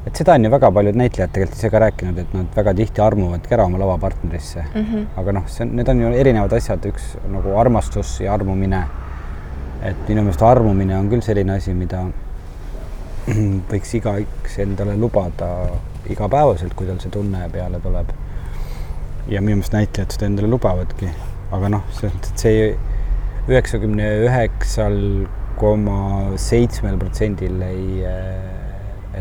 Et 0.05 0.19
seda 0.19 0.35
on 0.37 0.45
ju 0.45 0.51
väga 0.53 0.69
paljud 0.71 0.97
näitlejad 1.01 1.31
tegelikult 1.33 1.57
ise 1.57 1.69
ka 1.73 1.79
rääkinud, 1.81 2.19
et 2.21 2.33
nad 2.37 2.57
väga 2.59 2.73
tihti 2.77 3.01
armuvadki 3.01 3.55
ära 3.57 3.65
oma 3.65 3.79
lavapartnerisse 3.81 4.65
mm. 4.65 4.83
-hmm. 4.83 5.05
aga 5.21 5.31
noh, 5.39 5.47
see 5.47 5.65
on, 5.65 5.75
need 5.75 5.89
on 5.89 6.01
ju 6.01 6.11
erinevad 6.13 6.53
asjad, 6.53 6.85
üks 6.91 7.15
nagu 7.31 7.57
armastus 7.59 8.19
ja 8.21 8.33
armumine. 8.33 8.83
et 9.83 10.07
minu 10.07 10.21
meelest 10.21 10.41
armumine 10.41 10.97
on 10.97 11.09
küll 11.09 11.21
selline 11.21 11.57
asi, 11.57 11.73
mida 11.73 12.05
võiks 13.71 13.95
igaüks 13.97 14.59
endale 14.59 14.95
lubada 14.97 15.49
igapäevaselt, 16.09 16.73
kui 16.73 16.87
tal 16.87 16.99
see 16.99 17.11
tunne 17.11 17.49
peale 17.49 17.79
tuleb. 17.79 18.09
ja 19.27 19.41
minu 19.41 19.55
meelest 19.55 19.73
näitlejad 19.73 20.11
seda 20.11 20.25
endale 20.25 20.47
lubavadki, 20.47 21.09
aga 21.51 21.69
noh, 21.69 21.83
selles 21.91 22.13
mõttes, 22.13 22.31
et 22.31 22.45
see 22.45 22.77
üheksakümne 23.49 24.09
üheksal 24.25 24.99
koma 25.57 26.37
seitsmel 26.41 26.97
protsendil 26.97 27.61
ei, 27.61 28.03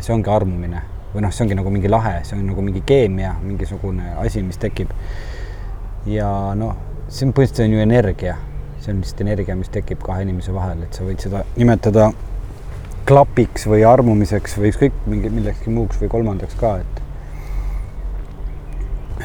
see 0.00 0.14
ongi 0.14 0.30
armumine. 0.30 0.82
Või 1.14 1.22
noh, 1.22 1.30
see 1.34 1.44
ongi 1.44 1.56
nagu 1.58 1.70
mingi 1.70 1.90
lahe, 1.90 2.16
see 2.26 2.34
on 2.36 2.42
nagu 2.48 2.62
mingi 2.64 2.82
keemia, 2.86 3.36
mingisugune 3.42 4.16
asi, 4.18 4.42
mis 4.42 4.58
tekib. 4.58 4.90
ja 6.10 6.28
noh, 6.58 6.74
see 7.08 7.28
on 7.28 7.32
põhimõtteliselt 7.36 7.64
on 7.68 7.76
ju 7.76 7.84
energia, 7.84 8.34
see 8.80 8.92
on 8.92 9.00
lihtsalt 9.00 9.22
energia, 9.24 9.56
mis 9.56 9.70
tekib 9.72 10.02
kahe 10.04 10.24
inimese 10.26 10.52
vahel, 10.52 10.82
et 10.84 10.96
sa 10.96 11.06
võid 11.06 11.22
seda 11.22 11.44
nimetada 11.56 12.10
klapiks 13.08 13.68
või 13.68 13.84
armumiseks 13.88 14.58
või 14.58 14.72
ükskõik 14.72 15.06
mingi 15.08 15.30
millekski 15.32 15.72
muuks 15.72 16.00
või 16.00 16.10
kolmandaks 16.12 16.58
ka, 16.60 16.76
et 16.82 17.02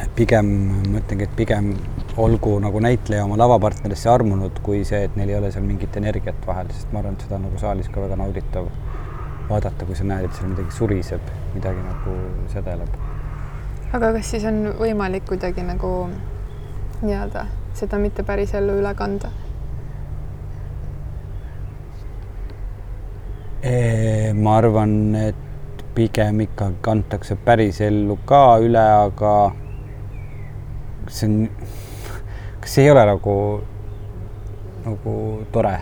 et 0.00 0.12
pigem 0.16 0.46
ma 0.92 1.00
ütlengi, 1.00 1.26
et 1.26 1.36
pigem 1.36 1.72
olgu 2.20 2.54
nagu 2.62 2.80
näitleja 2.80 3.24
oma 3.26 3.36
lavapartnerisse 3.40 4.08
armunud, 4.12 4.62
kui 4.64 4.84
see, 4.88 5.02
et 5.08 5.16
neil 5.18 5.32
ei 5.32 5.38
ole 5.40 5.50
seal 5.52 5.66
mingit 5.66 5.96
energiat 6.00 6.38
vahel, 6.46 6.70
sest 6.72 6.92
ma 6.94 7.02
arvan, 7.02 7.18
et 7.18 7.26
seda 7.26 7.36
on 7.36 7.48
nagu 7.48 7.60
saalis 7.60 7.90
ka 7.92 8.04
väga 8.04 8.16
nauditav 8.20 8.70
vaadata, 9.50 9.86
kui 9.86 9.98
sa 9.98 10.06
näed, 10.06 10.28
et 10.28 10.38
seal 10.38 10.50
midagi 10.52 10.76
suriseb, 10.76 11.30
midagi 11.54 11.84
nagu 11.84 12.16
sedeleb. 12.52 12.98
aga 13.92 14.12
kas 14.16 14.30
siis 14.30 14.44
on 14.46 14.62
võimalik 14.78 15.26
kuidagi 15.28 15.66
nagu 15.66 15.92
nii-öelda 17.02 17.46
seda 17.74 17.98
mitte 17.98 18.22
päris 18.22 18.54
ellu 18.54 18.78
üle 18.80 18.94
kanda? 18.94 19.30
ma 24.40 24.56
arvan, 24.56 25.14
et 25.16 25.84
pigem 25.94 26.40
ikka 26.40 26.70
kantakse 26.80 27.36
päris 27.44 27.80
ellu 27.84 28.16
ka 28.24 28.58
üle, 28.64 28.80
aga 28.80 29.32
see 31.10 31.28
on, 31.28 31.34
kas 32.60 32.76
see 32.76 32.86
ei 32.86 32.92
ole 32.94 33.04
nagu, 33.10 33.34
nagu 34.86 35.14
tore, 35.52 35.74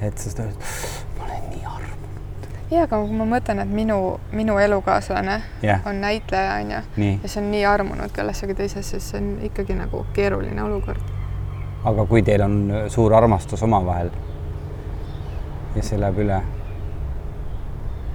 et 0.00 0.18
sa 0.18 0.30
seda, 0.30 0.46
ma 1.18 1.26
olen 1.26 1.48
nii 1.50 1.64
armunud. 1.72 2.46
Ja 2.70 2.82
aga 2.86 2.98
kui 2.98 3.14
ma 3.14 3.26
mõtlen, 3.30 3.60
et 3.62 3.70
minu, 3.70 3.98
minu 4.34 4.58
elukaaslane 4.58 5.36
jah, 5.62 5.84
on 5.86 6.00
näitleja 6.02 6.56
onju 6.60 6.80
nii, 6.96 7.12
ja 7.22 7.30
see 7.30 7.42
on 7.42 7.50
nii 7.52 7.64
armunud 7.68 8.14
kellessegi 8.14 8.56
teisesse, 8.58 8.98
siis 8.98 9.10
see 9.12 9.20
on 9.22 9.30
ikkagi 9.50 9.76
nagu 9.78 10.04
keeruline 10.16 10.62
olukord. 10.62 11.14
aga 11.86 12.06
kui 12.10 12.22
teil 12.26 12.42
on 12.42 12.58
suur 12.90 13.14
armastus 13.14 13.62
omavahel 13.62 14.10
ja 15.76 15.82
see 15.86 16.00
läheb 16.00 16.18
üle 16.24 16.40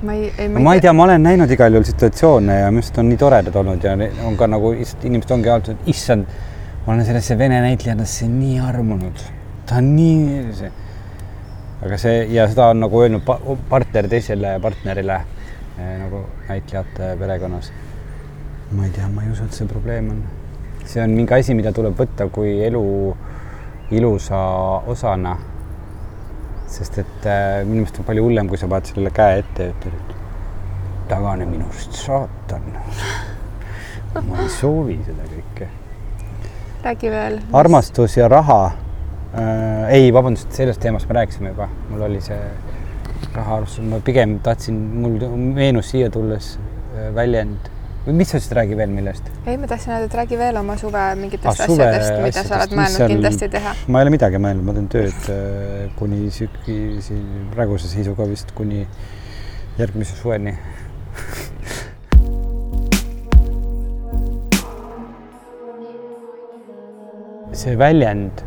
ma 0.04 0.14
ei, 0.18 0.32
ei 0.38 0.50
no 0.50 0.66
ma 0.66 0.76
ei 0.76 0.84
tea, 0.84 0.94
ma 0.94 1.08
olen 1.08 1.24
näinud 1.24 1.52
igal 1.56 1.78
juhul 1.78 1.88
situatsioone 1.88 2.60
ja 2.60 2.70
minu 2.72 2.84
arust 2.84 2.98
on 3.00 3.10
nii 3.12 3.22
toredad 3.22 3.60
olnud 3.64 3.84
ja 3.88 3.96
on 4.28 4.38
ka 4.38 4.50
nagu 4.52 4.74
inimesed 4.76 5.36
ongi 5.38 5.52
öelnud, 5.52 5.74
et 5.76 5.92
issand, 5.96 6.40
ma 6.86 6.96
olen 6.96 7.06
sellesse 7.08 7.38
vene 7.40 7.62
näitlejannasse 7.64 8.28
nii 8.28 8.60
armunud, 8.68 9.28
ta 9.70 9.80
on 9.80 9.94
nii 9.96 10.48
see.. 10.60 10.72
Aga 11.82 11.98
see 11.98 12.26
ja 12.34 12.48
seda 12.50 12.70
on 12.72 12.84
nagu 12.86 13.02
öelnud 13.02 13.24
pa- 13.26 13.40
partner 13.70 14.10
teisele 14.10 14.58
partnerile 14.62 15.22
eh, 15.78 15.96
nagu 16.04 16.26
näitlejate 16.50 17.16
perekonnas. 17.20 17.72
ma 18.72 18.86
ei 18.86 18.92
tea, 18.96 19.08
ma 19.08 19.24
ei 19.24 19.32
usu, 19.32 19.44
et 19.44 19.54
see 19.54 19.68
probleem 19.68 20.10
on. 20.10 20.24
see 20.86 21.04
on 21.04 21.16
mingi 21.16 21.34
asi, 21.34 21.54
mida 21.58 21.74
tuleb 21.76 21.98
võtta 21.98 22.30
kui 22.32 22.60
elu 22.66 22.84
ilusa 23.92 24.42
osana 24.88 25.38
sest 26.72 27.02
et 27.02 27.26
äh, 27.28 27.62
minu 27.68 27.82
meelest 27.82 28.00
on 28.00 28.08
palju 28.08 28.24
hullem, 28.26 28.48
kui 28.48 28.60
sa 28.60 28.70
paned 28.72 28.88
sellele 28.88 29.12
käe 29.16 29.42
ette 29.42 29.68
ja 29.68 29.74
ütled, 29.74 29.98
et 29.98 31.10
tagane 31.12 31.48
minust, 31.50 31.98
saatan. 32.00 32.70
ma 34.28 34.44
ei 34.44 34.50
soovi 34.52 34.98
seda 35.08 35.28
kõike. 35.28 35.68
räägi 36.86 37.12
veel. 37.12 37.40
armastus 37.54 38.16
ja 38.18 38.30
raha 38.32 38.62
äh,. 39.36 39.90
ei, 39.96 40.14
vabandust, 40.14 40.52
sellest 40.56 40.82
teemast 40.84 41.10
me 41.10 41.14
rääkisime 41.22 41.54
juba, 41.54 41.70
mul 41.90 42.02
oli 42.10 42.22
see 42.24 42.40
raha 43.36 43.56
arvestus, 43.62 43.86
ma 43.88 44.00
pigem 44.04 44.40
tahtsin, 44.44 44.76
mul 45.04 45.20
meenus 45.56 45.92
siia 45.94 46.10
tulles 46.14 46.56
äh, 46.58 47.12
väljend 47.16 47.70
või 48.02 48.16
mis 48.18 48.32
sa 48.34 48.40
ütlesid, 48.40 48.56
räägi 48.58 48.78
veel 48.80 48.90
millest? 48.96 49.28
ei, 49.46 49.58
ma 49.62 49.68
tahtsin 49.70 49.94
öelda, 49.94 50.08
et 50.10 50.16
räägi 50.22 50.40
veel 50.40 50.58
oma 50.62 50.76
suve 50.82 51.04
mingitest 51.20 51.52
Ah, 51.52 51.68
suve 51.70 51.86
asjadest, 51.88 52.12
mida 52.26 52.32
sa 52.34 52.40
asjadest, 52.42 52.58
oled 52.58 52.72
mis 52.72 52.78
mõelnud 52.82 52.98
seal- 52.98 53.14
kindlasti 53.14 53.50
teha. 53.56 53.72
ma 53.88 54.00
ei 54.02 54.04
ole 54.08 54.14
midagi 54.18 54.38
mõelnud, 54.42 54.66
ma 54.68 54.74
teen 54.78 54.90
tööd 54.96 55.22
äh, 55.36 55.38
kuni 56.00 56.20
sügi, 56.34 56.80
praeguse 57.54 57.88
seisuga 57.92 58.24
vist 58.32 58.50
kuni 58.58 58.88
järgmise 59.78 60.18
suveni. 60.20 60.54
see 67.62 67.76
väljend, 67.78 68.42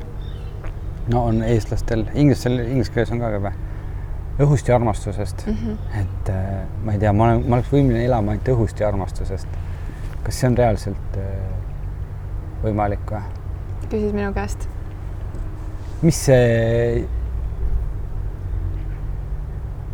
no 1.12 1.24
on 1.28 1.42
eestlastel, 1.42 2.06
inglastel, 2.14 2.58
inglise 2.64 2.92
keeles 2.92 3.12
on 3.12 3.22
ka 3.22 3.32
või? 3.38 3.54
õhust 4.44 4.68
ja 4.68 4.74
armastusest 4.74 5.46
mm. 5.46 5.52
-hmm. 5.52 6.00
et 6.00 6.28
äh, 6.28 6.62
ma 6.84 6.92
ei 6.92 6.98
tea, 6.98 7.12
ma 7.12 7.24
olen, 7.24 7.44
ma 7.48 7.56
oleks 7.56 7.72
võimeline 7.72 8.04
elama 8.04 8.32
ainult 8.32 8.48
õhust 8.48 8.80
ja 8.80 8.88
armastusest. 8.88 9.48
kas 10.24 10.40
see 10.40 10.48
on 10.48 10.56
reaalselt 10.58 11.18
äh, 11.18 11.28
võimalik 12.62 13.10
või? 13.10 13.22
küsis 13.90 14.12
minu 14.12 14.32
käest. 14.34 14.68
mis 16.02 16.24
see? 16.24 17.04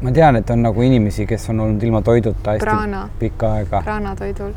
ma 0.00 0.12
tean, 0.12 0.36
et 0.36 0.50
on 0.50 0.62
nagu 0.62 0.82
inimesi, 0.82 1.26
kes 1.26 1.48
on 1.52 1.61
olnud 1.61 1.82
ilma 1.82 2.02
toiduta 2.02 2.56
hästi 2.56 2.64
Prana. 2.64 3.08
pikka 3.18 3.52
aega. 3.58 3.82
prana 3.84 4.16
toidul. 4.16 4.54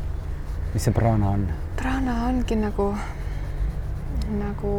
mis 0.74 0.84
see 0.84 0.92
prana 0.96 1.30
on? 1.30 1.46
prana 1.76 2.16
ongi 2.28 2.56
nagu, 2.56 2.94
nagu, 4.38 4.74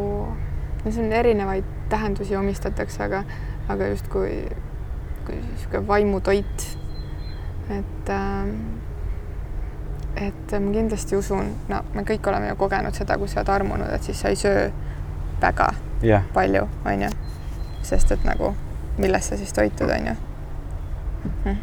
no 0.86 0.91
on 1.03 1.11
erinevaid 1.13 1.63
tähendusi 1.89 2.36
omistatakse, 2.36 3.03
aga, 3.03 3.23
aga 3.69 3.88
justkui 3.88 4.47
kui 5.25 5.36
niisugune 5.36 5.88
vaimutoit. 5.88 6.77
et 7.69 8.09
äh, 8.09 8.49
et 10.15 10.51
ma 10.51 10.71
kindlasti 10.71 11.17
usun, 11.17 11.49
no 11.69 11.81
me 11.93 12.03
kõik 12.07 12.27
oleme 12.29 12.47
ju 12.51 12.55
kogenud 12.59 12.95
seda, 12.95 13.17
kui 13.17 13.27
sa 13.27 13.41
oled 13.41 13.49
armunud, 13.51 13.89
et 13.91 14.03
siis 14.03 14.21
sa 14.21 14.31
ei 14.31 14.38
söö 14.39 14.69
väga 15.41 15.73
yeah. 16.03 16.23
palju, 16.33 16.67
onju. 16.86 17.09
sest 17.83 18.11
et 18.15 18.23
nagu, 18.23 18.53
millest 18.97 19.33
sa 19.33 19.38
siis 19.38 19.53
toitud, 19.53 19.89
onju 19.89 20.15
hm.? 21.43 21.59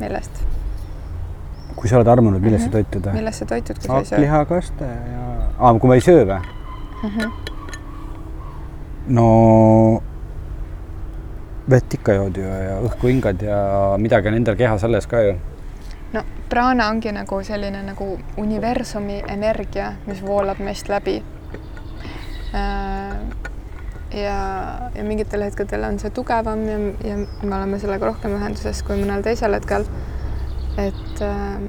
millest? 0.00 0.44
kui 1.76 1.88
sa 1.88 1.96
oled 1.96 2.08
armunud, 2.12 2.40
millest 2.40 2.66
mm 2.66 2.68
-hmm. 2.68 2.86
sa 2.86 2.92
toitud? 2.92 3.12
millest 3.12 3.38
sa 3.38 3.46
toitud, 3.46 3.78
kui 3.78 3.86
sa 3.86 3.98
ei 3.98 4.04
söö? 4.04 4.20
lihakaste 4.20 4.84
ja 4.84 5.26
ah,, 5.58 5.78
kui 5.80 5.88
ma 5.88 5.94
ei 5.94 6.00
söö 6.00 6.24
või. 6.26 6.59
No 9.06 10.02
vett 11.70 11.94
ikka 11.94 12.12
jood 12.18 12.36
ju 12.36 12.44
ja 12.44 12.80
õhku 12.84 13.10
hingad 13.10 13.42
ja 13.42 13.60
midagi 13.98 14.28
on 14.28 14.38
endal 14.40 14.56
kehas 14.58 14.84
alles 14.84 15.06
ka 15.06 15.22
ju. 15.22 15.34
no 16.12 16.22
praana 16.50 16.88
ongi 16.90 17.12
nagu 17.14 17.42
selline 17.46 17.82
nagu 17.86 18.18
universumi 18.36 19.20
energia, 19.28 19.92
mis 20.06 20.22
voolab 20.22 20.58
meist 20.58 20.88
läbi. 20.90 21.20
Äh, 22.54 23.14
ja, 24.18 24.38
ja 24.94 25.04
mingitel 25.06 25.44
hetkedel 25.46 25.84
on 25.86 26.00
see 26.02 26.10
tugevam 26.10 26.64
ja, 26.66 26.78
ja 27.06 27.16
me 27.22 27.54
oleme 27.54 27.78
sellega 27.78 28.10
rohkem 28.10 28.34
ühenduses 28.40 28.82
kui 28.82 28.98
mõnel 28.98 29.22
teisel 29.22 29.54
hetkel. 29.54 29.86
et, 30.78 31.22
äh, 31.22 31.60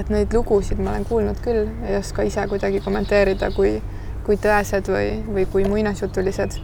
et 0.00 0.08
neid 0.12 0.34
lugusid 0.34 0.80
ma 0.82 0.92
olen 0.92 1.04
kuulnud 1.08 1.40
küll, 1.44 1.70
ei 1.88 1.96
oska 1.96 2.24
ise 2.28 2.44
kuidagi 2.50 2.80
kommenteerida, 2.84 3.50
kui, 3.56 3.78
kui 4.26 4.36
tõesed 4.42 4.90
või, 4.90 5.12
või 5.30 5.46
kui 5.52 5.64
muinasjutulised 5.70 6.58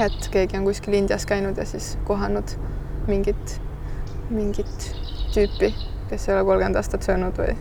et 0.00 0.28
keegi 0.32 0.56
on 0.58 0.64
kuskil 0.64 0.96
Indias 0.96 1.26
käinud 1.28 1.58
ja 1.58 1.66
siis 1.68 1.96
kohanud 2.08 2.54
mingit, 3.08 3.60
mingit 4.30 4.88
tüüpi, 5.34 5.72
kes 6.10 6.28
ei 6.28 6.34
ole 6.36 6.44
kolmkümmend 6.48 6.80
aastat 6.80 7.04
söönud 7.06 7.36
või, 7.38 7.54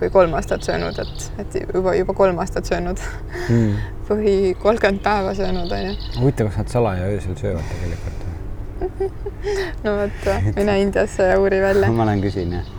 või 0.00 0.10
kolm 0.12 0.36
aastat 0.38 0.66
söönud, 0.66 0.98
et, 1.00 1.26
et 1.42 1.58
juba, 1.74 1.94
juba 1.96 2.16
kolm 2.16 2.40
aastat 2.44 2.68
söönud 2.68 3.00
mm. 3.48 3.74
või 4.10 4.36
kolmkümmend 4.60 5.02
päeva 5.04 5.34
söönud, 5.38 5.72
onju. 5.72 5.96
huvitav, 6.20 6.50
kas 6.50 6.62
nad 6.62 6.74
salaja 6.76 7.10
öösel 7.14 7.38
söövad 7.40 7.72
tegelikult 7.72 8.24
no 9.84 9.94
vot, 10.02 10.26
mine 10.58 10.80
Indiasse 10.82 11.30
ja 11.30 11.38
uuri 11.40 11.62
välja. 11.62 11.92
ma 12.00 12.08
lähen 12.08 12.24
küsin 12.24 12.52
jah. 12.58 12.74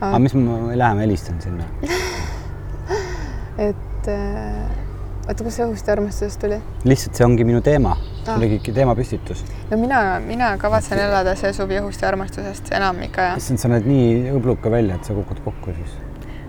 aga 0.00 0.22
mis 0.24 0.36
ma, 0.38 0.62
läheme 0.72 1.04
helistan 1.04 1.42
sinna 1.44 1.68
et 3.68 4.08
äh, 4.08 4.81
oota, 5.28 5.44
kust 5.44 5.58
see 5.58 5.66
õhust 5.66 5.86
ja 5.86 5.94
armastusest 5.96 6.40
tuli? 6.42 6.58
lihtsalt 6.88 7.18
see 7.18 7.26
ongi 7.26 7.46
minu 7.46 7.60
teema 7.64 7.94
see 8.24 8.34
oligi 8.34 8.74
teemapüstitus. 8.74 9.44
no 9.70 9.78
mina, 9.78 10.00
mina 10.24 10.52
kavatsen 10.58 10.98
elada 11.02 11.34
see 11.38 11.52
suvi 11.56 11.78
õhust 11.80 12.02
ja 12.02 12.10
armastusest 12.10 12.72
enam 12.74 13.02
ikka 13.06 13.28
ja. 13.28 13.36
issand, 13.40 13.62
sa 13.62 13.70
näed 13.72 13.86
nii 13.88 14.32
õbluka 14.36 14.72
välja, 14.72 14.98
et 14.98 15.06
sa 15.06 15.16
kukud 15.16 15.42
kokku 15.44 15.76
siis. 15.78 15.94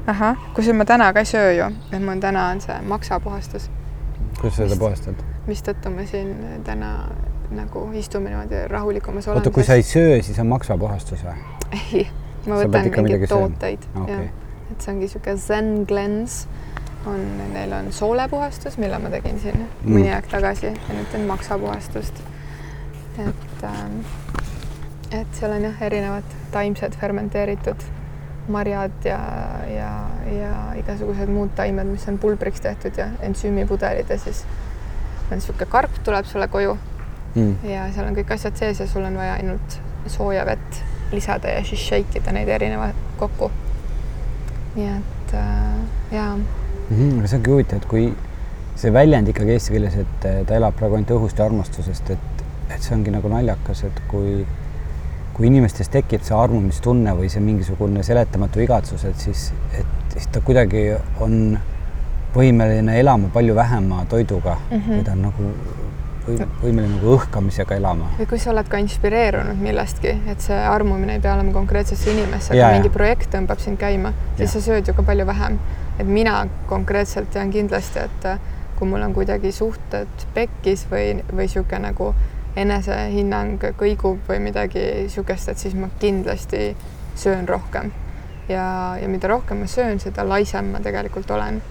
ahah, 0.10 0.42
kusjuures 0.58 0.82
ma 0.82 0.88
täna 0.90 1.12
ka 1.14 1.24
ei 1.24 1.30
söö 1.30 1.54
ju, 1.60 1.70
et 1.92 2.02
mul 2.02 2.24
täna 2.24 2.48
on 2.56 2.64
see 2.66 2.80
maksapuhastus. 2.90 3.70
kuidas 4.40 4.58
sa 4.58 4.66
seda 4.66 4.80
puhastad? 4.82 5.24
mistõttu 5.48 5.94
me 5.94 6.08
siin 6.10 6.34
täna 6.66 6.96
nagu 7.54 7.86
istume 8.00 8.32
niimoodi 8.34 8.66
rahulikumas 8.72 9.28
olenduses. 9.28 9.52
oota, 9.52 9.56
kui 9.56 9.68
sa 9.70 9.78
ei 9.78 9.86
söö, 9.86 10.22
siis 10.26 10.40
on 10.42 10.50
maksapuhastus 10.50 11.26
või? 11.28 11.38
ei, 11.84 12.08
ma 12.48 12.64
võtan 12.64 12.90
mingeid 12.90 13.30
tooteid 13.30 13.90
okay., 14.02 14.32
et 14.72 14.82
see 14.82 14.96
ongi 14.96 15.06
niisugune 15.06 15.38
zen 15.38 15.74
cleanse 15.86 16.64
on, 17.06 17.54
neil 17.54 17.74
on 17.74 17.92
soolepuhastus, 17.94 18.78
mille 18.78 19.00
ma 19.00 19.10
tegin 19.14 19.40
siin 19.40 19.58
mm. 19.58 19.90
mõni 19.90 20.12
aeg 20.14 20.30
tagasi 20.32 20.70
ja 20.72 20.96
nüüd 20.96 21.10
teen 21.12 21.28
maksapuhastust. 21.28 22.22
et 23.20 23.66
ähm,, 23.68 24.00
et 25.12 25.36
seal 25.40 25.52
on 25.54 25.68
jah, 25.68 25.82
erinevad 25.82 26.38
taimsed 26.52 26.96
fermenteeritud 27.00 27.84
marjad 28.48 29.06
ja, 29.06 29.20
ja, 29.70 29.92
ja 30.32 30.56
igasugused 30.80 31.30
muud 31.32 31.54
taimed, 31.56 31.88
mis 31.88 32.08
on 32.12 32.18
pulbriks 32.20 32.64
tehtud 32.64 32.98
ja 32.98 33.08
ensüümipudelid 33.24 34.10
ja 34.10 34.18
siis 34.20 34.44
on 35.30 35.38
niisugune 35.38 35.70
karp 35.72 36.02
tuleb 36.04 36.26
sulle 36.28 36.48
koju 36.52 36.78
mm. 37.36 37.54
ja 37.70 37.86
seal 37.94 38.10
on 38.10 38.18
kõik 38.18 38.34
asjad 38.36 38.60
sees 38.60 38.84
ja 38.84 38.88
sul 38.90 39.06
on 39.08 39.16
vaja 39.20 39.38
ainult 39.40 39.80
sooja 40.12 40.44
vett 40.46 40.82
lisada 41.14 41.54
ja 41.54 41.64
siis 41.64 41.86
shake 41.88 42.20
ida 42.20 42.34
neid 42.36 42.50
erinevaid 42.52 43.00
kokku. 43.22 43.52
nii 44.76 44.90
et 44.90 45.34
äh, 45.38 45.80
jaa 46.12 46.36
mm. 46.90 46.98
-hmm, 46.98 47.28
see 47.28 47.38
ongi 47.38 47.52
huvitav, 47.52 47.82
et 47.82 47.86
kui 47.86 48.06
see 48.76 48.94
väljend 48.94 49.30
ikkagi 49.30 49.56
eesti 49.56 49.76
keeles, 49.76 49.96
et 50.02 50.28
ta 50.48 50.58
elab 50.58 50.76
praegu 50.78 50.98
ainult 50.98 51.14
õhust 51.18 51.40
ja 51.40 51.46
armastusest, 51.46 52.10
et, 52.16 52.46
et 52.70 52.82
see 52.82 52.96
ongi 52.96 53.14
nagu 53.14 53.30
naljakas, 53.30 53.84
et 53.90 54.02
kui, 54.12 54.46
kui 55.34 55.48
inimestes 55.48 55.92
tekib 55.94 56.26
see 56.26 56.38
armumistunne 56.38 57.14
või 57.18 57.30
see 57.30 57.44
mingisugune 57.44 58.04
seletamatu 58.04 58.64
igatsus, 58.66 59.06
et 59.10 59.28
siis, 59.28 59.52
et 59.80 60.16
siis 60.16 60.28
ta 60.34 60.42
kuidagi 60.42 60.90
on 61.22 61.58
võimeline 62.34 62.98
elama 63.00 63.30
palju 63.34 63.56
vähema 63.56 64.06
toiduga 64.10 64.58
mm, 64.58 64.78
-hmm. 64.78 64.96
või 64.98 65.04
ta 65.06 65.12
on 65.12 65.22
nagu 65.22 65.52
võimeline 66.64 66.96
nagu 66.96 67.16
õhkamisega 67.18 67.76
elama. 67.76 68.10
või 68.20 68.28
kui 68.32 68.40
sa 68.40 68.52
oled 68.52 68.68
ka 68.72 68.80
inspireerunud 68.80 69.60
millestki, 69.60 70.16
et 70.32 70.42
see 70.42 70.60
armumine 70.68 71.18
ei 71.18 71.20
pea 71.20 71.34
olema 71.36 71.52
konkreetsesse 71.52 72.12
inimesse, 72.12 72.54
aga 72.54 72.72
mingi 72.78 72.90
projekt 72.90 73.30
tõmbab 73.36 73.60
sind 73.60 73.78
käima, 73.78 74.14
siis 74.38 74.48
ja. 74.48 74.54
sa 74.54 74.62
sööd 74.62 74.88
ju 74.88 74.94
ka 74.94 75.04
palju 75.04 75.26
vähem 75.28 75.60
et 76.00 76.08
mina 76.08 76.48
konkreetselt 76.68 77.32
tean 77.32 77.52
kindlasti, 77.52 78.00
et 78.00 78.26
äh, 78.26 78.40
kui 78.78 78.90
mul 78.90 79.02
on 79.06 79.14
kuidagi 79.14 79.52
suhted 79.52 80.28
pekkis 80.34 80.88
või, 80.92 81.20
või 81.32 81.46
niisugune 81.46 81.84
nagu 81.88 82.14
enesehinnang 82.58 83.62
kõigub 83.80 84.22
või 84.30 84.40
midagi 84.44 84.82
niisugust, 85.04 85.50
et 85.50 85.62
siis 85.62 85.76
ma 85.78 85.90
kindlasti 86.00 86.74
söön 87.16 87.48
rohkem. 87.50 87.92
ja, 88.50 88.98
ja 89.02 89.08
mida 89.08 89.28
rohkem 89.28 89.64
ma 89.64 89.68
söön, 89.68 90.00
seda 90.00 90.26
laisem 90.28 90.74
ma 90.74 90.80
tegelikult 90.80 91.32
olen. 91.32 91.62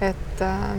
et, 0.00 0.40
äh, 0.40 0.76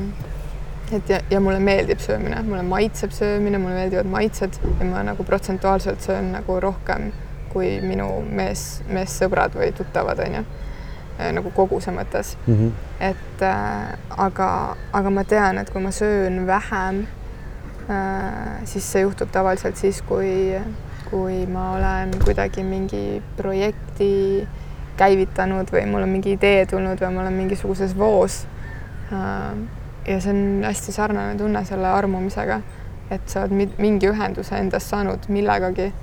et 0.91 1.09
ja, 1.09 1.22
ja 1.30 1.39
mulle 1.39 1.59
meeldib 1.59 1.99
söömine, 1.99 2.41
mulle 2.43 2.63
maitseb 2.63 3.11
söömine, 3.11 3.57
mulle 3.57 3.76
meeldivad 3.76 4.05
maitsed 4.05 4.59
ja 4.80 4.86
ma 4.86 5.03
nagu 5.03 5.24
protsentuaalselt 5.24 6.01
söön 6.01 6.32
nagu 6.32 6.59
rohkem 6.59 7.11
kui 7.53 7.80
minu 7.82 8.09
mees, 8.28 8.82
meessõbrad 8.91 9.55
või 9.55 9.72
tuttavad, 9.72 10.20
onju 10.20 10.43
nagu 11.18 11.51
koguse 11.55 11.91
mõttes 11.95 12.36
mm. 12.47 12.55
-hmm. 12.55 12.72
et 12.99 13.41
äh, 13.41 13.97
aga, 14.18 14.76
aga 14.93 15.09
ma 15.09 15.24
tean, 15.24 15.57
et 15.57 15.70
kui 15.70 15.82
ma 15.82 15.91
söön 15.91 16.47
vähem 16.47 17.07
äh,, 17.89 18.66
siis 18.66 18.91
see 18.91 19.01
juhtub 19.01 19.32
tavaliselt 19.32 19.78
siis, 19.78 20.01
kui, 20.01 20.61
kui 21.09 21.45
ma 21.45 21.72
olen 21.72 22.11
kuidagi 22.24 22.63
mingi 22.63 23.22
projekti 23.38 24.47
käivitanud 24.97 25.72
või 25.72 25.86
mul 25.86 26.01
on 26.01 26.09
mingi 26.09 26.32
idee 26.32 26.66
tulnud 26.66 27.01
või 27.01 27.13
ma 27.13 27.22
olen 27.22 27.34
mingisuguses 27.34 27.97
voos 27.97 28.45
äh,. 29.11 29.55
ja 30.07 30.20
see 30.22 30.34
on 30.34 30.63
hästi 30.63 30.91
sarnane 30.91 31.38
tunne 31.38 31.66
selle 31.66 31.88
armumisega, 31.88 32.59
et 33.11 33.30
sa 33.30 33.41
oled 33.45 33.78
mingi 33.78 34.07
ühenduse 34.09 34.57
endast 34.57 34.89
saanud 34.89 35.30
millegagi. 35.30 35.93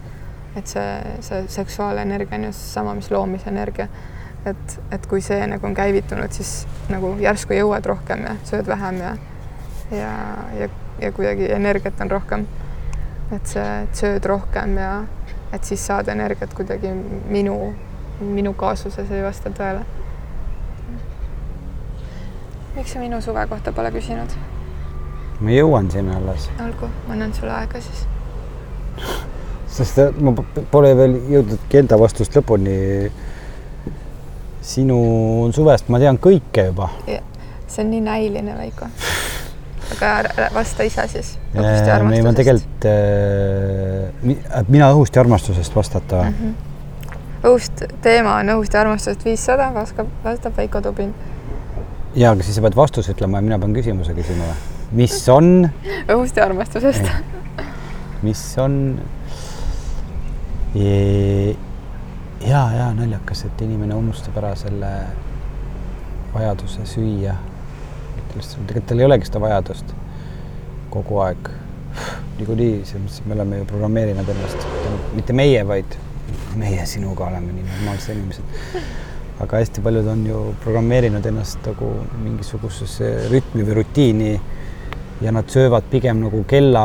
et 0.57 0.67
see, 0.67 1.19
see 1.21 1.45
seksuaalenergia 1.49 2.39
on 2.39 2.45
ju 2.45 2.53
sama, 2.53 2.95
mis 2.95 3.11
loomisenergia 3.11 3.89
et, 4.47 4.81
et 4.91 5.07
kui 5.07 5.21
see 5.23 5.45
nagu 5.47 5.67
on 5.67 5.75
käivitunud, 5.75 6.33
siis 6.35 6.65
nagu 6.91 7.15
järsku 7.21 7.55
jõuad 7.57 7.87
rohkem 7.87 8.25
ja 8.27 8.37
sööd 8.49 8.67
vähem 8.71 8.99
ja 9.03 9.17
ja, 9.93 10.13
ja, 10.59 10.69
ja 11.01 11.13
kuidagi 11.13 11.53
energiat 11.53 12.01
on 12.01 12.11
rohkem. 12.11 12.47
et 13.33 13.47
see, 13.49 13.65
et 13.83 13.97
sööd 13.97 14.25
rohkem 14.29 14.77
ja 14.77 14.93
et 15.53 15.65
siis 15.65 15.87
saad 15.87 16.09
energiat 16.13 16.55
kuidagi 16.55 16.91
minu, 17.29 17.57
minu 18.21 18.53
kaasuses 18.55 19.11
ei 19.11 19.23
vasta 19.25 19.51
tõele. 19.51 19.85
miks 22.77 22.93
sa 22.93 23.01
minu 23.01 23.21
suve 23.21 23.47
kohta 23.47 23.73
pole 23.73 23.93
küsinud? 23.93 24.37
ma 25.41 25.51
jõuan 25.51 25.91
sinna 25.91 26.17
alles. 26.17 26.49
olgu, 26.65 26.89
ma 27.07 27.17
annan 27.17 27.35
sulle 27.35 27.53
aega 27.53 27.81
siis. 27.81 28.07
sest 29.77 30.01
ma 30.21 30.35
pole 30.71 30.97
veel 30.97 31.19
jõudnudki 31.33 31.81
enda 31.85 31.99
vastust 32.01 32.37
lõpuni 32.37 32.79
sinu 34.63 35.51
suvest 35.55 35.91
ma 35.93 36.01
tean 36.03 36.19
kõike 36.23 36.69
juba. 36.71 36.89
see 37.67 37.85
on 37.85 37.91
nii 37.91 38.03
näiline, 38.05 38.57
Veiko. 38.59 38.89
aga 39.93 40.49
vasta 40.55 40.87
ise 40.87 41.07
siis 41.11 41.33
ei, 41.55 42.23
ma 42.25 42.35
tegelikult 42.37 42.87
äh,, 42.89 44.63
mina 44.69 44.93
õhust 44.95 45.17
ja 45.17 45.25
armastusest 45.25 45.75
vastata 45.77 46.23
mm. 46.25 46.37
Mhm. 46.37 47.41
õhust, 47.43 47.87
teema 48.05 48.39
on 48.41 48.55
õhust 48.57 48.77
ja 48.77 48.85
armastusest 48.85 49.27
viissada, 49.27 49.73
vastab, 49.75 50.11
vastab 50.25 50.57
Veiko 50.57 50.81
Tubin. 50.81 51.15
-hmm. 51.15 52.15
ja, 52.15 52.31
aga 52.31 52.43
siis 52.43 52.57
sa 52.57 52.63
pead 52.63 52.79
vastuse 52.79 53.17
ütlema 53.17 53.43
ja 53.43 53.49
mina 53.51 53.59
pean 53.59 53.75
küsimuse 53.75 54.15
küsima 54.15 54.47
või? 54.53 54.61
mis 55.03 55.29
on, 55.33 55.69
õhust 56.09 56.37
ja 56.37 56.45
armastusest. 56.45 57.11
mis 58.23 58.47
on? 58.61 58.79
ja, 62.47 62.63
ja 62.77 62.93
naljakas, 62.97 63.45
et 63.47 63.61
inimene 63.65 63.95
unustab 63.95 64.37
ära 64.41 64.55
selle 64.59 64.91
vajaduse 66.35 66.87
süüa. 66.89 67.35
tegelikult 68.33 68.87
tal 68.89 69.03
ei 69.03 69.05
olegi 69.07 69.29
seda 69.29 69.41
vajadust 69.43 69.93
kogu 70.91 71.21
aeg. 71.25 71.51
niikuinii, 72.39 72.85
selles 72.89 73.03
mõttes, 73.05 73.21
et 73.21 73.27
me 73.29 73.35
oleme 73.37 73.59
ju 73.61 73.67
programmeerinud 73.69 74.29
ennast, 74.33 74.67
mitte 75.13 75.37
meie, 75.37 75.61
vaid 75.69 75.97
meie 76.57 76.87
sinuga 76.89 77.27
oleme 77.29 77.53
nii 77.53 77.67
normaalsed 77.69 78.17
inimesed. 78.17 78.81
aga 79.43 79.61
hästi 79.61 79.85
paljud 79.85 80.09
on 80.09 80.27
ju 80.27 80.41
programmeerinud 80.65 81.27
ennast 81.27 81.65
nagu 81.67 81.93
mingisugusesse 82.23 83.13
rütmi 83.33 83.65
või 83.69 83.79
rutiini 83.81 84.33
ja 85.21 85.33
nad 85.33 85.49
söövad 85.51 85.89
pigem 85.91 86.23
nagu 86.25 86.45
kella 86.49 86.85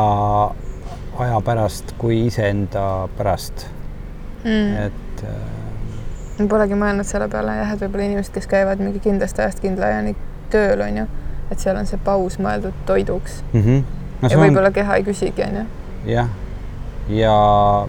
aja 1.18 1.40
pärast 1.44 1.94
kui 1.98 2.26
iseenda 2.26 3.08
pärast, 3.16 3.66
Mm. 4.44 4.74
et 4.86 5.07
äh, 5.26 5.36
ma 6.38 6.48
polegi 6.50 6.78
mõelnud 6.78 7.08
selle 7.08 7.28
peale 7.32 7.56
jah, 7.60 7.72
et 7.74 7.84
võib-olla 7.84 8.08
inimesed, 8.10 8.32
kes 8.34 8.50
käivad 8.50 8.82
mingi 8.82 9.02
kindlast 9.04 9.38
ajast 9.42 9.62
kindla 9.64 9.90
ajani 9.92 10.14
tööl, 10.52 10.82
on 10.84 11.02
ju, 11.02 11.06
et 11.50 11.62
seal 11.62 11.78
on 11.80 11.88
see 11.88 12.00
paus 12.04 12.38
mõeldud 12.42 12.76
toiduks 12.86 13.42
mm 13.52 13.62
-hmm. 13.62 13.82
no, 14.22 14.30
ja 14.30 14.38
võib-olla 14.38 14.72
keha 14.74 15.00
ei 15.00 15.06
küsigi, 15.06 15.44
on 15.48 15.60
ju. 15.60 15.66
jah, 16.14 16.28
ja 17.08 17.34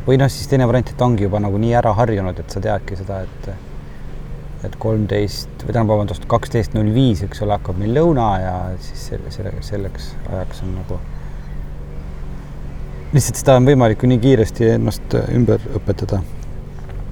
või 0.08 0.18
noh, 0.22 0.32
siis 0.32 0.48
teine 0.48 0.68
variant, 0.68 0.90
et 0.90 1.02
ongi 1.02 1.28
juba 1.28 1.40
nagu 1.40 1.58
nii 1.58 1.74
ära 1.76 1.94
harjunud, 1.94 2.40
et 2.40 2.50
sa 2.50 2.60
teadki 2.60 2.96
seda, 2.96 3.22
et 3.22 3.52
et 4.64 4.76
kolmteist 4.76 5.62
või 5.64 5.72
tähendab, 5.72 5.94
vabandust, 5.94 6.26
kaksteist 6.28 6.74
null 6.74 6.92
viis, 6.94 7.22
eks 7.24 7.42
ole, 7.46 7.56
hakkab 7.56 7.78
meil 7.80 7.94
lõuna 7.96 8.26
ja 8.42 8.56
siis 8.84 9.06
selle, 9.12 9.32
selle, 9.32 9.54
selleks 9.64 10.16
ajaks 10.34 10.66
on 10.66 10.76
nagu 10.76 11.00
lihtsalt 13.14 13.40
seda 13.40 13.56
on 13.58 13.66
võimalik 13.66 14.04
ju 14.04 14.10
nii 14.12 14.20
kiiresti 14.22 14.68
ennast 14.76 15.16
ümber 15.34 15.64
õpetada. 15.80 16.20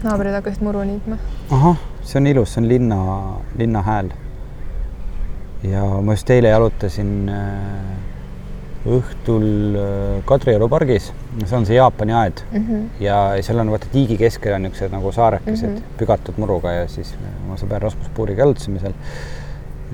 Naabrid 0.04 0.36
hakkasid 0.38 0.64
muru 0.66 0.84
niitma. 0.86 1.18
ahah, 1.52 1.78
see 2.04 2.20
on 2.22 2.28
ilus, 2.28 2.54
see 2.54 2.64
on 2.64 2.70
linna, 2.70 3.00
linna 3.58 3.84
hääl. 3.86 4.12
ja 5.64 5.84
ma 6.02 6.14
just 6.14 6.30
eile 6.30 6.52
jalutasin 6.54 7.14
äh, 7.34 8.92
õhtul 8.98 9.48
äh, 9.76 10.20
Kadrioru 10.28 10.70
pargis, 10.72 11.10
see 11.44 11.58
on 11.58 11.66
see 11.68 11.80
Jaapani 11.80 12.14
aed 12.16 12.44
ja 13.04 13.18
seal 13.44 13.60
on 13.64 13.74
vaata 13.74 13.90
tiigi 13.92 14.20
keskel 14.20 14.56
on 14.56 14.68
niisugused 14.68 14.94
nagu 14.94 15.12
saarekesed 15.12 15.70
mm. 15.70 15.76
-hmm. 15.76 15.98
pügatud 16.00 16.38
muruga 16.38 16.72
ja 16.72 16.88
siis 16.88 17.16
oma 17.46 17.58
sõber 17.58 17.82
Rasmus 17.84 18.14
Puuriga 18.16 18.46
jalutasime 18.46 18.80
seal. 18.80 18.94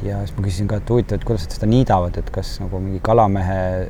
ja 0.04 0.20
siis 0.26 0.38
ma 0.38 0.44
küsisin 0.44 0.68
ka, 0.68 0.82
et 0.82 0.90
huvitav, 0.90 1.16
et 1.16 1.24
kuidas 1.24 1.48
nad 1.48 1.56
seda 1.56 1.72
niidavad, 1.72 2.18
et 2.18 2.30
kas 2.30 2.60
nagu 2.60 2.80
mingi 2.80 3.00
kalamehe 3.00 3.90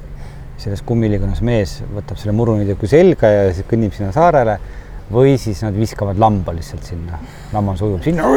selles 0.58 0.82
kummiliigonnas 0.86 1.42
mees 1.42 1.82
võtab 1.96 2.20
selle 2.22 2.36
muruniidiku 2.38 2.88
selga 2.88 3.28
ja 3.28 3.54
siis 3.54 3.66
kõnnib 3.68 3.96
sinna 3.98 4.12
saarele 4.16 4.60
või 5.14 5.38
siis 5.38 5.62
nad 5.64 5.78
viskavad 5.78 6.20
lamba 6.20 6.54
lihtsalt 6.56 6.84
sinna, 6.84 7.20
lammas 7.54 7.82
ujub 7.86 8.04
sinna, 8.04 8.28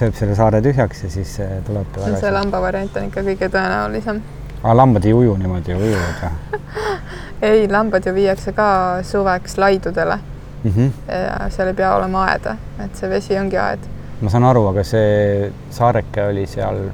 sööb 0.00 0.16
selle 0.16 0.36
saare 0.38 0.62
tühjaks 0.64 1.04
ja 1.04 1.10
siis 1.12 1.34
äh, 1.44 1.58
tuleb 1.66 1.98
see 2.20 2.32
lamba 2.32 2.60
variant 2.62 2.96
on 2.96 3.08
ikka 3.10 3.24
kõige 3.26 3.50
tõenäolisem. 3.52 4.22
aga 4.62 4.74
lambad 4.76 5.08
ei 5.08 5.14
uju 5.16 5.36
niimoodi, 5.40 5.76
ujuvad 5.76 6.22
või 6.22 7.50
ei, 7.50 7.68
lambad 7.76 8.06
ju 8.06 8.14
viiakse 8.16 8.54
ka 8.56 8.70
suveks 9.06 9.58
laidudele 9.60 10.18
mm? 10.64 10.70
-hmm. 10.70 10.90
ja 11.08 11.50
seal 11.50 11.72
ei 11.72 11.74
pea 11.74 11.94
olema 11.96 12.24
aeda, 12.32 12.56
et 12.84 12.96
see 12.96 13.10
vesi 13.10 13.38
ongi 13.38 13.58
aed. 13.58 13.86
ma 14.20 14.30
saan 14.30 14.44
aru, 14.44 14.66
aga 14.72 14.84
see 14.84 15.52
saareke 15.70 16.26
oli 16.32 16.46
seal 16.46 16.84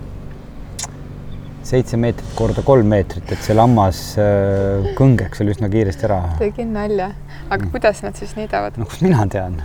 seitse 1.67 1.99
meetrit 2.01 2.35
korda 2.39 2.63
kolm 2.67 2.91
meetrit, 2.93 3.31
et 3.33 3.43
see 3.43 3.57
lammas 3.57 4.03
äh, 4.23 4.93
kõngeks 4.99 5.43
oli 5.43 5.55
üsna 5.57 5.71
kiiresti 5.73 6.07
ära. 6.09 6.21
tegin 6.41 6.73
nalja, 6.77 7.11
aga 7.51 7.73
kuidas 7.73 8.03
nad 8.07 8.19
siis 8.19 8.37
niidavad? 8.39 8.79
no 8.79 8.87
kust 8.89 9.03
mina 9.07 9.27
tean? 9.33 9.59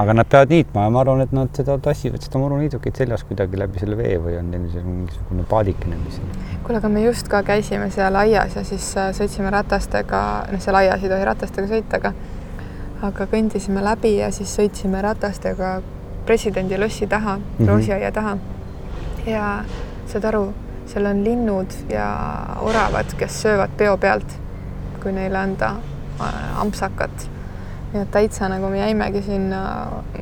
aga 0.00 0.14
nad 0.14 0.28
peavad 0.30 0.52
niitma 0.54 0.84
ja 0.86 0.90
ma 0.94 1.02
arvan, 1.02 1.20
et 1.24 1.32
nad 1.34 1.50
seda 1.56 1.76
tassivad 1.82 2.22
seda 2.22 2.38
muruniidukit 2.38 2.96
seljas 3.02 3.24
kuidagi 3.26 3.58
läbi 3.58 3.82
selle 3.82 3.98
vee 3.98 4.16
või 4.22 4.36
on 4.38 4.50
neil 4.52 4.68
seal 4.72 4.86
mingisugune 4.86 5.46
paadikene, 5.50 5.98
mis 6.04 6.20
kuule, 6.64 6.78
aga 6.78 6.90
me 6.92 7.02
just 7.04 7.28
ka 7.28 7.42
käisime 7.46 7.90
seal 7.90 8.16
aias 8.22 8.54
ja 8.56 8.64
siis 8.66 8.86
äh, 8.96 9.10
sõitsime 9.16 9.50
ratastega, 9.52 10.22
noh, 10.52 10.62
seal 10.62 10.78
aias 10.80 11.02
ei 11.02 11.12
tohi 11.12 11.26
ratastega 11.26 11.72
sõita, 11.72 12.00
aga 12.00 12.14
aga 13.10 13.26
kõndisime 13.32 13.82
läbi 13.84 14.18
ja 14.18 14.28
siis 14.32 14.52
sõitsime 14.56 15.00
ratastega 15.02 15.78
presidendi 16.28 16.78
lossi 16.78 17.06
taha 17.06 17.36
mm. 17.36 17.44
-hmm. 17.58 17.68
roosiaia 17.68 18.12
taha. 18.12 18.36
ja 19.26 19.64
saad 20.06 20.24
aru, 20.24 20.52
seal 20.90 21.06
on 21.06 21.24
linnud 21.24 21.74
ja 21.88 22.06
oravad, 22.66 23.14
kes 23.18 23.42
söövad 23.42 23.74
peo 23.78 23.96
pealt, 24.00 24.36
kui 25.02 25.12
neile 25.14 25.38
anda 25.38 25.74
äh, 26.20 26.60
ampsakat. 26.60 27.28
nii 27.92 28.04
et 28.04 28.10
täitsa 28.14 28.46
nagu 28.46 28.68
me 28.70 28.78
jäimegi 28.78 29.22
sinna, 29.26 29.62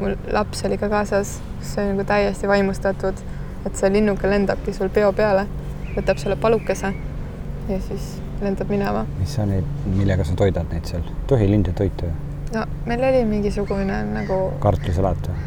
mul 0.00 0.14
laps 0.32 0.64
oli 0.64 0.78
ka 0.80 0.88
kaasas, 0.88 1.34
see 1.60 1.82
oli 1.82 1.92
nagu 1.92 2.06
täiesti 2.08 2.48
vaimustatud, 2.48 3.20
et 3.66 3.76
see 3.76 3.90
linnuke 3.92 4.30
lendabki 4.30 4.72
sul 4.72 4.88
peo 4.88 5.12
peale, 5.12 5.44
võtab 5.96 6.20
selle 6.22 6.38
palukese 6.40 6.94
ja 7.68 7.80
siis 7.88 8.14
lendab 8.40 8.70
minema. 8.72 9.04
mis 9.18 9.34
sa 9.36 9.44
neid, 9.46 9.68
millega 9.84 10.24
sa 10.24 10.36
toidad 10.38 10.72
neid 10.72 10.88
seal? 10.88 11.04
tohi 11.28 11.50
linde 11.50 11.74
toita 11.76 12.08
ju, 12.08 12.16
no 12.54 12.64
meil 12.86 13.04
oli 13.10 13.24
mingisugune 13.28 14.00
nagu 14.14 14.40
kartulisalat 14.64 15.28
või? 15.28 15.46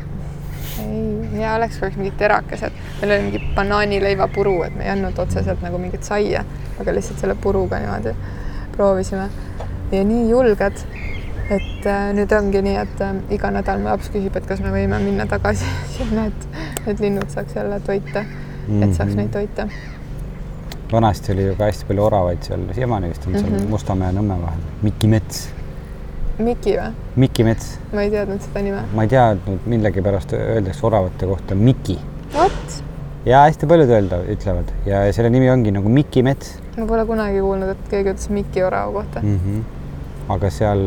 ei, 0.82 1.06
hea 1.38 1.56
oleks, 1.56 1.80
kui 1.80 1.88
oleks 1.88 2.00
mingid 2.02 2.18
terakesed, 2.20 2.81
meil 3.02 3.12
oli 3.12 3.22
mingi 3.30 3.40
banaanileivapuru, 3.56 4.64
et 4.64 4.76
me 4.76 4.84
ei 4.84 4.90
andnud 4.96 5.18
otseselt 5.20 5.62
nagu 5.62 5.78
mingit 5.78 6.04
saia, 6.04 6.44
aga 6.80 6.94
lihtsalt 6.94 7.20
selle 7.20 7.36
puruga 7.36 7.80
niimoodi 7.80 8.16
proovisime 8.76 9.30
ja 9.92 10.04
nii 10.08 10.30
julged, 10.30 10.84
et 11.52 11.86
äh, 11.86 12.12
nüüd 12.16 12.32
ongi 12.38 12.62
nii, 12.62 12.76
et 12.80 13.02
äh, 13.02 13.16
iga 13.36 13.52
nädal 13.52 13.80
mu 13.84 13.90
laps 13.90 14.10
küsib, 14.14 14.36
et 14.38 14.46
kas 14.48 14.60
me 14.64 14.72
võime 14.72 15.00
minna 15.04 15.26
tagasi 15.28 15.66
sinna, 15.98 16.28
et 16.28 16.86
need 16.88 17.00
linnud 17.08 17.30
saaks 17.34 17.56
jälle 17.58 17.80
toita, 17.80 18.24
et 18.82 18.94
saaks 18.96 19.16
neid 19.20 19.32
toita. 19.34 19.68
vanasti 20.92 21.32
oli 21.32 21.46
ju 21.48 21.56
ka 21.56 21.66
hästi 21.70 21.86
palju 21.88 22.04
oravaid 22.04 22.44
seal, 22.44 22.64
siiamaani 22.76 23.10
vist 23.10 23.28
on 23.28 23.34
seal 23.34 23.44
mm 23.50 23.56
Mhm. 23.56 23.64
-hmm. 23.66 23.70
Mustamäe 23.70 24.08
ja 24.08 24.14
Nõmme 24.20 24.42
vahel. 24.42 24.60
Miki 24.82 25.08
Mets, 25.08 25.50
Miki 26.40 26.74
või? 26.78 26.92
Miki 27.16 27.44
Mets, 27.44 27.80
ma 27.94 28.02
ei 28.02 28.10
teadnud 28.12 28.42
seda 28.42 28.62
nime. 28.62 28.82
ma 28.96 29.02
ei 29.04 29.08
tea, 29.08 29.36
millegipärast 29.66 30.34
öeldakse 30.34 30.86
oravate 30.88 31.26
kohta 31.26 31.56
Miki 31.56 32.00
vot, 32.34 32.84
ja 33.26 33.44
hästi 33.46 33.68
paljud 33.70 33.90
öelda, 33.90 34.22
ütlevad 34.34 34.72
ja 34.86 35.04
selle 35.14 35.30
nimi 35.30 35.50
ongi 35.52 35.72
nagu 35.74 35.90
Miki 35.90 36.24
Mets 36.26 36.56
ma 36.78 36.88
pole 36.90 37.06
kunagi 37.06 37.42
kuulnud, 37.44 37.76
et 37.76 37.92
keegi 37.92 38.14
ütles 38.16 38.32
Miki 38.34 38.64
orava 38.66 38.92
kohta 38.96 39.22
mm. 39.22 39.40
-hmm. 39.44 39.62
aga 40.36 40.50
seal, 40.50 40.82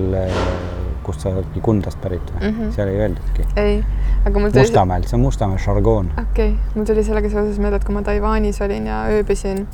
kust 1.07 1.22
sa 1.22 1.30
oledki 1.30 1.61
Kundast 1.61 2.01
pärit 2.03 2.32
või 2.35 2.51
mm. 2.51 2.59
-hmm. 2.59 2.74
seal 2.74 2.89
ei 2.89 3.01
öeldudki. 3.05 3.47
ei, 3.57 3.78
aga 4.26 4.39
mul 4.39 4.51
tuli 4.51 4.66
Mustamäel, 4.66 5.07
see 5.07 5.16
on 5.16 5.20
Mustamäe 5.20 5.59
žargoon. 5.59 6.11
okei 6.22 6.49
okay., 6.51 6.74
mul 6.74 6.85
tuli 6.85 7.05
sellega 7.05 7.30
seoses 7.30 7.59
meelde, 7.59 7.76
et 7.76 7.85
kui 7.85 7.95
ma 7.95 8.03
Taiwanis 8.03 8.61
olin 8.61 8.87
ja 8.87 9.05
ööbisin, 9.14 9.66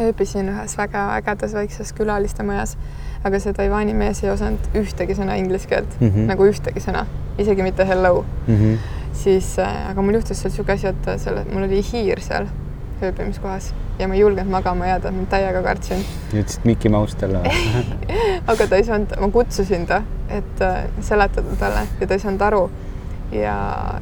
ööbisin 0.00 0.54
ühes 0.54 0.78
väga 0.78 1.08
ägedas 1.16 1.54
väikses 1.54 1.92
külaliste 1.92 2.42
majas, 2.42 2.78
aga 3.24 3.40
see 3.40 3.52
Taiwan'i 3.52 3.94
mees 3.94 4.22
ei 4.24 4.30
osanud 4.30 4.70
ühtegi 4.74 5.18
sõna 5.18 5.34
inglise 5.38 5.68
keelt 5.68 6.00
mm. 6.00 6.08
-hmm. 6.08 6.30
nagu 6.30 6.46
ühtegi 6.46 6.80
sõna, 6.80 7.06
isegi 7.38 7.62
mitte 7.62 7.88
hello, 7.88 8.24
mm. 8.46 8.54
-hmm. 8.54 9.01
Siis 9.12 9.54
äh,, 9.58 9.90
aga 9.90 10.02
mul 10.02 10.14
juhtus 10.20 10.40
seal 10.42 10.50
niisugune 10.52 10.74
asi, 10.78 10.86
et 10.92 11.08
selle, 11.20 11.44
mul 11.52 11.66
oli 11.68 11.82
hiir 11.92 12.20
seal 12.24 12.46
ööbimiskohas 13.02 13.72
ja 13.98 14.06
ma 14.08 14.14
ei 14.14 14.20
julgenud 14.22 14.50
magama 14.50 14.86
jääda, 14.86 15.10
ma 15.14 15.24
täiega 15.30 15.62
kartsin, 15.64 16.04
ütlesid 16.32 16.64
Mickey 16.68 16.90
Mouse 16.92 17.16
talle 17.20 17.42
või? 17.42 17.82
aga 18.52 18.66
ta 18.70 18.78
ei 18.78 18.86
saanud, 18.86 19.14
ma 19.20 19.28
kutsusin 19.34 19.86
ta, 19.90 20.02
et 20.30 20.62
äh, 20.64 20.84
seletada 21.04 21.56
talle 21.60 21.84
ja 22.00 22.06
ta 22.08 22.14
ei 22.18 22.22
saanud 22.22 22.46
aru. 22.48 22.62
ja 23.32 23.54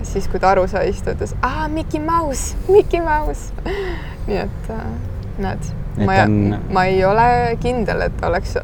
siis, 0.03 0.29
kui 0.29 0.41
ta 0.43 0.51
aru 0.55 0.67
sai, 0.69 0.93
siis 0.93 1.05
ta 1.07 1.15
ütles, 1.15 1.35
aa, 1.47 1.69
Mickey 1.71 2.01
Mouse, 2.03 2.57
Mickey 2.69 3.01
Mouse. 3.05 3.53
nii 4.29 4.41
et 4.43 4.71
äh, 4.75 4.89
näed, 5.39 5.71
ma 6.07 6.17
on- 6.25 6.55
on..., 6.55 6.59
ma 6.75 6.85
ei 6.91 7.05
ole 7.05 7.57
kindel, 7.63 8.07
et 8.09 8.25
oleks 8.27 8.57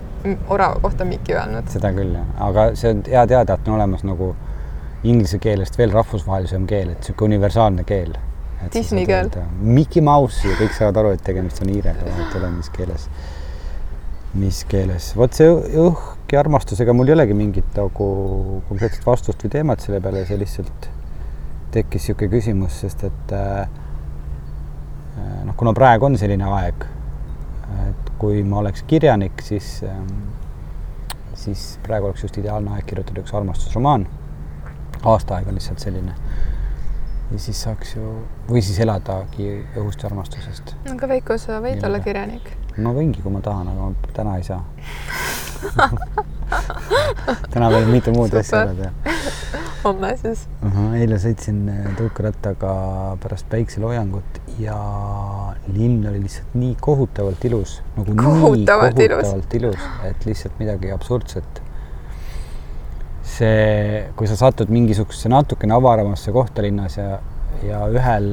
orava 0.50 0.80
kohta 0.82 1.04
Mickey 1.06 1.36
öelnud. 1.38 1.68
seda 1.70 1.92
küll 1.94 2.16
aga 2.18 2.70
see 2.74 2.90
on 2.96 3.02
hea 3.06 3.26
teada, 3.30 3.54
et 3.54 3.68
on 3.68 3.76
olemas 3.78 4.02
nagu 4.04 4.34
inglise 5.10 5.38
keelest 5.42 5.78
veel 5.78 5.92
rahvusvahelisem 5.94 6.66
keel, 6.70 6.92
et 6.92 7.02
niisugune 7.02 7.36
universaalne 7.36 7.84
keel. 7.88 8.16
Disney 8.72 9.06
keel.. 9.06 9.30
Mickey 9.60 10.02
Mouse 10.02 10.48
ja 10.48 10.56
kõik 10.58 10.74
saavad 10.74 11.00
aru, 11.02 11.14
et 11.16 11.24
tegemist 11.26 11.60
on 11.62 11.70
hiirega, 11.70 12.06
vahet 12.06 12.34
ei 12.34 12.40
ole, 12.40 12.50
mis 12.56 12.70
keeles, 12.74 13.08
mis 14.34 14.60
keeles. 14.70 15.10
vot 15.16 15.36
see 15.36 15.48
õhk 15.86 16.32
ja 16.32 16.42
armastusega 16.42 16.94
mul 16.96 17.12
ei 17.12 17.16
olegi 17.18 17.36
mingit 17.36 17.76
nagu 17.78 18.08
konkreetset 18.68 19.06
vastust 19.06 19.44
või 19.44 19.52
teemat 19.58 19.84
selle 19.84 20.00
peale, 20.02 20.24
see 20.26 20.40
lihtsalt 20.40 20.88
tekkis 21.76 22.08
niisugune 22.08 22.32
küsimus, 22.32 22.80
sest 22.82 23.04
et 23.06 23.36
äh, 23.36 23.68
noh, 25.44 25.54
kuna 25.56 25.72
praegu 25.76 26.08
on 26.08 26.18
selline 26.18 26.46
aeg, 26.58 26.86
et 27.86 28.12
kui 28.20 28.42
ma 28.46 28.60
oleks 28.62 28.84
kirjanik, 28.88 29.42
siis, 29.44 29.80
siis 31.36 31.66
praegu 31.84 32.08
oleks 32.10 32.24
just 32.24 32.38
ideaalne 32.40 32.72
aeg 32.76 32.86
kirjutada 32.88 33.22
üks 33.22 33.34
armastusromaan. 33.36 34.06
Aastaaeg 35.04 35.48
on 35.48 35.54
lihtsalt 35.58 35.78
selline. 35.82 36.14
ja 37.30 37.38
siis 37.42 37.62
saaks 37.62 37.96
ju, 37.96 38.12
või 38.48 38.62
siis 38.62 38.78
eladagi 38.80 39.48
õhust 39.76 40.02
ja 40.02 40.10
armastusest. 40.10 40.76
aga 40.92 41.08
Veiko, 41.08 41.38
sa 41.38 41.60
võid 41.60 41.80
Nii 41.80 41.88
olla 41.90 42.00
kirjanik? 42.04 42.52
ma 42.76 42.92
võingi, 42.96 43.22
kui 43.22 43.32
ma 43.32 43.40
tahan, 43.40 43.68
aga 43.72 43.90
ma 43.90 44.14
täna 44.16 44.36
ei 44.40 44.44
saa 44.46 44.64
täna 47.52 47.70
veel 47.72 47.88
mitu 47.90 48.12
muud 48.14 48.34
asja 48.36 48.62
ära 48.64 48.74
teha. 48.78 49.16
homme 49.84 50.12
siis 50.20 50.46
uh. 50.60 50.70
-huh, 50.70 50.96
eile 51.00 51.18
sõitsin 51.22 51.62
äh, 51.72 51.84
tõukerattaga 51.98 52.72
pärast 53.22 53.48
päikseloojangut 53.52 54.40
ja 54.62 54.78
linn 55.72 56.06
oli 56.08 56.22
lihtsalt 56.26 56.54
nii 56.54 56.76
kohutavalt 56.80 57.44
ilus, 57.50 57.80
nagu 57.96 58.16
kohutavalt 58.22 58.98
nii 58.98 59.08
kohutavalt 59.08 59.54
ilus, 59.58 59.78
ilus, 59.78 60.10
et 60.10 60.26
lihtsalt 60.28 60.58
midagi 60.62 60.92
absurdset. 60.94 61.62
See, 63.26 64.02
kui 64.16 64.28
sa 64.30 64.36
satud 64.38 64.70
mingisugusesse 64.72 65.30
natukene 65.32 65.74
avaramasse 65.74 66.34
kohta 66.34 66.62
linnas 66.62 66.98
ja, 67.00 67.18
ja 67.66 67.80
ühel 67.90 68.28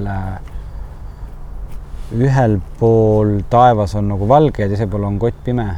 ühel 2.13 2.59
pool 2.77 3.39
taevas 3.49 3.95
on 3.97 4.11
nagu 4.13 4.27
valge 4.29 4.61
ja 4.61 4.69
teisel 4.69 4.91
pool 4.91 5.07
on 5.07 5.17
kottpime 5.21 5.71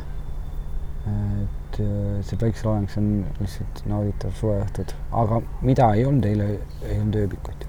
et 1.75 1.79
äh, 1.83 2.23
see 2.25 2.37
päikseloojang, 2.39 2.89
see 2.89 3.01
on 3.01 3.39
lihtsalt 3.41 3.81
nauditav 3.89 4.33
suveõhtud, 4.39 4.91
aga 5.23 5.39
mida 5.65 5.91
ei 5.95 6.05
olnud 6.07 6.27
eile, 6.29 6.49
ei 6.87 6.99
olnud 6.99 7.17
ööbikuid. 7.23 7.65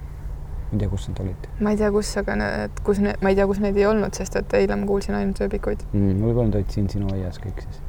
ma 0.66 0.74
ei 0.74 0.82
tea, 0.82 0.90
kus 0.90 1.08
nad 1.10 1.22
olid. 1.24 1.48
ma 1.60 1.72
ei 1.72 1.80
tea, 1.80 1.90
kus, 1.94 2.12
aga 2.20 2.36
need, 2.40 2.82
kus 2.86 3.00
ne-, 3.02 3.16
ma 3.22 3.32
ei 3.32 3.38
tea, 3.38 3.46
kus 3.50 3.62
neid 3.62 3.80
ei 3.80 3.88
olnud, 3.88 4.14
sest 4.18 4.38
et 4.40 4.54
eile 4.60 4.78
ma 4.78 4.86
kuulsin 4.88 5.18
ainult 5.18 5.40
ööbikuid 5.46 5.82
mm,. 5.92 6.22
võib-olla 6.22 6.50
nad 6.50 6.60
olid 6.60 6.76
siin 6.76 6.88
sinu 6.92 7.10
aias 7.14 7.40
kõik 7.42 7.64
siis. 7.64 7.82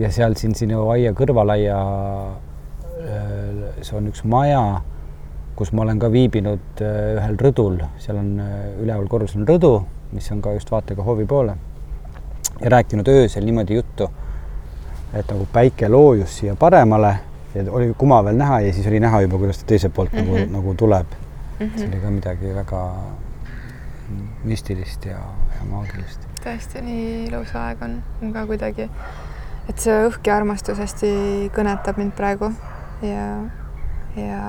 ja 0.00 0.12
seal 0.14 0.36
siin 0.40 0.56
sinu 0.58 0.86
aia 0.94 1.12
kõrvalaia, 1.16 1.78
see 3.82 3.96
on 3.98 4.08
üks 4.08 4.24
maja, 4.24 4.80
kus 5.56 5.72
ma 5.72 5.82
olen 5.82 5.98
ka 5.98 6.10
viibinud 6.12 6.80
äh, 6.80 7.16
ühel 7.18 7.36
rõdul, 7.40 7.80
seal 7.98 8.20
on 8.20 8.32
üleval 8.82 9.08
korrusel 9.10 9.42
on 9.42 9.48
rõdu, 9.48 9.74
mis 10.12 10.30
on 10.32 10.42
ka 10.44 10.52
just 10.56 10.70
vaatega 10.70 11.02
hoovi 11.02 11.26
poole 11.26 11.56
ja 12.60 12.70
rääkinud 12.70 13.08
öösel 13.08 13.44
niimoodi 13.44 13.74
juttu 13.74 14.10
et 15.14 15.28
nagu 15.28 15.46
päike 15.52 15.88
loojus 15.88 16.38
siia 16.38 16.54
paremale 16.56 17.16
ja 17.54 17.64
oli 17.70 17.92
kuma 17.98 18.22
veel 18.24 18.36
näha 18.36 18.60
ja 18.66 18.72
siis 18.72 18.86
oli 18.86 19.00
näha 19.00 19.20
juba, 19.26 19.38
kuidas 19.38 19.58
ta 19.58 19.66
teiselt 19.66 19.94
poolt 19.94 20.12
mm 20.12 20.18
-hmm. 20.18 20.26
nagu, 20.26 20.44
mhm. 20.44 20.52
nagu 20.52 20.74
tuleb 20.74 21.06
mm. 21.60 21.66
-hmm. 21.66 21.78
see 21.78 21.88
oli 21.88 22.00
ka 22.00 22.10
midagi 22.10 22.54
väga 22.54 22.90
müstilist 24.44 25.04
ja, 25.04 25.18
ja 25.58 25.64
maagilist. 25.70 26.20
tõesti, 26.44 26.82
nii 26.82 27.24
ilus 27.26 27.54
aeg 27.54 27.82
on, 27.82 28.02
on 28.22 28.32
ka 28.32 28.46
kuidagi, 28.46 28.88
et 29.68 29.78
see 29.78 30.08
õhk 30.08 30.26
ja 30.26 30.36
armastus 30.36 30.78
hästi 30.78 31.12
kõnetab 31.54 31.96
mind 31.96 32.12
praegu 32.12 32.52
ja, 33.02 33.26
ja 34.16 34.42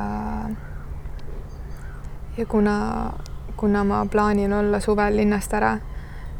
ja 2.38 2.45
kuna, 2.45 3.14
kuna 3.58 3.84
ma 3.84 4.06
plaanin 4.12 4.54
olla 4.54 4.80
suvel 4.80 5.16
linnast 5.16 5.54
ära, 5.54 5.78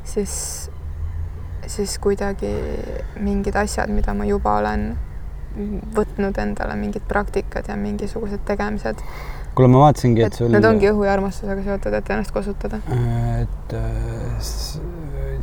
siis 0.04 0.70
siis 1.68 1.98
kuidagi 2.00 2.52
mingid 3.24 3.56
asjad, 3.56 3.92
mida 3.94 4.14
ma 4.14 4.26
juba 4.28 4.58
olen 4.60 4.90
võtnud 5.96 6.38
endale, 6.42 6.76
mingid 6.76 7.06
praktikad 7.08 7.70
ja 7.70 7.78
mingisugused 7.78 8.42
tegemised. 8.46 9.00
kuule, 9.56 9.70
ma 9.70 9.84
vaatasingi, 9.86 10.24
et 10.26 10.34
sul. 10.34 10.50
Need 10.52 10.66
ongi 10.66 10.90
õhu 10.90 11.06
ja 11.06 11.14
armastusega 11.14 11.64
seotud, 11.64 11.94
et 11.94 12.10
ennast 12.10 12.34
kosutada. 12.36 12.82
et 13.44 13.78
äh, 13.78 14.52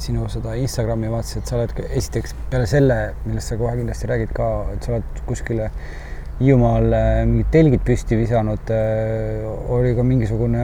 sinu 0.03 0.29
seda 0.29 0.59
Instagrami 0.59 1.09
vaatasin, 1.15 1.41
et 1.41 1.53
sa 1.53 1.57
oled 1.57 1.75
esiteks 1.89 2.35
peale 2.51 2.67
selle, 2.67 3.01
millest 3.25 3.55
sa 3.55 3.61
kohe 3.61 3.77
kindlasti 3.79 4.11
räägid 4.11 4.35
ka, 4.37 4.51
et 4.75 4.83
sa 4.83 4.99
oled 4.99 5.25
kuskile 5.31 5.71
äh, 5.71 6.10
Hiiumaal 6.41 6.95
äh, 6.97 7.09
mingid 7.29 7.51
telgid 7.53 7.83
püsti 7.85 8.17
visanud, 8.17 8.71
äh, 8.73 9.43
oli 9.77 9.91
ka 9.93 10.05
mingisugune 10.09 10.63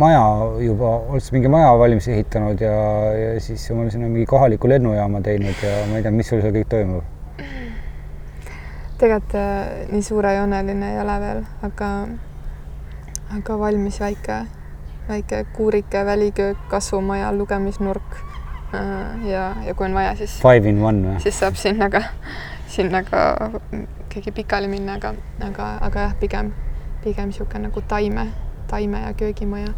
maja 0.00 0.22
juba, 0.64 0.94
oled 1.12 1.20
sa 1.20 1.34
mingi 1.34 1.50
maja 1.52 1.74
valmis 1.76 2.06
ehitanud 2.08 2.62
ja, 2.64 2.76
ja 3.12 3.34
siis 3.44 3.66
omal 3.74 3.90
sinna 3.92 4.08
mingi 4.08 4.24
kohaliku 4.30 4.70
lennujaama 4.72 5.20
teinud 5.26 5.60
ja 5.60 5.74
ma 5.90 6.00
ei 6.00 6.06
tea, 6.06 6.14
mis 6.16 6.32
sul 6.32 6.40
seal 6.40 6.56
kõik 6.56 6.70
toimub? 6.72 7.04
tegelikult 9.02 9.36
äh, 9.36 9.84
nii 9.92 10.06
suurejooneline 10.06 10.92
ei 10.94 10.98
ole 11.02 11.18
veel, 11.26 11.44
aga, 11.68 11.90
aga 13.36 13.58
valmis 13.66 14.00
väike, 14.00 14.38
väike 15.10 15.42
kuurike 15.52 16.06
väliköök, 16.08 16.68
kasvumaja, 16.72 17.34
lugemisnurk 17.36 18.16
ja, 19.28 19.44
ja 19.66 19.74
kui 19.76 19.90
on 19.90 20.00
vaja, 20.00 20.16
siis. 20.16 20.38
Five 20.40 20.72
in 20.72 20.80
one 20.80 21.04
või? 21.04 21.20
siis 21.20 21.36
saab 21.42 21.58
sinna 21.60 21.90
ka, 21.92 22.00
sinna 22.72 23.02
ka 23.04 23.22
keegi 24.12 24.32
pikali 24.32 24.68
minna, 24.68 24.96
aga, 24.96 25.14
aga, 25.40 25.66
aga 25.88 26.06
jah, 26.06 26.14
pigem, 26.20 26.52
pigem 27.04 27.28
niisugune 27.28 27.68
nagu 27.68 27.82
taime, 27.88 28.28
taime 28.70 29.04
ja 29.06 29.12
köögimaja. 29.18 29.74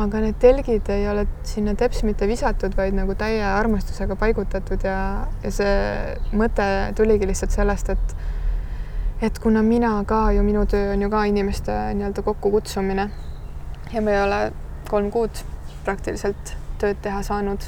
aga 0.00 0.20
need 0.22 0.36
telgid 0.38 0.86
ei 0.94 1.08
ole 1.10 1.24
sinna 1.42 1.74
teps 1.74 2.04
mitte 2.06 2.28
visatud, 2.30 2.76
vaid 2.78 2.94
nagu 2.94 3.16
täie 3.18 3.42
armastusega 3.42 4.14
paigutatud 4.16 4.84
ja, 4.86 5.26
ja 5.42 5.50
see 5.50 6.36
mõte 6.38 6.66
tuligi 6.96 7.26
lihtsalt 7.26 7.56
sellest, 7.56 7.90
et 7.90 8.14
et 9.20 9.38
kuna 9.42 9.64
mina 9.66 9.90
ka 10.08 10.30
ju, 10.32 10.44
minu 10.46 10.62
töö 10.70 10.94
on 10.94 11.02
ju 11.02 11.10
ka 11.12 11.24
inimeste 11.28 11.74
nii-öelda 11.98 12.22
kokkukutsumine 12.24 13.08
ja 13.92 14.00
me 14.00 14.14
ei 14.14 14.22
ole 14.22 14.40
kolm 14.88 15.10
kuud 15.10 15.42
praktiliselt 15.84 16.54
tööd 16.80 17.02
teha 17.02 17.20
saanud 17.26 17.66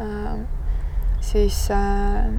äh,, 0.00 0.38
siis 1.20 1.66
äh, 1.74 2.30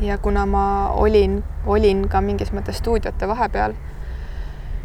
ja 0.00 0.18
kuna 0.18 0.46
ma 0.46 0.88
olin, 0.88 1.42
olin 1.66 2.08
ka 2.08 2.20
mingis 2.20 2.52
mõttes 2.56 2.80
stuudiote 2.80 3.28
vahepeal, 3.28 3.74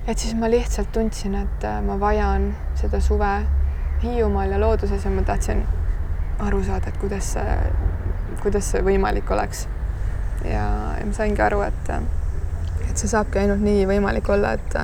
et 0.08 0.18
siis 0.18 0.36
ma 0.36 0.50
lihtsalt 0.52 0.92
tundsin, 0.94 1.38
et 1.40 1.64
äh, 1.64 1.80
ma 1.86 2.00
vajan 2.00 2.52
seda 2.80 3.00
suve 3.02 3.38
Hiiumaal 4.04 4.52
ja 4.52 4.60
looduses 4.60 5.06
ja 5.06 5.12
ma 5.12 5.24
tahtsin 5.24 5.64
aru 6.44 6.60
saada, 6.64 6.92
et 6.92 6.98
kuidas 7.00 7.32
see, 7.34 7.56
kuidas 8.44 8.72
see 8.74 8.84
võimalik 8.84 9.32
oleks. 9.32 9.68
ja, 10.44 10.68
ja 11.00 11.06
ma 11.06 11.16
saingi 11.16 11.42
aru, 11.42 11.62
et, 11.64 11.92
et 12.90 12.98
see 12.98 13.08
saabki 13.08 13.40
ainult 13.40 13.64
nii 13.64 13.88
võimalik 13.88 14.30
olla, 14.30 14.52
et, 14.60 14.78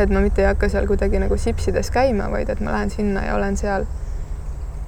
et 0.00 0.10
ma 0.10 0.24
mitte 0.24 0.42
ei 0.42 0.48
hakka 0.48 0.72
seal 0.72 0.88
kuidagi 0.88 1.20
nagu 1.20 1.36
sipsides 1.36 1.92
käima, 1.92 2.30
vaid 2.32 2.48
et 2.48 2.64
ma 2.64 2.72
lähen 2.72 2.90
sinna 2.90 3.26
ja 3.28 3.36
olen 3.36 3.56
seal. 3.60 3.84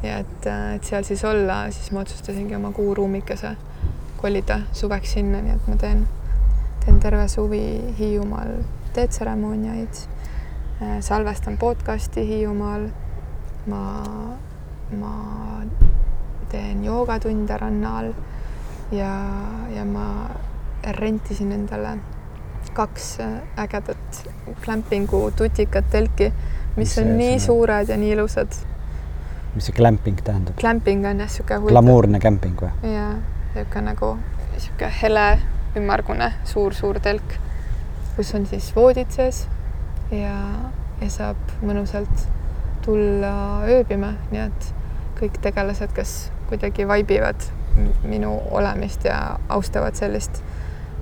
ja 0.03 0.23
et, 0.25 0.47
et 0.49 0.89
seal 0.89 1.05
siis 1.05 1.25
olla, 1.29 1.67
siis 1.71 1.93
ma 1.93 2.01
otsustasingi 2.01 2.57
oma 2.57 2.73
kuuruumikese 2.73 3.59
kolida 4.21 4.61
suveks 4.73 5.15
sinna, 5.17 5.41
nii 5.45 5.55
et 5.57 5.69
ma 5.69 5.77
teen, 5.81 6.05
teen 6.85 7.01
terve 7.01 7.27
suvi 7.29 7.63
Hiiumaal 7.99 8.53
teetseremooniaid, 8.95 10.03
äh, 10.83 10.99
salvestan 11.01 11.57
podcasti 11.59 12.27
Hiiumaal, 12.29 12.89
ma, 13.71 13.83
ma 15.01 15.15
teen 16.53 16.85
joogatunde 16.85 17.59
ranna 17.63 17.97
all 17.99 18.13
ja, 18.93 19.13
ja 19.75 19.85
ma 19.89 20.07
rentisin 20.99 21.53
endale 21.57 21.97
kaks 22.77 23.11
äh, 23.25 23.37
ägedat 23.65 24.25
glampingu 24.65 25.31
tutikat 25.37 25.91
telki, 25.91 26.33
mis 26.77 26.99
on 26.99 27.15
nii 27.17 27.39
suured 27.41 27.89
ja 27.89 27.97
nii 27.97 28.17
ilusad. 28.19 28.53
mis 29.55 29.67
see 29.67 29.75
glamping 29.75 30.21
tähendab? 30.25 30.59
Glamping 30.61 31.07
on 31.07 31.25
jah, 31.25 31.29
niisugune 31.29 31.73
glamuurne 31.73 32.21
kämping 32.23 32.59
või? 32.61 32.95
jaa 32.95 33.15
niisugune 33.55 33.85
nagu 33.91 34.17
niisugune 34.53 34.91
hele 35.03 35.25
ümmargune 35.77 36.33
suur-suur 36.45 37.01
telk, 37.03 37.39
kus 38.17 38.35
on 38.35 38.47
siis 38.47 38.71
voodid 38.77 39.11
sees 39.15 39.45
ja, 40.11 40.35
ja 41.01 41.11
saab 41.11 41.55
mõnusalt 41.63 42.27
tulla 42.85 43.33
ööbima, 43.69 44.15
nii 44.33 44.43
et 44.47 44.69
kõik 45.21 45.41
tegelased, 45.45 45.93
kes 45.95 46.31
kuidagi 46.49 46.87
vaibivad 46.89 47.51
minu 48.09 48.33
olemist 48.51 49.05
ja 49.07 49.39
austavad 49.49 49.95
sellist 49.99 50.41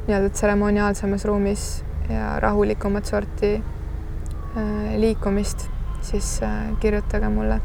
nii-öelda 0.08 0.30
tseremoniaalsemas 0.34 1.24
ruumis 1.28 1.64
ja 2.10 2.40
rahulikumat 2.40 3.06
sorti 3.06 3.54
äh, 3.56 4.94
liikumist, 4.96 5.68
siis 6.02 6.38
äh, 6.42 6.70
kirjutage 6.80 7.28
mulle 7.32 7.60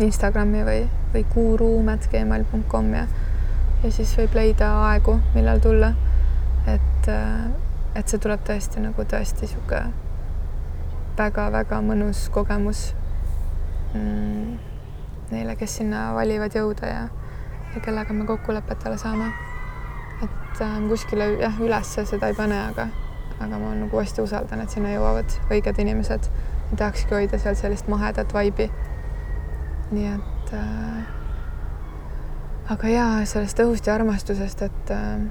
Instagrami 0.00 0.64
või, 0.64 0.84
või 1.14 1.24
kuuruum.gmail.com 1.34 2.94
ja 2.94 3.06
ja 3.82 3.90
siis 3.92 4.12
võib 4.18 4.34
leida 4.36 4.70
aegu, 4.90 5.16
millal 5.34 5.60
tulla. 5.60 5.92
et, 6.68 7.08
äh, 7.08 7.50
et 7.96 8.08
see 8.08 8.20
tuleb 8.20 8.42
tõesti 8.46 8.82
nagu 8.84 9.04
tõesti 9.08 9.46
niisugune 9.46 9.92
väga-väga 11.18 11.80
mõnus 11.84 12.26
kogemus 12.32 12.90
mm, 13.94 14.58
neile, 15.32 15.56
kes 15.56 15.78
sinna 15.80 16.10
valivad 16.16 16.54
jõuda 16.56 16.90
ja, 16.90 17.06
ja 17.74 17.82
kellega 17.84 18.14
me 18.16 18.26
kokkulepetele 18.28 18.98
saame. 19.00 19.30
et 20.22 20.60
äh, 20.60 20.76
kuskile 20.88 21.30
jah, 21.40 21.60
üles 21.60 21.94
seda 21.96 22.28
ei 22.28 22.36
pane, 22.36 22.58
aga, 22.72 22.90
aga 23.40 23.58
ma 23.58 23.72
nagu 23.78 24.02
hästi 24.02 24.24
usaldan, 24.26 24.60
et 24.60 24.76
sinna 24.76 24.92
jõuavad 24.92 25.38
õiged 25.48 25.80
inimesed. 25.80 26.28
tahakski 26.76 27.16
hoida 27.16 27.38
seal 27.38 27.56
sellist 27.56 27.88
mahedat 27.88 28.34
vaibi. 28.36 28.68
nii 29.90 30.12
et 30.12 30.52
äh, 30.54 31.19
aga 32.70 32.94
jaa, 32.94 33.12
sellest 33.28 33.62
õhust 33.64 33.86
ja 33.90 33.94
armastusest, 33.98 34.66
et 34.66 34.94
äh, 34.94 35.28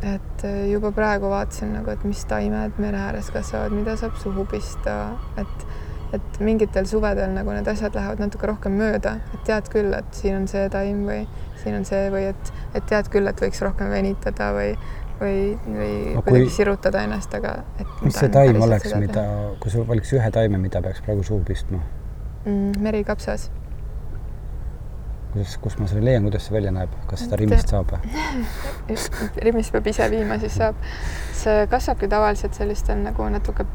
et 0.00 0.42
juba 0.70 0.94
praegu 0.96 1.28
vaatasin 1.28 1.74
nagu, 1.76 1.90
et 1.92 2.04
mis 2.08 2.22
taimed 2.24 2.78
mere 2.80 2.96
ääres 3.10 3.28
kasvavad, 3.34 3.74
mida 3.76 3.98
saab 4.00 4.16
suhu 4.22 4.46
pista, 4.48 4.94
et 5.40 5.66
et 6.16 6.40
mingitel 6.42 6.88
suvedel 6.90 7.30
nagu 7.34 7.52
need 7.54 7.68
asjad 7.70 7.94
lähevad 7.94 8.22
natuke 8.24 8.48
rohkem 8.50 8.74
mööda, 8.80 9.18
et 9.34 9.44
tead 9.46 9.68
küll, 9.70 9.92
et 9.94 10.08
siin 10.16 10.40
on 10.40 10.48
see 10.50 10.64
taim 10.72 11.04
või 11.06 11.20
siin 11.60 11.76
on 11.78 11.86
see 11.86 12.08
või 12.12 12.30
et, 12.32 12.50
et 12.74 12.86
tead 12.90 13.10
küll, 13.12 13.30
et 13.30 13.42
võiks 13.44 13.62
rohkem 13.62 13.92
venitada 13.92 14.50
või, 14.56 14.72
või, 15.20 15.36
või 15.66 15.94
no, 16.16 16.24
kuidagi 16.26 16.48
kui... 16.48 16.56
sirutada 16.56 17.04
ennast, 17.06 17.34
aga 17.38 17.60
et 17.78 18.04
mis 18.04 18.18
see 18.18 18.32
taim 18.32 18.60
oleks, 18.64 18.94
mida, 19.00 19.24
kui 19.62 19.72
sa 19.72 19.86
valiks 19.86 20.12
ühe 20.16 20.34
taime, 20.34 20.60
mida 20.62 20.82
peaks 20.84 21.02
praegu 21.06 21.26
suhu 21.26 21.44
pistma 21.46 21.82
mm,? 22.44 22.80
merikapsas. 22.82 23.50
Kuidas, 25.32 25.56
kus 25.62 25.78
ma 25.78 25.86
selle 25.90 26.04
leian, 26.04 26.26
kuidas 26.26 26.46
see 26.48 26.54
välja 26.54 26.72
näeb, 26.74 26.94
kas 27.10 27.24
seda 27.24 27.38
Rimist 27.40 27.70
saab 27.70 27.94
Rimist 29.46 29.72
peab 29.74 29.86
ise 29.86 30.10
viima, 30.10 30.38
siis 30.42 30.56
saab. 30.58 30.80
see 31.36 31.66
kasvabki 31.70 32.08
tavaliselt 32.10 32.58
sellistel 32.58 32.98
nagu 33.04 33.28
natuke 33.30 33.66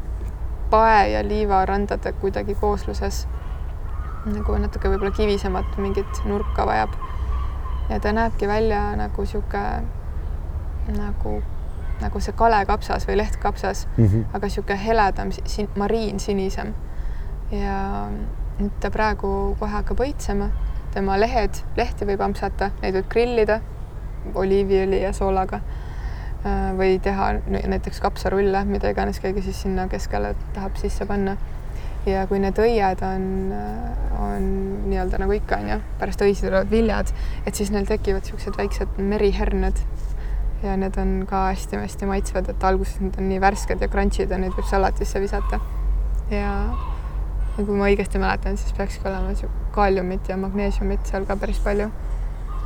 pae 0.70 1.10
ja 1.12 1.22
liivarandade 1.28 2.12
kuidagi 2.20 2.54
koosluses. 2.54 3.26
nagu 4.26 4.56
natuke 4.58 4.90
võib-olla 4.90 5.14
kivisemat 5.14 5.76
mingit 5.78 6.22
nurka 6.24 6.66
vajab. 6.66 6.96
ja 7.88 8.00
ta 8.00 8.12
näebki 8.12 8.48
välja 8.48 8.96
nagu 8.96 9.26
sihuke 9.26 9.62
nagu, 10.96 11.42
nagu 12.00 12.20
see 12.20 12.34
kalekapsas 12.36 13.06
või 13.08 13.16
lehtkapsas 13.22 13.86
mm, 13.96 14.06
-hmm. 14.06 14.24
aga 14.34 14.48
sihuke 14.48 14.78
heledam 14.84 15.32
sin-, 15.32 15.70
mariinsinisem. 15.76 16.74
ja 17.50 18.08
nüüd 18.58 18.72
ta 18.80 18.90
praegu 18.90 19.56
kohe 19.60 19.70
hakkab 19.70 20.00
õitsema, 20.00 20.50
tema 20.96 21.18
lehed, 21.20 21.62
lehti 21.76 22.08
võib 22.08 22.24
ampsata, 22.24 22.72
neid 22.82 22.96
võib 22.96 23.10
grillida 23.12 23.60
oliiviõli 24.34 25.04
ja 25.04 25.12
soolaga 25.14 25.60
Äh, 26.46 26.72
või 26.78 26.98
teha 27.02 27.32
näiteks 27.48 27.98
kapsarulle, 28.04 28.60
mida 28.68 28.90
iganes 28.92 29.18
keegi 29.22 29.42
siis 29.42 29.64
sinna 29.64 29.86
keskele 29.90 30.34
tahab 30.54 30.76
sisse 30.78 31.06
panna. 31.08 31.36
ja 32.06 32.20
kui 32.30 32.38
need 32.38 32.54
õied 32.62 33.00
on, 33.02 33.22
äh, 33.50 34.18
on 34.22 34.44
nii-öelda 34.86 35.18
nagu 35.18 35.32
ikka 35.34 35.56
onju, 35.58 35.80
pärast 35.98 36.20
õisi 36.22 36.44
tulevad 36.44 36.70
viljad, 36.70 37.10
et 37.46 37.58
siis 37.58 37.72
neil 37.74 37.88
tekivad 37.88 38.28
siuksed 38.28 38.54
väiksed 38.60 39.00
meriherned 39.08 39.80
ja 40.62 40.76
need 40.78 40.94
on 41.02 41.24
ka 41.26 41.48
hästi-hästi 41.48 42.06
maitsvad, 42.06 42.52
et 42.52 42.66
alguses 42.68 43.00
need 43.02 43.18
on 43.18 43.26
nii 43.32 43.42
värsked 43.42 43.82
ja 43.82 43.88
crunch'id 43.90 44.30
ja 44.30 44.38
neid 44.38 44.54
võib 44.54 44.70
salatisse 44.70 45.24
visata. 45.24 45.58
ja, 46.30 46.52
ja 47.56 47.64
kui 47.64 47.76
ma 47.76 47.88
õigesti 47.90 48.20
mäletan, 48.20 48.58
siis 48.60 48.74
peakski 48.76 49.08
olema 49.08 49.32
kaaliumit 49.76 50.28
ja 50.28 50.36
magneesiumit 50.40 51.08
seal 51.08 51.24
ka 51.28 51.36
päris 51.40 51.60
palju. 51.64 51.90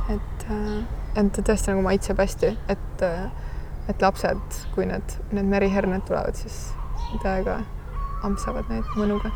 et, 0.09 0.45
äh, 0.51 0.83
et 1.15 1.31
ta 1.31 1.41
tõesti 1.41 1.71
nagu 1.71 1.81
maitseb 1.85 2.19
hästi, 2.19 2.57
et 2.69 3.07
et 3.89 4.01
lapsed, 4.01 4.57
kui 4.75 4.85
need, 4.85 5.15
need 5.35 5.47
meriherned 5.51 6.05
tulevad, 6.07 6.37
siis 6.37 6.71
täiega 7.23 7.61
ampsavad 8.23 8.69
neid 8.71 8.87
mõnuga. 8.97 9.31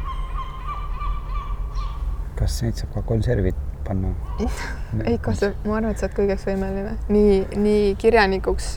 kas 2.36 2.58
neid 2.64 2.76
saab 2.76 2.91
ka 2.97 3.01
konservid 3.08 3.56
panna 3.88 4.12
ei, 5.08 5.18
kohe, 5.24 5.53
ma 5.64 5.78
arvan, 5.78 5.93
et 5.93 6.01
sa 6.01 6.10
oled 6.10 6.18
kõigeks 6.18 6.47
võimeline, 6.49 6.97
nii, 7.08 7.38
nii 7.62 7.93
kirjanikuks 8.01 8.74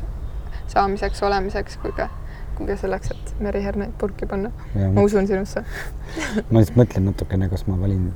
saamiseks, 0.70 1.22
olemiseks 1.26 1.78
kui 1.82 1.92
ka, 1.96 2.06
ka 2.66 2.76
selleks, 2.80 3.12
et 3.14 3.34
meriherneid 3.44 3.94
purki 3.98 4.26
panna. 4.26 4.50
ma 4.74 5.04
usun 5.06 5.26
sinusse 5.30 5.62
ma 6.50 6.58
lihtsalt 6.58 6.80
mõtlen 6.80 7.06
natukene, 7.12 7.48
kas 7.52 7.66
ma 7.70 7.78
valin, 7.80 8.10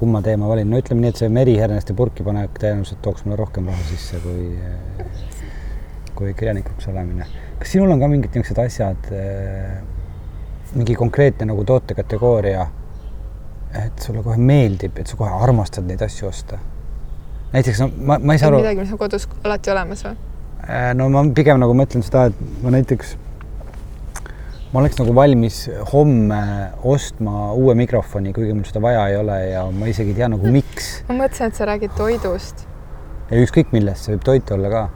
kumma 0.00 0.22
tee 0.24 0.36
ma 0.40 0.48
valin, 0.48 0.70
no 0.70 0.80
ütleme 0.80 1.04
nii, 1.04 1.12
et 1.12 1.20
see 1.20 1.28
meriherneste 1.28 1.96
purki 1.98 2.24
panek 2.26 2.56
tõenäoliselt 2.62 3.02
tooks 3.04 3.26
mulle 3.26 3.40
rohkem 3.42 3.68
raha 3.68 3.84
sisse 3.90 4.22
kui 4.24 4.56
kui 6.20 6.34
kirjanikuks 6.34 6.88
olemine. 6.88 7.26
kas 7.58 7.72
sinul 7.72 7.90
on 7.90 8.00
ka 8.00 8.08
mingid 8.08 8.34
niisugused 8.34 8.58
asjad, 8.64 9.06
äh, 9.12 9.78
mingi 10.74 10.94
konkreetne 10.94 11.46
nagu 11.48 11.64
tootekategooria, 11.64 12.66
et 13.84 14.04
sulle 14.04 14.22
kohe 14.22 14.36
meeldib, 14.36 14.98
et 15.00 15.08
sa 15.08 15.16
kohe 15.16 15.30
armastad 15.44 15.88
neid 15.88 16.02
asju 16.04 16.28
osta? 16.28 16.58
näiteks 17.52 17.80
no 17.82 17.88
ma, 17.96 18.18
ma 18.18 18.36
ei 18.36 18.42
saa 18.42 18.50
aru. 18.50 18.60
midagi, 18.60 18.84
mis 18.84 18.92
on 18.94 19.00
kodus 19.00 19.26
alati 19.44 19.72
olemas 19.72 20.04
või? 20.06 20.18
Äh, 20.68 20.90
no 20.94 21.08
ma 21.14 21.24
pigem 21.34 21.60
nagu 21.62 21.74
mõtlen 21.76 22.04
seda, 22.06 22.28
et 22.30 22.44
ma 22.62 22.74
näiteks, 22.76 23.16
ma 24.70 24.80
oleks 24.80 25.00
nagu 25.00 25.14
valmis 25.14 25.64
homme 25.92 26.40
ostma 26.86 27.50
uue 27.58 27.74
mikrofoni, 27.74 28.32
kuigi 28.36 28.54
mul 28.54 28.68
seda 28.68 28.82
vaja 28.84 29.08
ei 29.10 29.16
ole 29.18 29.38
ja 29.50 29.64
ma 29.74 29.90
isegi 29.90 30.14
ei 30.14 30.20
tea 30.20 30.28
nagu 30.30 30.54
miks. 30.54 30.92
ma 31.08 31.18
mõtlesin, 31.24 31.50
et 31.50 31.58
sa 31.58 31.66
räägid 31.66 31.96
toidust. 31.98 32.66
ja 33.30 33.42
ükskõik 33.42 33.74
millest, 33.74 34.06
see 34.06 34.14
võib 34.14 34.26
toit 34.28 34.54
olla 34.54 34.70
ka 34.70 34.86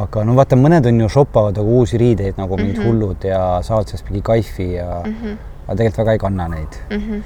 aga 0.00 0.24
no 0.26 0.34
vaata, 0.38 0.58
mõned 0.58 0.86
on 0.86 1.00
ju 1.04 1.08
shopavad 1.10 1.58
nagu 1.58 1.78
uusi 1.80 1.98
riideid 2.00 2.38
nagu 2.38 2.58
mingid 2.58 2.78
mm 2.78 2.82
-hmm. 2.82 2.90
hullud 2.90 3.24
ja 3.24 3.40
saavad 3.66 3.88
sellest 3.88 4.10
mingi 4.10 4.22
kaifi 4.22 4.72
ja 4.72 5.02
mm, 5.04 5.14
-hmm. 5.14 5.38
aga 5.66 5.76
tegelikult 5.76 5.98
väga 6.02 6.12
ei 6.12 6.18
kanna 6.18 6.48
neid 6.48 6.76
mm. 6.90 6.98
-hmm. 6.98 7.22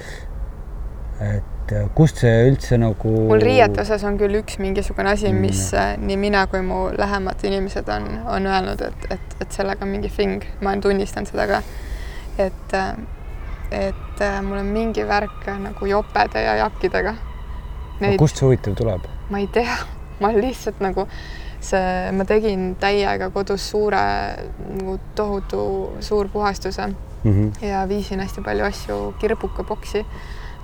et 1.35 1.54
äh, 1.73 1.87
kust 1.95 2.21
see 2.21 2.33
üldse 2.49 2.77
nagu? 2.81 3.11
mul 3.29 3.41
riiete 3.43 3.81
osas 3.81 4.03
on 4.07 4.19
küll 4.19 4.39
üks 4.41 4.59
mingisugune 4.61 5.11
asi, 5.13 5.31
mm. 5.31 5.41
mis 5.41 5.61
mm. 5.73 6.05
nii 6.09 6.17
mina 6.21 6.45
kui 6.51 6.61
mu 6.65 6.85
lähemad 6.97 7.43
inimesed 7.47 7.89
on, 7.95 8.09
on 8.37 8.49
öelnud, 8.51 8.81
et, 8.81 9.07
et, 9.17 9.35
et 9.41 9.57
sellega 9.57 9.85
on 9.85 9.93
mingi 9.93 10.11
fing, 10.13 10.45
ma 10.61 10.73
olen 10.73 10.83
tunnistanud 10.85 11.31
seda 11.31 11.47
ka. 11.49 11.61
et, 12.37 12.75
äh, 12.77 12.93
et 13.71 14.27
mul 14.45 14.59
on 14.61 14.69
mingi 14.75 15.07
värk 15.07 15.49
nagu 15.61 15.89
jopede 15.89 16.43
ja 16.43 16.55
jakkidega. 16.65 17.15
Neid... 17.99 18.19
kust 18.19 18.37
see 18.39 18.49
huvitav 18.49 18.75
tuleb? 18.77 19.09
ma 19.29 19.41
ei 19.41 19.49
tea, 19.51 19.79
ma 20.21 20.31
lihtsalt 20.35 20.83
nagu 20.83 21.07
see, 21.65 22.11
ma 22.15 22.25
tegin 22.27 22.73
täiega 22.81 23.29
kodus 23.33 23.69
suure 23.71 24.05
nagu 24.77 24.97
tohutu 25.15 25.65
suur 26.03 26.29
puhastuse 26.29 26.87
mm 26.87 27.31
-hmm. 27.31 27.65
ja 27.65 27.87
viisin 27.87 28.19
hästi 28.19 28.41
palju 28.41 28.65
asju 28.65 29.15
kirbukaboksi. 29.19 30.05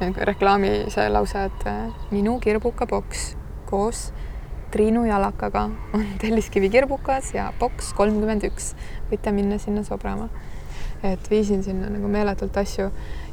reklaami 0.32 0.74
see 0.90 1.10
lause, 1.10 1.46
et 1.50 1.68
äh, 1.70 1.88
minu 2.12 2.40
kirbukaboks 2.40 3.32
koos 3.70 4.12
Triinu 4.72 5.04
jalakaga 5.06 5.66
on 5.94 6.06
Telliskivi 6.22 6.70
kirbukas 6.70 7.34
ja 7.36 7.52
boks 7.60 7.94
kolmkümmend 7.98 8.48
üks. 8.48 8.74
võite 9.12 9.34
minna 9.36 9.60
sinna 9.60 9.84
sobrama. 9.84 10.30
et 11.04 11.30
viisin 11.30 11.64
sinna 11.64 11.90
nagu 11.90 12.08
meeletult 12.08 12.58
asju 12.58 12.92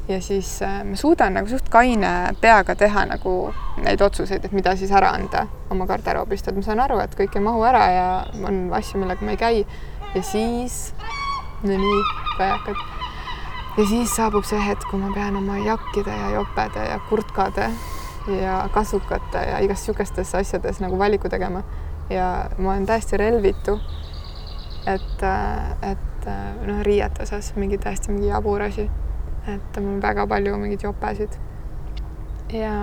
ja 0.09 0.21
siis 0.21 0.61
äh, 0.61 0.83
ma 0.83 0.95
suudan 0.95 1.33
nagu 1.37 1.47
suht 1.47 1.69
kaine 1.69 2.33
peaga 2.41 2.75
teha 2.75 3.05
nagu 3.05 3.53
neid 3.83 4.01
otsuseid, 4.01 4.45
et 4.45 4.55
mida 4.57 4.75
siis 4.75 4.91
ära 4.91 5.11
anda 5.13 5.45
oma 5.69 5.85
garderoobist, 5.85 6.47
et 6.47 6.57
ma 6.57 6.65
saan 6.65 6.81
aru, 6.81 6.97
et 7.03 7.13
kõik 7.17 7.37
ei 7.37 7.45
mahu 7.45 7.61
ära 7.69 7.83
ja 7.93 8.07
on 8.41 8.63
asju, 8.73 9.01
millega 9.01 9.25
ma 9.25 9.35
ei 9.35 9.41
käi. 9.43 9.65
ja 10.15 10.23
siis, 10.25 10.79
no 11.63 11.77
nii, 11.77 12.01
kajakad. 12.37 12.98
Ja 13.79 13.87
siis 13.87 14.15
saabub 14.15 14.45
see 14.47 14.59
hetk, 14.65 14.85
kui 14.91 14.99
ma 14.99 15.09
pean 15.15 15.39
oma 15.39 15.57
jakkide 15.63 16.11
ja 16.11 16.29
jopede 16.35 16.85
ja 16.89 16.99
kurtkade 17.09 17.69
ja 18.41 18.61
kasukate 18.73 19.43
ja 19.51 19.59
igast 19.65 19.87
sihukestes 19.87 20.35
asjades 20.35 20.81
nagu 20.83 20.99
valiku 20.99 21.29
tegema. 21.29 21.63
ja 22.09 22.49
ma 22.57 22.71
olen 22.71 22.85
täiesti 22.85 23.17
relvitu. 23.17 23.79
et, 24.87 25.21
et 25.81 26.31
noh, 26.67 26.81
riiete 26.81 27.23
osas 27.23 27.53
mingi 27.55 27.77
täiesti 27.77 28.11
mingi 28.11 28.27
jabur 28.27 28.61
asi 28.61 28.89
et 29.47 29.79
mul 29.81 29.93
on 29.95 30.01
väga 30.01 30.25
palju 30.27 30.57
mingeid 30.57 30.83
jopesid. 30.83 31.37
ja, 32.53 32.73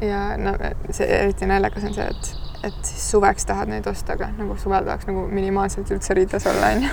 ja 0.00 0.20
no 0.36 0.54
see 0.90 1.06
eriti 1.06 1.46
naljakas 1.46 1.84
on 1.88 1.94
see, 1.94 2.08
et, 2.08 2.32
et 2.68 2.82
siis 2.84 3.10
suveks 3.14 3.46
tahad 3.46 3.72
neid 3.72 3.86
osta, 3.86 4.16
aga 4.16 4.32
nagu 4.38 4.56
suvel 4.60 4.86
tahaks 4.88 5.08
nagu 5.10 5.26
minimaalselt 5.28 5.90
üldse 5.94 6.16
riides 6.18 6.48
olla, 6.50 6.74
onju. 6.76 6.92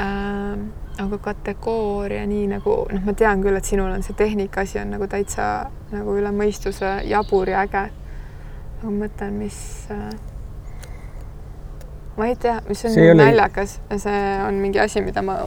Ähm, 0.00 0.70
aga 1.00 1.18
kategooria 1.18 2.24
nii 2.28 2.46
nagu 2.50 2.74
noh, 2.92 3.04
ma 3.04 3.14
tean 3.16 3.42
küll, 3.44 3.56
et 3.56 3.68
sinul 3.68 3.92
on 3.92 4.02
see 4.04 4.16
tehnika 4.16 4.64
asi 4.64 4.80
on 4.80 4.92
nagu 4.92 5.08
täitsa 5.10 5.46
nagu 5.92 6.16
üle 6.18 6.32
mõistuse 6.36 6.98
jabur 7.08 7.48
ja 7.48 7.64
äge. 7.66 7.86
aga 8.82 8.90
ma 8.90 9.04
mõtlen, 9.04 9.36
mis 9.38 9.58
äh, 9.92 10.10
ma 12.16 12.26
ei 12.26 12.36
tea, 12.36 12.58
mis 12.68 12.84
on 12.84 12.92
see 12.92 13.06
nagu 13.08 13.18
naljakas, 13.20 13.76
see 14.04 14.22
on 14.46 14.60
mingi 14.60 14.80
asi, 14.82 15.00
mida 15.04 15.22
ma 15.24 15.38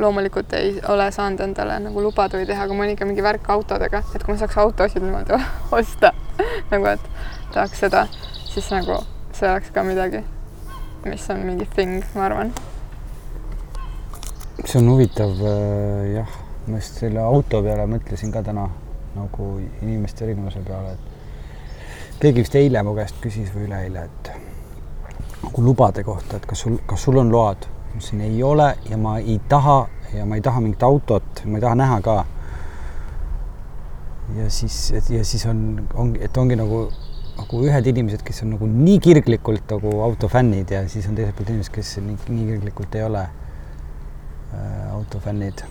loomulikult 0.00 0.52
ei 0.56 0.76
ole 0.88 1.10
saanud 1.12 1.42
endale 1.44 1.78
nagu 1.84 2.04
lubada 2.04 2.40
või 2.40 2.48
teha, 2.48 2.64
aga 2.64 2.76
mul 2.76 2.88
on 2.88 2.94
ikka 2.94 3.08
mingi 3.08 3.24
värk 3.24 3.50
autodega, 3.56 4.00
et 4.14 4.24
kui 4.24 4.34
ma 4.34 4.40
saaks 4.40 4.60
autosid 4.64 5.04
niimoodi 5.04 5.40
osta 5.80 6.14
nagu, 6.72 6.94
et 6.94 7.10
tahaks 7.52 7.84
seda, 7.86 8.06
siis 8.48 8.70
nagu 8.72 9.02
see 9.34 9.50
oleks 9.50 9.74
ka 9.74 9.84
midagi, 9.84 10.24
mis 11.04 11.28
on 11.34 11.44
mingi 11.44 11.68
thing, 11.76 12.00
ma 12.16 12.28
arvan. 12.30 12.54
See 14.62 14.78
on 14.78 14.88
huvitav 14.88 15.34
äh, 15.42 16.14
jah, 16.14 16.34
ma 16.66 16.78
just 16.78 17.00
selle 17.02 17.20
auto 17.20 17.60
peale 17.64 17.86
mõtlesin 17.90 18.30
ka 18.32 18.42
täna 18.46 18.68
nagu 19.14 19.48
inimeste 19.82 20.24
erinevuse 20.26 20.62
peale, 20.66 20.94
et 20.94 22.20
keegi 22.22 22.44
vist 22.44 22.58
eile 22.58 22.82
mu 22.86 22.94
käest 22.96 23.18
küsis 23.22 23.50
või 23.54 23.66
üleeile, 23.68 24.06
et 24.06 24.30
nagu 25.42 25.64
lubade 25.66 26.04
kohta, 26.06 26.38
et 26.38 26.46
kas 26.46 26.64
sul, 26.66 26.78
kas 26.86 27.02
sul 27.06 27.18
on 27.22 27.32
load? 27.34 27.70
ma 27.94 28.00
ütlesin 28.00 28.22
ei 28.26 28.40
ole 28.42 28.72
ja 28.90 28.96
ma 28.98 29.18
ei 29.20 29.36
taha 29.48 29.84
ja 30.14 30.24
ma 30.26 30.34
ei 30.38 30.42
taha 30.42 30.62
mingit 30.62 30.82
autot, 30.82 31.44
ma 31.46 31.58
ei 31.58 31.62
taha 31.62 31.76
näha 31.78 31.98
ka. 32.02 32.16
ja 34.38 34.48
siis, 34.50 34.78
ja 35.10 35.22
siis 35.24 35.46
on, 35.46 35.60
ongi, 35.94 36.22
et 36.26 36.36
ongi 36.38 36.58
nagu, 36.58 36.88
nagu 37.38 37.62
ühed 37.66 37.90
inimesed, 37.90 38.22
kes 38.26 38.42
on 38.46 38.54
nagu 38.54 38.66
nii 38.70 38.98
kirglikult 39.02 39.70
nagu 39.76 40.00
autofännid 40.08 40.74
ja 40.74 40.88
siis 40.88 41.06
on 41.10 41.18
teiselt 41.18 41.38
poolt 41.38 41.54
inimesed, 41.54 41.74
kes 41.74 41.96
nii, 42.02 42.18
nii 42.34 42.52
kirglikult 42.54 42.98
ei 42.98 43.06
ole 43.06 43.28
autofännid. 44.92 45.64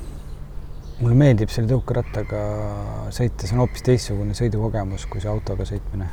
mulle 1.00 1.16
meeldib 1.20 1.50
selle 1.52 1.68
tõukerattaga 1.68 2.42
sõita, 3.12 3.48
see 3.48 3.56
on 3.56 3.64
hoopis 3.64 3.84
teistsugune 3.84 4.36
sõidukogemus 4.38 5.08
kui 5.10 5.22
see 5.22 5.32
autoga 5.32 5.66
sõitmine. 5.68 6.08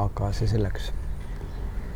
aga 0.00 0.32
see 0.32 0.48
selleks. 0.50 0.92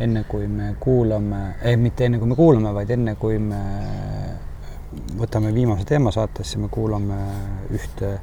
enne 0.01 0.25
kui 0.29 0.47
me 0.49 0.75
kuulame, 0.81 1.43
ei 1.63 1.77
mitte 1.77 2.05
enne 2.05 2.19
kui 2.19 2.29
me 2.29 2.37
kuulame, 2.39 2.73
vaid 2.75 2.91
enne 2.91 3.15
kui 3.15 3.39
me 3.39 3.61
võtame 5.19 5.53
viimase 5.55 5.85
teema 5.85 6.11
saatesse, 6.15 6.59
me 6.59 6.69
kuulame 6.69 7.19
ühte 7.75 8.19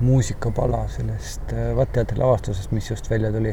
muusikapala 0.00 0.86
sellest 0.88 1.52
Vatteatri 1.76 2.18
lavastusest, 2.18 2.72
mis 2.72 2.88
just 2.90 3.10
välja 3.10 3.32
tuli 3.32 3.52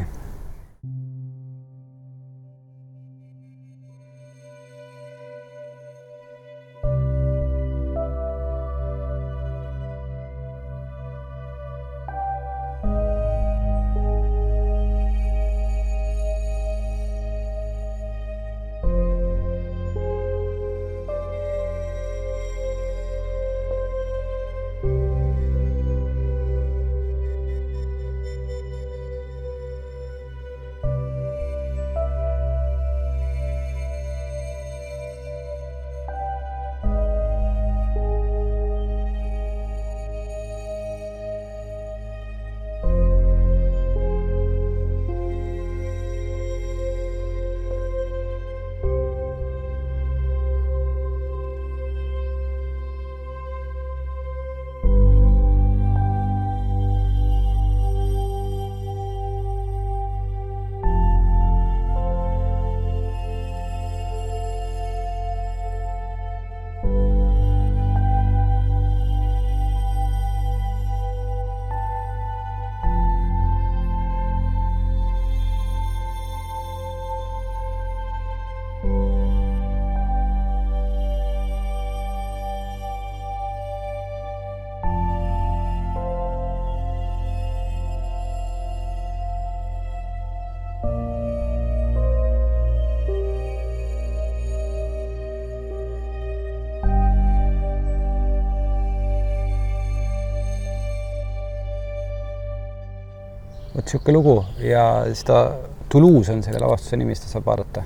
vot 103.88 103.94
niisugune 103.94 104.14
lugu 104.14 104.46
ja 104.60 105.06
seda 105.16 105.56
Toulouse 105.90 106.34
on 106.34 106.44
selle 106.44 106.60
lavastuse 106.60 106.98
nimi, 106.98 107.16
seda 107.16 107.30
saab 107.32 107.46
vaadata. 107.46 107.84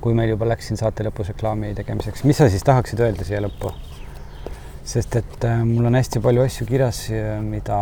kui 0.00 0.14
meil 0.14 0.28
juba 0.30 0.46
läks 0.46 0.68
siin 0.68 0.78
saate 0.78 1.02
lõpus 1.02 1.32
reklaami 1.32 1.72
tegemiseks, 1.74 2.22
mis 2.24 2.36
sa 2.38 2.46
siis 2.48 2.62
tahaksid 2.62 3.00
öelda 3.00 3.24
siia 3.24 3.40
lõppu? 3.42 3.72
sest 4.84 5.16
et 5.16 5.44
äh, 5.44 5.64
mul 5.64 5.88
on 5.88 5.94
hästi 5.94 6.20
palju 6.20 6.44
asju 6.44 6.66
kirjas, 6.66 7.00
mida 7.44 7.78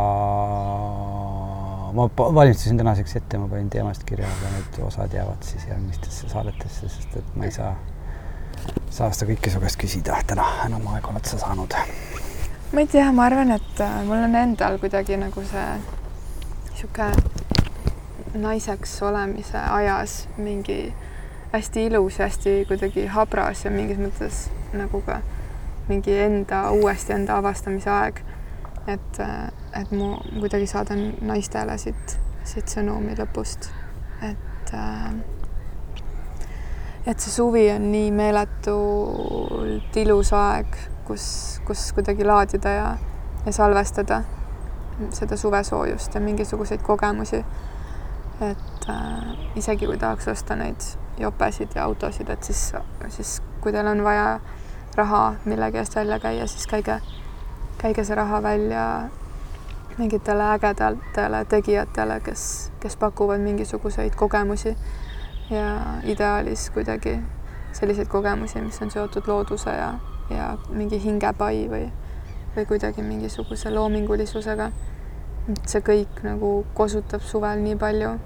ma 1.96 2.06
valmistasin 2.16 2.78
tänaseks 2.78 3.16
ette, 3.20 3.38
ma 3.38 3.48
panin 3.48 3.68
teemast 3.70 4.06
kirja, 4.06 4.26
aga 4.26 4.54
need 4.54 4.80
osad 4.86 5.12
jäävad 5.14 5.42
siis 5.46 5.66
järgmistesse 5.68 6.30
saadetesse, 6.30 6.88
sest 6.88 7.20
et 7.20 7.36
ma 7.36 7.46
ei 7.46 7.54
saa, 7.54 7.74
saa 8.90 9.10
seda 9.12 9.30
kõike 9.32 9.52
su 9.52 9.62
käest 9.62 9.78
küsida 9.82 10.18
täna, 10.26 10.48
enam 10.66 10.88
aega 10.94 11.12
oled 11.12 11.30
sa 11.30 11.38
saanud. 11.42 11.78
ma 12.72 12.82
ei 12.82 12.90
tea, 12.90 13.12
ma 13.12 13.28
arvan, 13.28 13.54
et 13.54 13.84
äh, 13.84 14.00
mul 14.08 14.26
on 14.26 14.34
endal 14.42 14.80
kuidagi 14.82 15.20
nagu 15.20 15.46
see 15.52 15.95
niisugune 16.76 17.12
naiseks 18.34 19.02
olemise 19.02 19.58
ajas 19.58 20.28
mingi 20.36 20.94
hästi 21.52 21.86
ilus 21.86 22.18
ja 22.18 22.24
hästi 22.24 22.64
kuidagi 22.68 23.06
habras 23.06 23.64
ja 23.64 23.70
mingis 23.70 23.96
mõttes 23.96 24.50
nagu 24.76 25.00
ka 25.06 25.20
mingi 25.88 26.18
enda, 26.20 26.70
uuesti 26.70 27.12
enda 27.12 27.38
avastamise 27.38 27.90
aeg. 27.90 28.20
et, 28.86 29.20
et 29.80 29.90
mu 29.90 30.16
kuidagi 30.40 30.66
saadan 30.66 31.14
naistele 31.20 31.78
siit, 31.78 32.18
siit 32.44 32.68
sõnumi 32.68 33.16
lõpust, 33.16 33.70
et 34.22 34.76
et 37.06 37.18
see 37.20 37.32
suvi 37.32 37.70
on 37.72 37.90
nii 37.90 38.10
meeletult 38.12 39.96
ilus 39.96 40.32
aeg, 40.36 40.76
kus, 41.08 41.60
kus 41.64 41.92
kuidagi 41.96 42.24
laadida 42.24 42.68
ja, 42.68 42.96
ja 43.46 43.52
salvestada 43.52 44.22
seda 45.10 45.36
suvesoojust 45.36 46.14
ja 46.14 46.20
mingisuguseid 46.20 46.82
kogemusi. 46.82 47.44
et 48.40 48.88
äh, 48.88 49.36
isegi 49.56 49.86
kui 49.86 49.96
tahaks 49.98 50.28
osta 50.28 50.56
neid 50.56 50.80
jopesid 51.18 51.68
ja 51.74 51.84
autosid, 51.84 52.28
et 52.28 52.42
siis, 52.42 52.72
siis 53.08 53.42
kui 53.60 53.72
teil 53.72 53.86
on 53.86 54.04
vaja 54.04 54.40
raha 54.96 55.34
millegi 55.44 55.78
eest 55.78 55.96
välja 55.96 56.18
käia, 56.20 56.46
siis 56.46 56.66
käige, 56.66 57.00
käige 57.78 58.04
see 58.04 58.16
raha 58.16 58.42
välja 58.42 58.82
mingitele 59.98 60.50
ägedatele 60.52 61.44
tegijatele, 61.48 62.20
kes, 62.20 62.72
kes 62.80 62.96
pakuvad 62.96 63.40
mingisuguseid 63.40 64.14
kogemusi 64.16 64.76
ja 65.50 65.80
ideaalis 66.04 66.70
kuidagi 66.70 67.18
selliseid 67.72 68.08
kogemusi, 68.08 68.60
mis 68.60 68.82
on 68.82 68.90
seotud 68.90 69.22
looduse 69.26 69.70
ja, 69.70 69.94
ja 70.30 70.56
mingi 70.68 71.00
hingepai 71.02 71.68
või 71.70 71.88
või 72.56 72.66
kuidagi 72.66 73.02
mingisuguse 73.04 73.70
loomingulisusega. 73.70 74.70
et 75.46 75.68
see 75.70 75.80
kõik 75.80 76.22
nagu 76.26 76.64
kosutab 76.74 77.22
suvel 77.22 77.60
nii 77.62 77.76
palju 77.78 78.16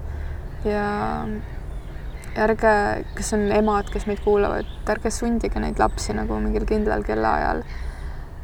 ja 0.65 0.85
ärge, 2.35 2.71
kes 3.15 3.33
on 3.35 3.45
emad, 3.51 3.91
kes 3.93 4.07
meid 4.09 4.23
kuulavad, 4.23 4.65
ärge 4.89 5.11
sundige 5.13 5.61
neid 5.61 5.79
lapsi 5.79 6.15
nagu 6.17 6.39
mingil 6.41 6.65
kindlal 6.65 7.03
kellaajal 7.05 7.61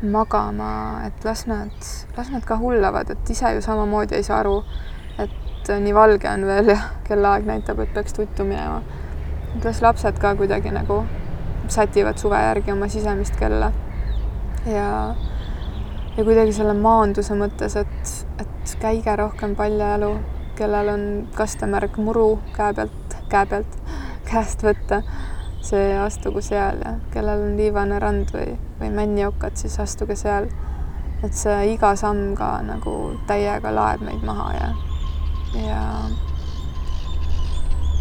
magama, 0.01 1.07
et 1.07 1.25
las 1.25 1.47
nad, 1.49 1.73
las 2.17 2.29
nad 2.29 2.45
ka 2.45 2.59
hullavad, 2.61 3.09
et 3.15 3.29
ise 3.33 3.55
ju 3.55 3.63
samamoodi 3.65 4.19
ei 4.19 4.27
saa 4.27 4.43
aru, 4.43 4.59
et 5.17 5.71
nii 5.81 5.95
valge 5.95 6.29
on 6.29 6.45
veel 6.45 6.73
ja 6.75 6.77
kellaaeg 7.07 7.47
näitab, 7.47 7.79
et 7.81 7.93
peaks 7.95 8.13
tuttu 8.13 8.45
minema. 8.45 8.83
et 9.55 9.65
las 9.65 9.81
lapsed 9.81 10.19
ka 10.21 10.35
kuidagi 10.35 10.69
nagu 10.71 11.01
sätivad 11.67 12.17
suve 12.17 12.37
järgi 12.37 12.71
oma 12.71 12.87
sisemist 12.87 13.35
kella 13.39 13.71
ja 14.65 15.15
ja 16.17 16.23
kuidagi 16.25 16.53
selle 16.55 16.73
maanduse 16.73 17.35
mõttes, 17.37 17.75
et, 17.77 18.13
et 18.41 18.75
käige 18.81 19.15
rohkem 19.19 19.55
paljajalu, 19.57 20.15
kellel 20.57 20.89
on 20.89 21.03
kastemärk 21.37 21.99
muru 22.01 22.39
käe 22.55 22.73
pealt, 22.73 23.17
käe 23.29 23.45
pealt, 23.51 23.75
käest 24.25 24.65
võtta, 24.65 25.03
see 25.67 25.91
astugu 26.01 26.41
seal 26.41 26.81
ja 26.81 26.95
kellel 27.13 27.43
on 27.49 27.59
liivane 27.59 27.99
rand 28.01 28.31
või, 28.33 28.55
või 28.79 28.89
männiokad, 28.95 29.59
siis 29.61 29.77
astuge 29.83 30.17
seal. 30.17 30.49
et 31.25 31.33
see 31.33 31.73
iga 31.73 31.95
samm 31.97 32.35
ka 32.37 32.59
nagu 32.61 32.91
täiega 33.29 33.71
laeb 33.73 34.03
meid 34.05 34.21
maha 34.25 34.51
ja, 34.53 34.67
ja 35.57 35.81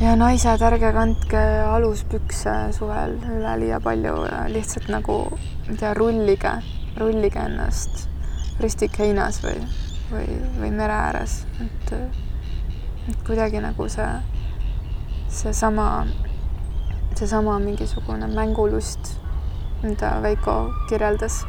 ja 0.00 0.16
naised, 0.20 0.60
ärge 0.60 0.90
kandke 0.92 1.44
aluspükse 1.64 2.56
suvel 2.76 3.16
üleliia 3.32 3.80
palju 3.80 4.16
ja 4.28 4.42
lihtsalt 4.52 4.90
nagu, 4.92 5.20
ma 5.32 5.72
ei 5.72 5.80
tea, 5.80 5.94
rullige 5.96 6.52
rullige 6.98 7.38
ennast 7.38 8.08
ristikeinas 8.60 9.42
või, 9.44 9.58
või, 10.10 10.38
või 10.60 10.70
mere 10.72 10.96
ääres, 10.96 11.42
et, 11.60 11.92
et 13.10 13.18
kuidagi 13.26 13.60
nagu 13.60 13.88
see, 13.92 14.08
seesama, 15.28 16.06
seesama 17.14 17.58
mingisugune 17.60 18.28
mängulust, 18.32 19.12
mida 19.82 20.16
Veiko 20.24 20.56
kirjeldas 20.88 21.42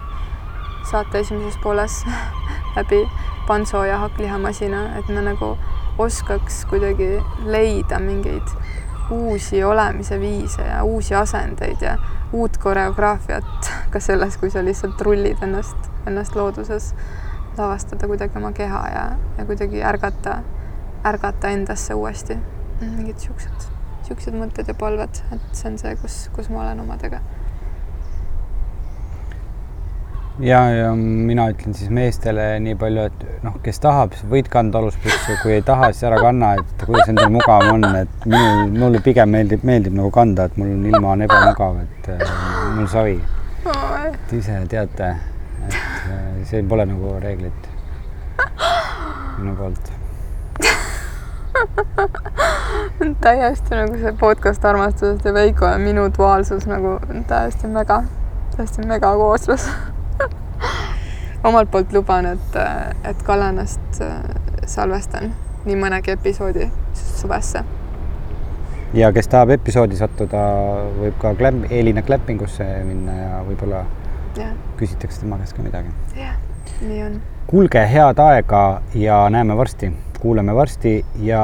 saate 0.92 1.24
esimeses 1.24 1.60
pooles 1.64 2.02
läbi 2.76 3.04
panso 3.48 3.86
ja 3.88 3.98
hakklihamasina, 4.04 4.98
et 5.00 5.08
me 5.08 5.24
nagu 5.24 5.56
oskaks 5.98 6.66
kuidagi 6.70 7.18
leida 7.46 8.00
mingeid 8.00 8.52
uusi 9.10 9.64
olemise 9.64 10.20
viise 10.20 10.62
ja 10.62 10.84
uusi 10.84 11.16
asendeid 11.16 11.82
ja 11.82 11.98
uut 12.34 12.58
koreograafiat 12.58 13.72
ka 13.94 14.00
selles, 14.00 14.38
kui 14.38 14.50
sa 14.50 14.66
lihtsalt 14.66 15.02
rullid 15.02 15.44
ennast, 15.44 15.90
ennast 16.08 16.36
looduses, 16.36 16.94
lavastada 17.58 18.08
kuidagi 18.08 18.38
oma 18.38 18.52
keha 18.52 18.84
ja, 18.94 19.08
ja 19.38 19.46
kuidagi 19.46 19.84
ärgata, 19.84 20.38
ärgata 21.06 21.48
endasse 21.48 21.94
uuesti. 21.94 22.38
mingid 22.82 23.18
siuksed, 23.18 23.70
siuksed 24.06 24.36
mõtted 24.38 24.68
ja 24.68 24.74
palved, 24.78 25.24
et 25.34 25.48
see 25.54 25.72
on 25.72 25.78
see, 25.82 25.96
kus, 26.02 26.28
kus 26.36 26.50
ma 26.54 26.62
olen 26.62 26.84
omadega 26.84 27.22
ja, 30.40 30.70
ja 30.70 30.96
mina 30.96 31.48
ütlen 31.52 31.74
siis 31.78 31.90
meestele 31.94 32.46
nii 32.64 32.76
palju, 32.80 33.08
et 33.10 33.44
noh, 33.46 33.58
kes 33.64 33.80
tahab, 33.84 34.16
võid 34.32 34.50
kanda 34.54 34.82
aluspükse, 34.82 35.38
kui 35.42 35.58
ei 35.58 35.64
taha, 35.66 35.92
siis 35.94 36.08
ära 36.10 36.20
kanna, 36.22 36.54
et 36.60 36.86
kuidas 36.86 37.10
endal 37.12 37.32
mugavam 37.34 37.78
on, 37.78 37.88
et 38.04 38.28
minul, 38.30 38.74
mulle 38.78 39.02
pigem 39.06 39.34
meeldib, 39.34 39.66
meeldib 39.68 39.98
nagu 39.98 40.12
kanda, 40.14 40.48
et 40.48 40.60
mul 40.60 40.70
ilma 40.92 41.16
on 41.16 41.26
ebamugav, 41.26 41.82
et 41.86 42.12
äh, 42.14 42.36
mul 42.78 42.88
savi. 42.92 43.18
et 44.08 44.34
ise 44.38 44.62
teate, 44.70 45.12
et 45.68 45.76
äh, 46.14 46.44
see 46.48 46.64
pole 46.68 46.86
nagu 46.88 47.18
reeglit 47.24 47.72
minu 49.38 49.56
poolt 49.58 49.92
täiesti 53.26 53.76
nagu 53.76 53.98
see 53.98 54.14
podcast 54.20 54.66
armastusest 54.66 55.26
ja 55.26 55.34
Veiko 55.34 55.66
ja 55.66 55.78
minu 55.82 56.08
duaalsus 56.18 56.66
nagu 56.70 56.98
täiesti 57.28 57.68
mega, 57.68 58.04
täiesti 58.56 58.86
mega 58.88 59.14
kooslus 59.18 59.70
omalt 61.44 61.72
poolt 61.72 61.94
luban, 61.94 62.26
et, 62.26 62.56
et 63.04 63.24
Kallanast 63.24 64.02
äh, 64.02 64.22
salvestan 64.66 65.34
nii 65.68 65.76
mõnegi 65.80 66.14
episoodi 66.16 66.70
suvesse. 66.96 67.64
ja 68.94 69.12
kes 69.14 69.28
tahab 69.28 69.52
episoodi 69.58 70.00
sattuda, 70.00 70.42
võib 71.00 71.18
ka 71.22 71.34
Kläm-, 71.40 71.66
Elina 71.70 72.02
Kläppingusse 72.02 72.68
minna 72.88 73.16
ja 73.18 73.40
võib-olla 73.48 73.84
küsitakse 74.78 75.22
tema 75.22 75.40
käest 75.42 75.58
ka 75.58 75.66
midagi. 75.66 75.92
jah, 76.16 76.38
nii 76.82 77.02
on. 77.04 77.18
kuulge 77.48 77.84
head 77.92 78.20
aega 78.24 78.64
ja 78.96 79.26
näeme 79.34 79.58
varsti, 79.58 79.92
kuuleme 80.20 80.56
varsti 80.56 81.02
ja 81.26 81.42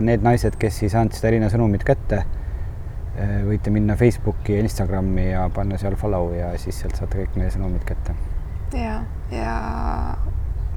need 0.00 0.24
naised, 0.24 0.56
kes 0.58 0.82
ei 0.82 0.94
saanud 0.94 1.16
seda 1.16 1.32
Elina 1.32 1.50
sõnumit 1.52 1.84
kätte, 1.84 2.22
äh, 3.18 3.36
võite 3.44 3.74
minna 3.74 3.96
Facebooki 3.96 4.56
ja 4.56 4.64
Instagrami 4.64 5.30
ja 5.30 5.50
panna 5.54 5.78
seal 5.78 5.98
follow 6.00 6.32
ja 6.38 6.54
siis 6.58 6.80
sealt 6.80 6.96
saate 6.96 7.24
kõik 7.24 7.36
meie 7.36 7.52
sõnumid 7.52 7.84
kätte 7.84 8.16
ja, 8.74 9.02
ja 9.30 9.54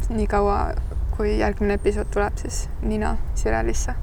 niikaua, 0.10 0.60
kui 1.18 1.40
järgmine 1.40 1.80
episood 1.80 2.12
tuleb, 2.14 2.38
siis 2.38 2.70
nina 2.82 3.18
Sirelisse 3.36 3.96